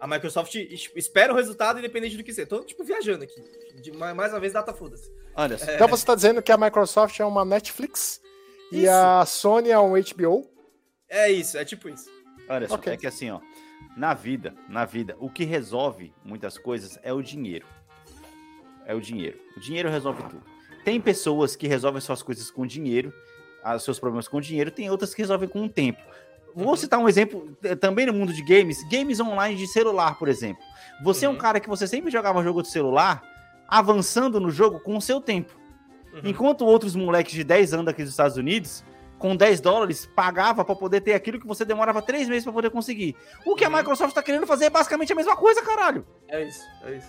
[0.00, 2.46] A Microsoft es- espera o resultado independente do que ser.
[2.46, 3.40] Tô, tipo, viajando aqui.
[3.80, 5.10] De- mais mais uma vez, data foda-se.
[5.36, 5.70] Olha só.
[5.72, 8.20] Então você está dizendo que a Microsoft é uma Netflix
[8.72, 8.90] e Isso.
[8.92, 10.48] a Sony é um HBO?
[11.08, 12.08] É isso, é tipo isso.
[12.48, 12.92] Olha só, Ok.
[12.92, 13.40] é que assim, ó,
[13.96, 17.66] na vida, na vida, o que resolve muitas coisas é o dinheiro.
[18.86, 19.38] É o dinheiro.
[19.56, 20.42] O dinheiro resolve tudo.
[20.84, 23.12] Tem pessoas que resolvem suas coisas com dinheiro,
[23.74, 26.02] os seus problemas com dinheiro, tem outras que resolvem com o tempo.
[26.54, 30.28] Vou citar um exemplo eh, também no mundo de games, games online de celular, por
[30.28, 30.62] exemplo.
[31.02, 31.38] Você é um Uhum.
[31.38, 33.22] cara que você sempre jogava jogo de celular,
[33.68, 35.54] avançando no jogo com o seu tempo.
[36.12, 36.20] Uhum.
[36.24, 38.84] Enquanto outros moleques de 10 anos aqui dos Estados Unidos,
[39.18, 42.70] com 10 dólares, pagava pra poder ter aquilo que você demorava 3 meses pra poder
[42.70, 43.16] conseguir.
[43.44, 43.76] O que a Uhum.
[43.76, 46.06] Microsoft tá querendo fazer é basicamente a mesma coisa, caralho.
[46.28, 47.08] É isso, é isso.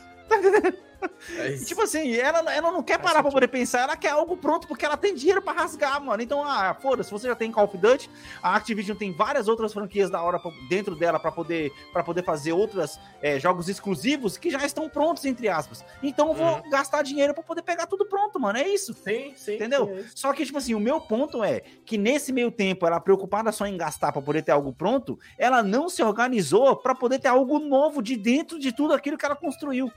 [1.38, 1.66] É E.
[1.66, 4.86] Tipo assim, ela, ela não quer parar pra poder pensar, ela quer algo pronto porque
[4.86, 6.22] ela tem dinheiro pra rasgar, mano.
[6.22, 8.10] Então, ah, foda-se, você já tem Call of Duty,
[8.42, 10.40] a Activision tem várias outras franquias da hora
[10.70, 13.00] dentro dela pra poder, pra poder fazer outros
[13.40, 15.84] jogos exclusivos que já estão prontos, entre aspas.
[16.04, 16.70] Então, eu vou Uhum.
[16.70, 18.58] gastar dinheiro pra poder pegar tudo pronto, mano.
[18.60, 18.94] É isso.
[18.94, 19.56] Sim, sim.
[19.56, 19.88] Entendeu?
[19.88, 20.06] sim, é.
[20.16, 23.66] Só que, tipo assim, o meu ponto é que nesse meio tempo, ela preocupada só
[23.66, 27.60] em gastar pra poder ter algo pronto, ela não se organizou pra poder ter algo
[27.60, 29.92] novo de dentro de tudo aquilo que ela construiu.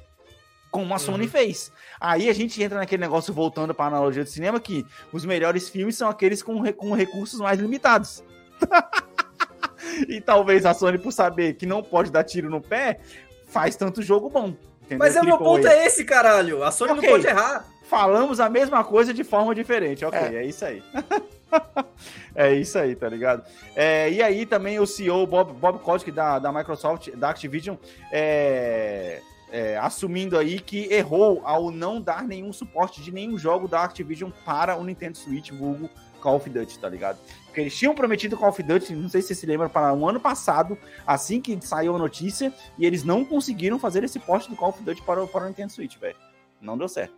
[0.71, 1.31] Como a Sony Uhum.
[1.31, 1.73] fez.
[2.01, 5.97] Aí a gente entra naquele negócio, voltando pra analogia do cinema, que os melhores filmes
[5.97, 8.23] são aqueles com, com recursos mais limitados.
[10.09, 13.01] e talvez a Sony, por saber que não pode dar tiro no pé,
[13.47, 14.55] faz tanto jogo bom.
[14.83, 14.99] entendeu?
[14.99, 15.73] Mas é o meu Triple ponto A.
[15.73, 16.63] é esse, caralho.
[16.63, 17.03] A Sony Ok.
[17.03, 17.65] não pode errar.
[17.89, 20.05] Falamos a mesma coisa de forma diferente.
[20.05, 20.35] Ok, É.
[20.37, 20.83] é, isso aí.
[22.35, 23.43] é isso aí, tá ligado?
[23.75, 27.77] É, e aí também o CEO Bob, Bob Kotick da, da Microsoft, da Activision,
[28.13, 33.83] é, é, assumindo aí que errou ao não dar nenhum suporte de nenhum jogo da
[33.85, 35.89] Activision para o Nintendo Switch, vulgo
[36.21, 37.19] Call of Duty, tá ligado?
[37.45, 40.09] Porque eles tinham prometido Call of Duty, não sei se você se lembra, para um
[40.09, 40.77] ano passado,
[41.07, 44.83] assim que saiu a notícia, e eles não conseguiram fazer esse porte do Call of
[44.83, 46.17] Duty para, o- para o Nintendo Switch, velho.
[46.61, 47.15] Não deu certo.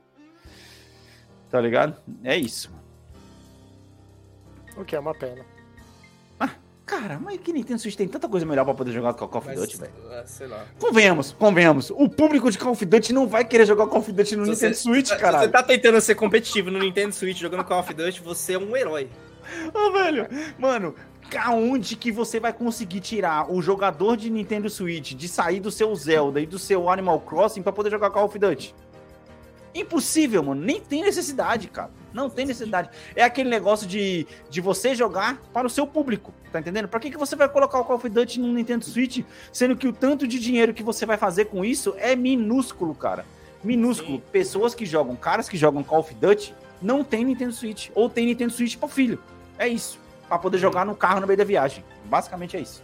[1.51, 1.97] Tá ligado?
[2.23, 2.71] É isso.
[4.77, 5.45] O que é uma pena.
[6.91, 9.55] Cara, mas que Nintendo Switch tem tanta coisa melhor pra poder jogar com Call of
[9.55, 9.93] Duty, velho.
[10.11, 10.65] é, sei lá.
[10.79, 11.91] Convenhamos, convenhamos.
[11.91, 14.51] O público de Call of Duty não vai querer jogar Call of Duty no Se
[14.51, 17.95] Nintendo você- Switch, se você tá tentando ser competitivo no Nintendo Switch jogando Call of
[17.95, 19.09] Duty, você é um herói.
[19.73, 20.27] Ô, velho,
[20.59, 20.95] mano,
[21.39, 25.95] aonde que você vai conseguir tirar o jogador de Nintendo Switch de sair do seu
[25.95, 28.75] Zelda e do seu Animal Crossing pra poder jogar Call of Duty?
[29.75, 30.61] Impossível, mano.
[30.61, 31.91] Nem tem necessidade, cara.
[32.13, 32.91] Não tem necessidade.
[33.15, 36.89] É aquele negócio de, de você jogar para o seu público, tá entendendo?
[36.89, 39.87] Pra que, que você vai colocar o Call of Duty no Nintendo Switch, sendo que
[39.87, 43.25] o tanto de dinheiro que você vai fazer com isso é minúsculo, cara.
[43.63, 44.19] Minúsculo.
[44.19, 44.23] Sim.
[44.33, 47.91] Pessoas que jogam, caras que jogam Call of Duty, não tem Nintendo Switch.
[47.95, 49.23] Ou tem Nintendo Switch pro filho.
[49.59, 49.99] É isso.
[50.27, 51.85] Pra poder jogar no carro no meio da viagem.
[52.07, 52.83] Basicamente é isso.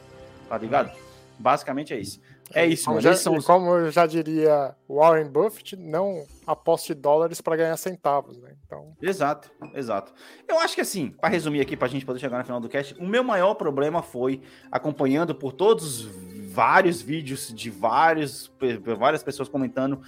[0.48, 0.92] Tá ligado?
[1.38, 2.20] Basicamente é isso.
[2.54, 3.02] É isso, Como mano.
[3.02, 8.38] já, Esses são como eu já diria Warren Buffett, não aposte dólares para ganhar centavos,
[8.38, 8.54] né?
[8.64, 10.12] Então, Exato, exato.
[10.48, 12.94] Eu acho que assim, para resumir aqui, pra gente poder chegar no final do cast,
[13.00, 14.40] o meu maior problema foi
[14.70, 18.50] acompanhando por todos os vários vídeos de vários,
[18.96, 20.00] várias pessoas comentando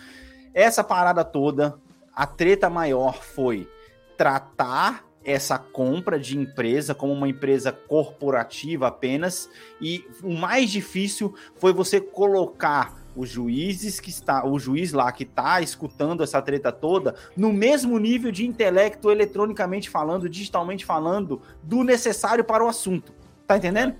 [0.54, 1.78] essa parada toda.
[2.14, 3.68] A treta maior foi
[4.16, 11.70] tratar essa compra de empresa como uma empresa corporativa apenas e o mais difícil foi
[11.70, 17.14] você colocar os juízes que está, o juiz lá que tá escutando essa treta toda
[17.36, 23.12] no mesmo nível de intelecto eletronicamente falando, digitalmente falando, do necessário para o assunto.
[23.46, 23.96] Tá entendendo?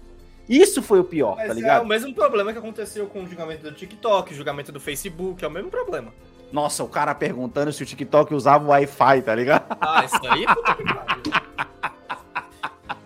[0.49, 1.83] Isso foi o pior, Mas tá é ligado?
[1.83, 5.49] o mesmo problema que aconteceu com o julgamento do TikTok, o julgamento do Facebook, é
[5.49, 6.11] o mesmo problema.
[6.51, 9.65] Nossa, o cara perguntando se o TikTok usava o Wi-Fi, tá ligado?
[9.81, 11.49] Ah, isso aí, puta que pariu.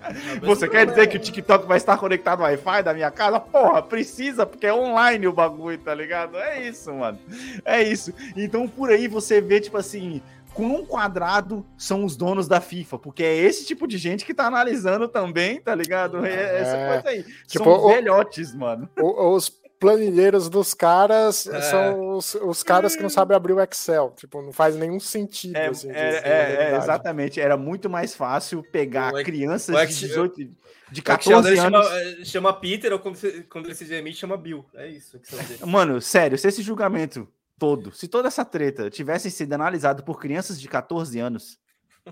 [0.04, 3.40] É Você quer dizer que o TikTok vai estar conectado ao Wi-Fi da minha casa?
[3.40, 6.36] Porra, precisa, porque é online o bagulho, tá ligado?
[6.36, 7.18] É isso, mano.
[7.64, 8.12] É isso.
[8.36, 10.20] Então por aí você vê, tipo assim,
[10.54, 14.46] quão quadrado são os donos da FIFA, porque é esse tipo de gente que tá
[14.46, 16.24] analisando também, tá ligado?
[16.26, 16.92] É essa É.
[16.92, 17.24] coisa aí.
[17.46, 18.88] Tipo, são o- velhotes, mano.
[19.00, 19.48] o- os
[19.82, 21.60] planilheiros dos caras É.
[21.62, 24.12] são os, os caras que não sabem abrir o Excel.
[24.16, 25.56] Tipo, não faz nenhum sentido.
[25.56, 27.40] É, assim, é, é, é, exatamente.
[27.40, 30.48] Era muito mais fácil pegar O crianças o de Ex- 18, de O
[30.92, 31.86] Excel 14 dele anos.
[31.86, 33.18] chama, eh, chama Peter, ou quando,
[33.48, 34.64] quando ele se demite, chama Bill.
[34.74, 35.18] É isso.
[35.66, 37.26] Mano, sério, se esse julgamento
[37.58, 41.58] todo, se toda essa treta tivesse sido analisado por crianças de 14 anos,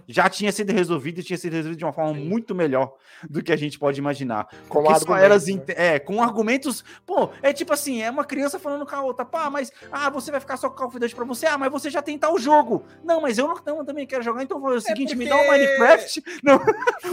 [0.06, 2.24] já tinha sido resolvido e tinha sido resolvido de uma forma Sim.
[2.28, 2.94] muito melhor
[3.28, 4.46] do que a gente pode imaginar.
[4.68, 5.62] Com Porque argumentos, elas né?
[5.68, 9.50] é, com argumentos, pô, é tipo assim, é uma criança falando com a outra, pá,
[9.50, 11.90] mas ah, você vai ficar só com Call of Duty pra você, ah, mas você
[11.90, 12.84] já tem tal jogo.
[13.04, 15.36] Não, mas eu não, não, também quero jogar, então vou fazer o seguinte, me dá
[15.36, 16.22] um porque- Minecraft.
[16.42, 16.58] Não,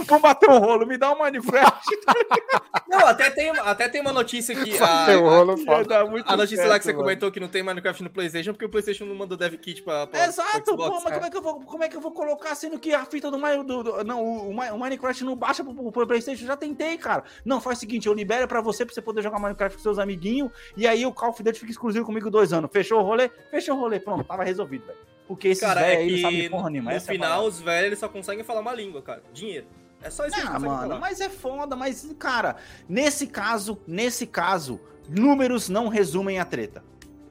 [0.06, 1.96] vou bater um rolo, me dá um Minecraft.
[2.88, 4.78] Não, até tem, até tem uma notícia que.
[4.78, 5.84] A, rolo Ia foda.
[5.84, 7.08] dar muito a notícia lá que você certo, mano.
[7.08, 10.06] comentou que não tem Minecraft no PlayStation porque o PlayStation não mandou dev kit pra.
[10.06, 11.04] pra Exato, pro pô, Xbox.
[11.04, 13.04] mas como é, que eu vou, como é que eu vou colocar sendo que a
[13.04, 16.06] fita do, do, do- não, o, o Mi- o Minecraft não baixa pro, pro, pro
[16.06, 16.44] PlayStation?
[16.44, 17.24] Já tentei, cara.
[17.44, 19.98] Não, faz o seguinte, eu libero pra você pra você poder jogar Minecraft com seus
[19.98, 22.70] amiguinhos e aí o Call of Duty fica exclusivo comigo dois anos.
[22.72, 23.30] Fechou o rolê?
[23.50, 24.98] Fechou o rolê, pronto, tava resolvido, velho.
[25.26, 26.90] Porque esses Cara, velhos é aí não que sabem porra nenhuma.
[26.90, 27.48] no é final parada.
[27.48, 29.22] os velhos eles só conseguem falar uma língua, cara.
[29.32, 29.66] Dinheiro.
[30.00, 30.98] É só isso que a gente Ah, mano, falar.
[31.00, 32.56] mas é foda, mas, cara,
[32.88, 36.84] nesse caso, nesse caso, números não resumem a treta.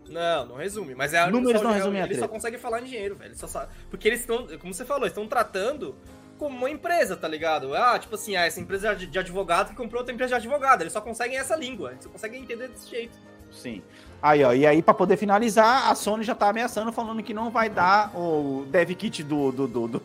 [0.10, 0.96] Não, não resume.
[0.96, 3.30] Mas é Números só, não resumem a Eles só conseguem falar em dinheiro, velho.
[3.30, 5.96] Eles só sa- Porque eles estão, como você falou, estão tratando
[6.38, 7.74] como uma empresa, tá ligado?
[7.76, 10.82] Ah, tipo assim, ah, essa empresa de advogado que comprou outra empresa de advogado.
[10.82, 11.92] Eles só conseguem essa língua.
[11.92, 13.18] Eles só conseguem entender desse jeito.
[13.52, 13.82] Sim.
[14.22, 17.50] Aí, ó, e aí, pra poder finalizar, a Sony já tá ameaçando, falando que não
[17.50, 20.04] vai dar o dev kit do, do, do, do,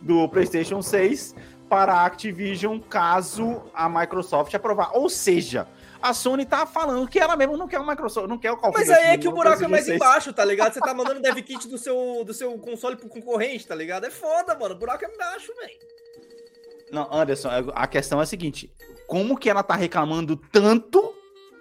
[0.00, 1.34] do PlayStation 6
[1.68, 4.92] para a Activision caso a Microsoft aprovar.
[4.96, 5.68] Ou seja,
[6.00, 8.70] a Sony tá falando que ela mesma não quer o Microsoft, não quer o Call
[8.70, 9.96] of Mas aí é no que o buraco é mais 6.
[9.96, 10.72] embaixo, tá ligado?
[10.74, 14.04] Você tá mandando dev kit do seu, do seu console pro concorrente, tá ligado?
[14.06, 14.74] É foda, mano.
[14.74, 15.78] O buraco é embaixo, velho.
[16.90, 18.72] Não, Anderson, a questão é a seguinte:
[19.06, 21.14] como que ela tá reclamando tanto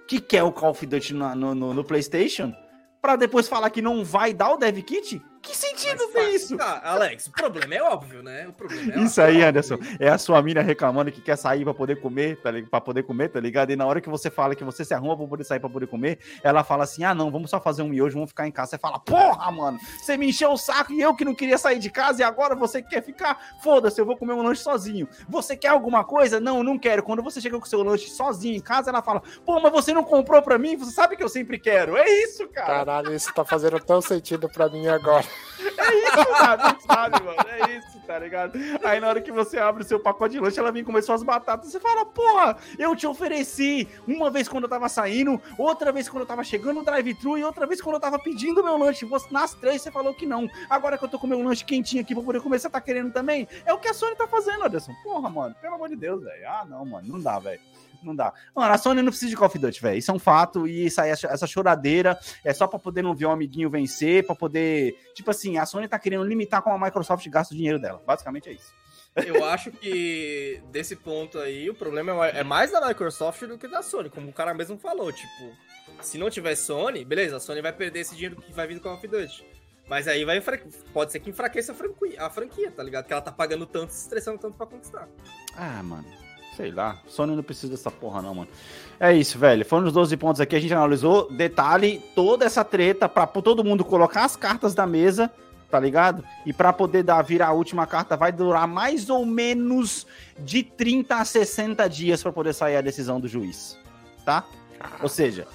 [0.08, 2.54] que quer o Call of Duty na- no, no, no PlayStation
[3.02, 5.22] pra depois falar que não vai dar o dev kit?
[5.48, 6.58] Que sentido tem isso?
[6.60, 8.48] Ah, Alex, o problema é óbvio, né?
[8.50, 9.48] O problema é Isso aí, óbvio.
[9.48, 12.70] Anderson, é a sua mina reclamando que quer sair pra poder comer, tá ligado?
[12.70, 13.72] Pra poder comer, tá ligado?
[13.72, 15.88] E na hora que você fala que você se arruma pra poder sair pra poder
[15.88, 18.72] comer, ela fala assim: ah, não, vamos só fazer um miojo, vamos ficar em casa.
[18.72, 21.80] Você fala, porra, mano, você me encheu o saco e eu que não queria sair
[21.80, 23.56] de casa e agora você quer ficar?
[23.64, 25.08] Foda-se, eu vou comer um lanche sozinho.
[25.30, 26.42] Você quer alguma coisa?
[26.42, 27.04] Não, não quero.
[27.04, 29.94] Quando você chega com o seu lanche sozinho em casa, ela fala, pô, mas você
[29.94, 30.76] não comprou pra mim?
[30.76, 31.96] Você sabe que eu sempre quero.
[31.96, 32.68] É isso, cara.
[32.68, 35.26] Caralho, isso tá fazendo tão sentido pra mim agora.
[36.38, 37.50] Sabe, sabe, mano?
[37.50, 38.58] É isso, tá ligado?
[38.84, 41.24] Aí na hora que você abre o seu pacote de lanche, ela vem comer suas
[41.24, 41.72] batatas.
[41.72, 46.22] Você fala, porra, eu te ofereci uma vez quando eu tava saindo, outra vez quando
[46.22, 49.06] eu tava chegando no drive-thru e outra vez quando eu tava pedindo meu lanche.
[49.06, 50.48] Você, nas três você falou que não.
[50.70, 53.12] Agora que eu tô com meu lanche quentinho aqui pra poder comer, você tá querendo
[53.12, 53.48] também?
[53.66, 54.94] É o que a Sony tá fazendo, Anderson.
[55.04, 56.48] Porra, mano, pelo amor de Deus, velho.
[56.48, 57.60] Ah, não, mano, não dá, velho.
[58.04, 58.34] Não dá.
[58.56, 59.98] Mano, a Sony não precisa de Call of Duty, velho.
[59.98, 60.68] Isso é um fato.
[60.68, 64.36] E isso aí, essa choradeira é só pra poder não ver um amiguinho vencer, pra
[64.36, 64.96] poder.
[65.14, 68.02] Tipo assim, a Sony tá querendo limitar como a Microsoft gasta o dinheiro dela.
[68.06, 68.72] Basicamente é isso.
[69.16, 73.82] Eu acho que desse ponto aí, o problema é mais da Microsoft do que da
[73.82, 75.12] Sony, como o cara mesmo falou.
[75.12, 75.56] Tipo,
[76.02, 78.82] se não tiver Sony, beleza, a Sony vai perder esse dinheiro que vai vir do
[78.82, 79.44] Call of Duty.
[79.90, 80.40] Mas aí vai
[80.94, 83.06] pode ser que enfraqueça a franquia, a franquia, tá ligado?
[83.06, 85.08] Que ela tá pagando tanto, se estressando tanto pra conquistar.
[85.56, 86.06] Ah, mano.
[86.58, 86.98] Sei lá.
[87.08, 88.48] Sony não precisa dessa porra, não, mano.
[89.00, 89.64] É isso, velho.
[89.64, 90.56] Foram os 12 pontos aqui.
[90.56, 91.32] A gente analisou.
[91.32, 95.32] Detalhe, toda essa treta pra todo mundo colocar as cartas da mesa,
[95.70, 96.24] tá ligado?
[96.48, 100.08] E pra poder dar, virar a última carta, vai durar mais ou menos
[100.40, 103.78] de 30 a 60 dias pra poder sair a decisão do juiz.
[104.26, 104.44] Tá?
[105.04, 105.46] Ou seja,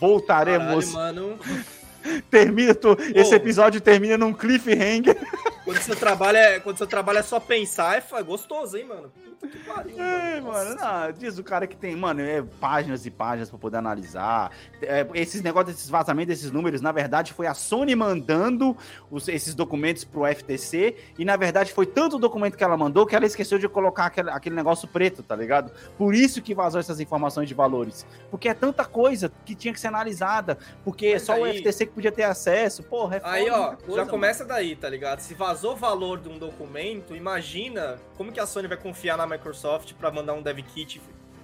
[0.00, 0.92] voltaremos.
[0.92, 1.38] Caralho, mano.
[2.30, 5.16] termina, tu- esse episódio termina num cliffhanger.
[5.64, 9.10] Quando seu trabalho é, quando seu trabalho é só pensar, é gostoso, hein, mano?
[9.40, 10.52] Puta que pariu, É, mano.
[10.52, 14.50] mano, não, diz o cara que tem, mano, é, páginas e páginas pra poder analisar.
[14.82, 18.76] É, esses negócios, esses vazamentos desses números, na verdade, foi a Sony mandando
[19.10, 20.96] os- esses documentos pro FTC.
[21.18, 24.06] E na verdade foi tanto o documento que ela mandou que ela esqueceu de colocar
[24.06, 25.72] aquele, aquele negócio preto, tá ligado?
[25.96, 28.06] Por isso que vazou essas informações de valores.
[28.30, 30.58] Porque é tanta coisa que tinha que ser analisada.
[30.84, 32.82] Porque Mas só o aí- FTC que podia ter acesso.
[32.82, 34.10] Porra, é foda, Aí, ó, já mano.
[34.10, 35.20] começa daí, tá ligado?
[35.20, 39.26] Se vazou o valor de um documento, imagina como que a Sony vai confiar na
[39.26, 41.00] Microsoft pra mandar um dev kit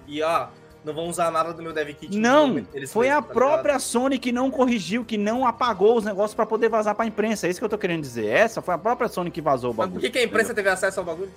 [0.07, 0.49] e, ah,
[0.83, 2.17] não vão usar nada do meu dev kit.
[2.17, 6.45] Não, foi a tá própria Sony que não corrigiu, que não apagou os negócios pra
[6.45, 7.47] poder vazar pra imprensa.
[7.47, 8.25] É isso que eu tô querendo dizer.
[8.25, 9.95] Essa foi a própria Sony que vazou o bagulho.
[9.95, 11.31] Mas por que, que a imprensa teve acesso ao bagulho?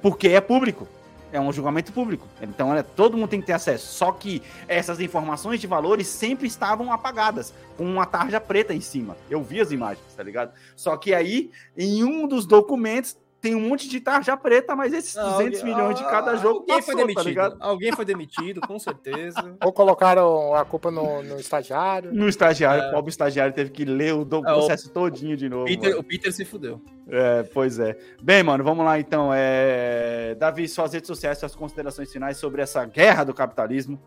[0.00, 0.86] Porque é público.
[1.34, 2.28] É um julgamento público.
[2.40, 3.92] Então, é, todo mundo tem que ter acesso.
[3.92, 9.16] Só que essas informações de valores sempre estavam apagadas, com uma tarja preta em cima.
[9.28, 10.52] Eu vi as imagens, tá ligado?
[10.76, 15.14] Só que aí, em um dos documentos, tem um monte de tarja preta, mas esses
[15.14, 17.14] 200 milhões de cada jogo Alguém passou, foi demitido.
[17.22, 17.56] tá ligado?
[17.60, 19.54] Alguém foi demitido, com certeza.
[19.62, 22.10] Ou colocaram a culpa no, no estagiário.
[22.14, 22.88] No estagiário, É.
[22.88, 25.66] o pobre estagiário teve que ler o do- É, o- processo todinho de novo.
[25.66, 26.80] Peter- o Peter se fudeu.
[27.06, 27.98] É, pois é.
[28.22, 29.30] Bem, mano, vamos lá então.
[29.34, 30.34] É...
[30.38, 34.00] Davi, suas redes sociais, suas considerações finais sobre essa guerra do capitalismo.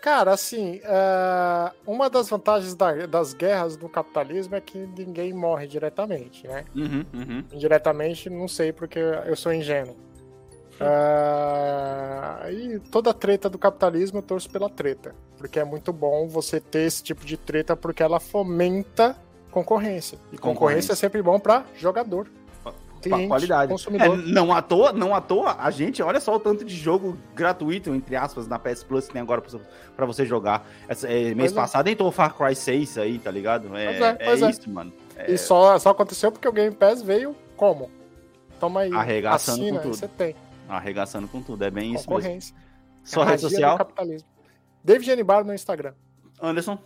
[0.00, 5.66] Cara, assim, é, uma das vantagens da- das guerras do capitalismo é que ninguém morre
[5.66, 6.64] diretamente, né?
[6.74, 7.44] Uhum, uhum.
[7.52, 9.96] Indiretamente, não sei porque eu sou ingênuo.
[10.80, 15.14] É, e toda treta do capitalismo eu torço pela treta.
[15.36, 19.16] Porque é muito bom você ter esse tipo de treta porque ela fomenta
[19.50, 20.16] concorrência.
[20.16, 20.92] E concorrência, Concorrência.
[20.92, 22.28] é sempre bom para jogador,
[23.00, 23.70] cliente, qualidade.
[23.70, 24.16] É, consumidor.
[24.18, 27.94] não à toa, não à toa, a gente, olha só o tanto de jogo gratuito,
[27.94, 29.60] entre aspas, na PS Plus que tem agora pra,
[29.96, 30.66] pra você jogar.
[30.88, 31.54] Essa- é, mês Pois é.
[31.54, 33.74] passado entrou o Far Cry 6 aí, tá ligado?
[33.76, 34.50] É, Pois é, é pois é.
[34.50, 34.92] isso, mano.
[35.16, 37.90] É, E só, só aconteceu porque o Game Pass veio como?
[38.60, 39.96] Toma aí, Arregaçando assina, com tudo.
[39.96, 40.34] você tem.
[40.68, 42.14] arregaçando com tudo, é bem isso mesmo.
[42.14, 42.54] Concorrência.
[43.04, 44.28] Sua É a rede social, capitalismo.
[44.84, 45.94] David Genibar no Instagram.
[46.42, 46.78] Anderson.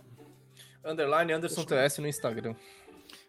[0.85, 2.53] Underline Anderson TS no Instagram.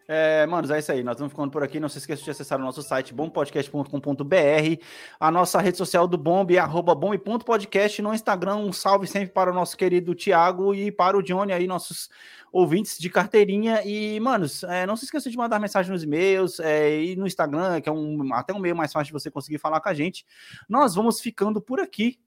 [0.07, 1.03] É, manos, é isso aí.
[1.03, 1.79] Nós vamos ficando por aqui.
[1.79, 4.83] Não se esqueça de acessar o nosso site bompodcast.com.br.
[5.19, 8.01] A nossa rede social do Bomb é arroba bomb.podcast.
[8.01, 11.65] No Instagram, um salve sempre para o nosso querido Thiago e para o Johnny aí,
[11.65, 12.09] nossos
[12.51, 13.81] ouvintes de carteirinha.
[13.83, 17.81] E, manos, é, não se esqueça de mandar mensagem nos e-mails é, e no Instagram,
[17.81, 20.25] que é um, até um meio mais fácil de você conseguir falar com a gente.
[20.69, 22.19] Nós vamos ficando por aqui.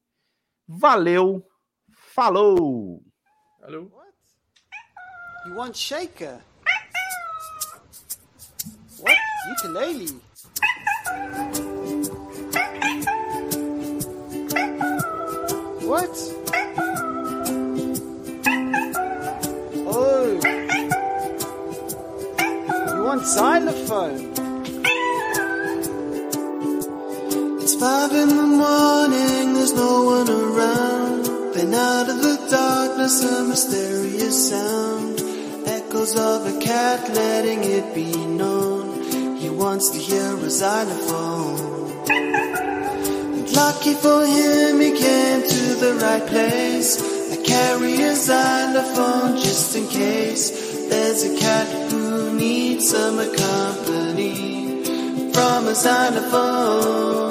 [0.67, 1.47] Valeu!
[1.93, 3.03] Falou!
[3.61, 3.91] Valeu.
[5.47, 6.48] You want shaker?
[9.49, 10.09] Ukulele?
[15.89, 16.15] What?
[19.87, 20.41] Oh.
[22.95, 24.35] You want xylophone?
[27.63, 31.25] It's five in the morning, there's no one around.
[31.55, 35.21] Then out of the darkness, a mysterious sound.
[35.67, 38.58] Echoes of a cat letting it be known.
[39.79, 42.11] Wants to hear a xylophone.
[42.11, 47.01] And lucky for him, he came to the right place.
[47.31, 50.51] I carry a xylophone just in case.
[50.89, 54.83] There's a cat who needs some company
[55.33, 57.28] from a xylophone.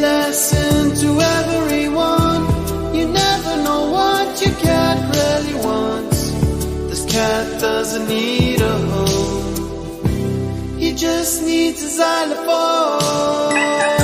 [0.00, 1.08] Lesson to
[1.38, 2.42] everyone.
[2.94, 6.30] You never know what your cat really wants.
[6.88, 10.78] This cat doesn't need a home.
[10.78, 13.99] He just needs a xylophone.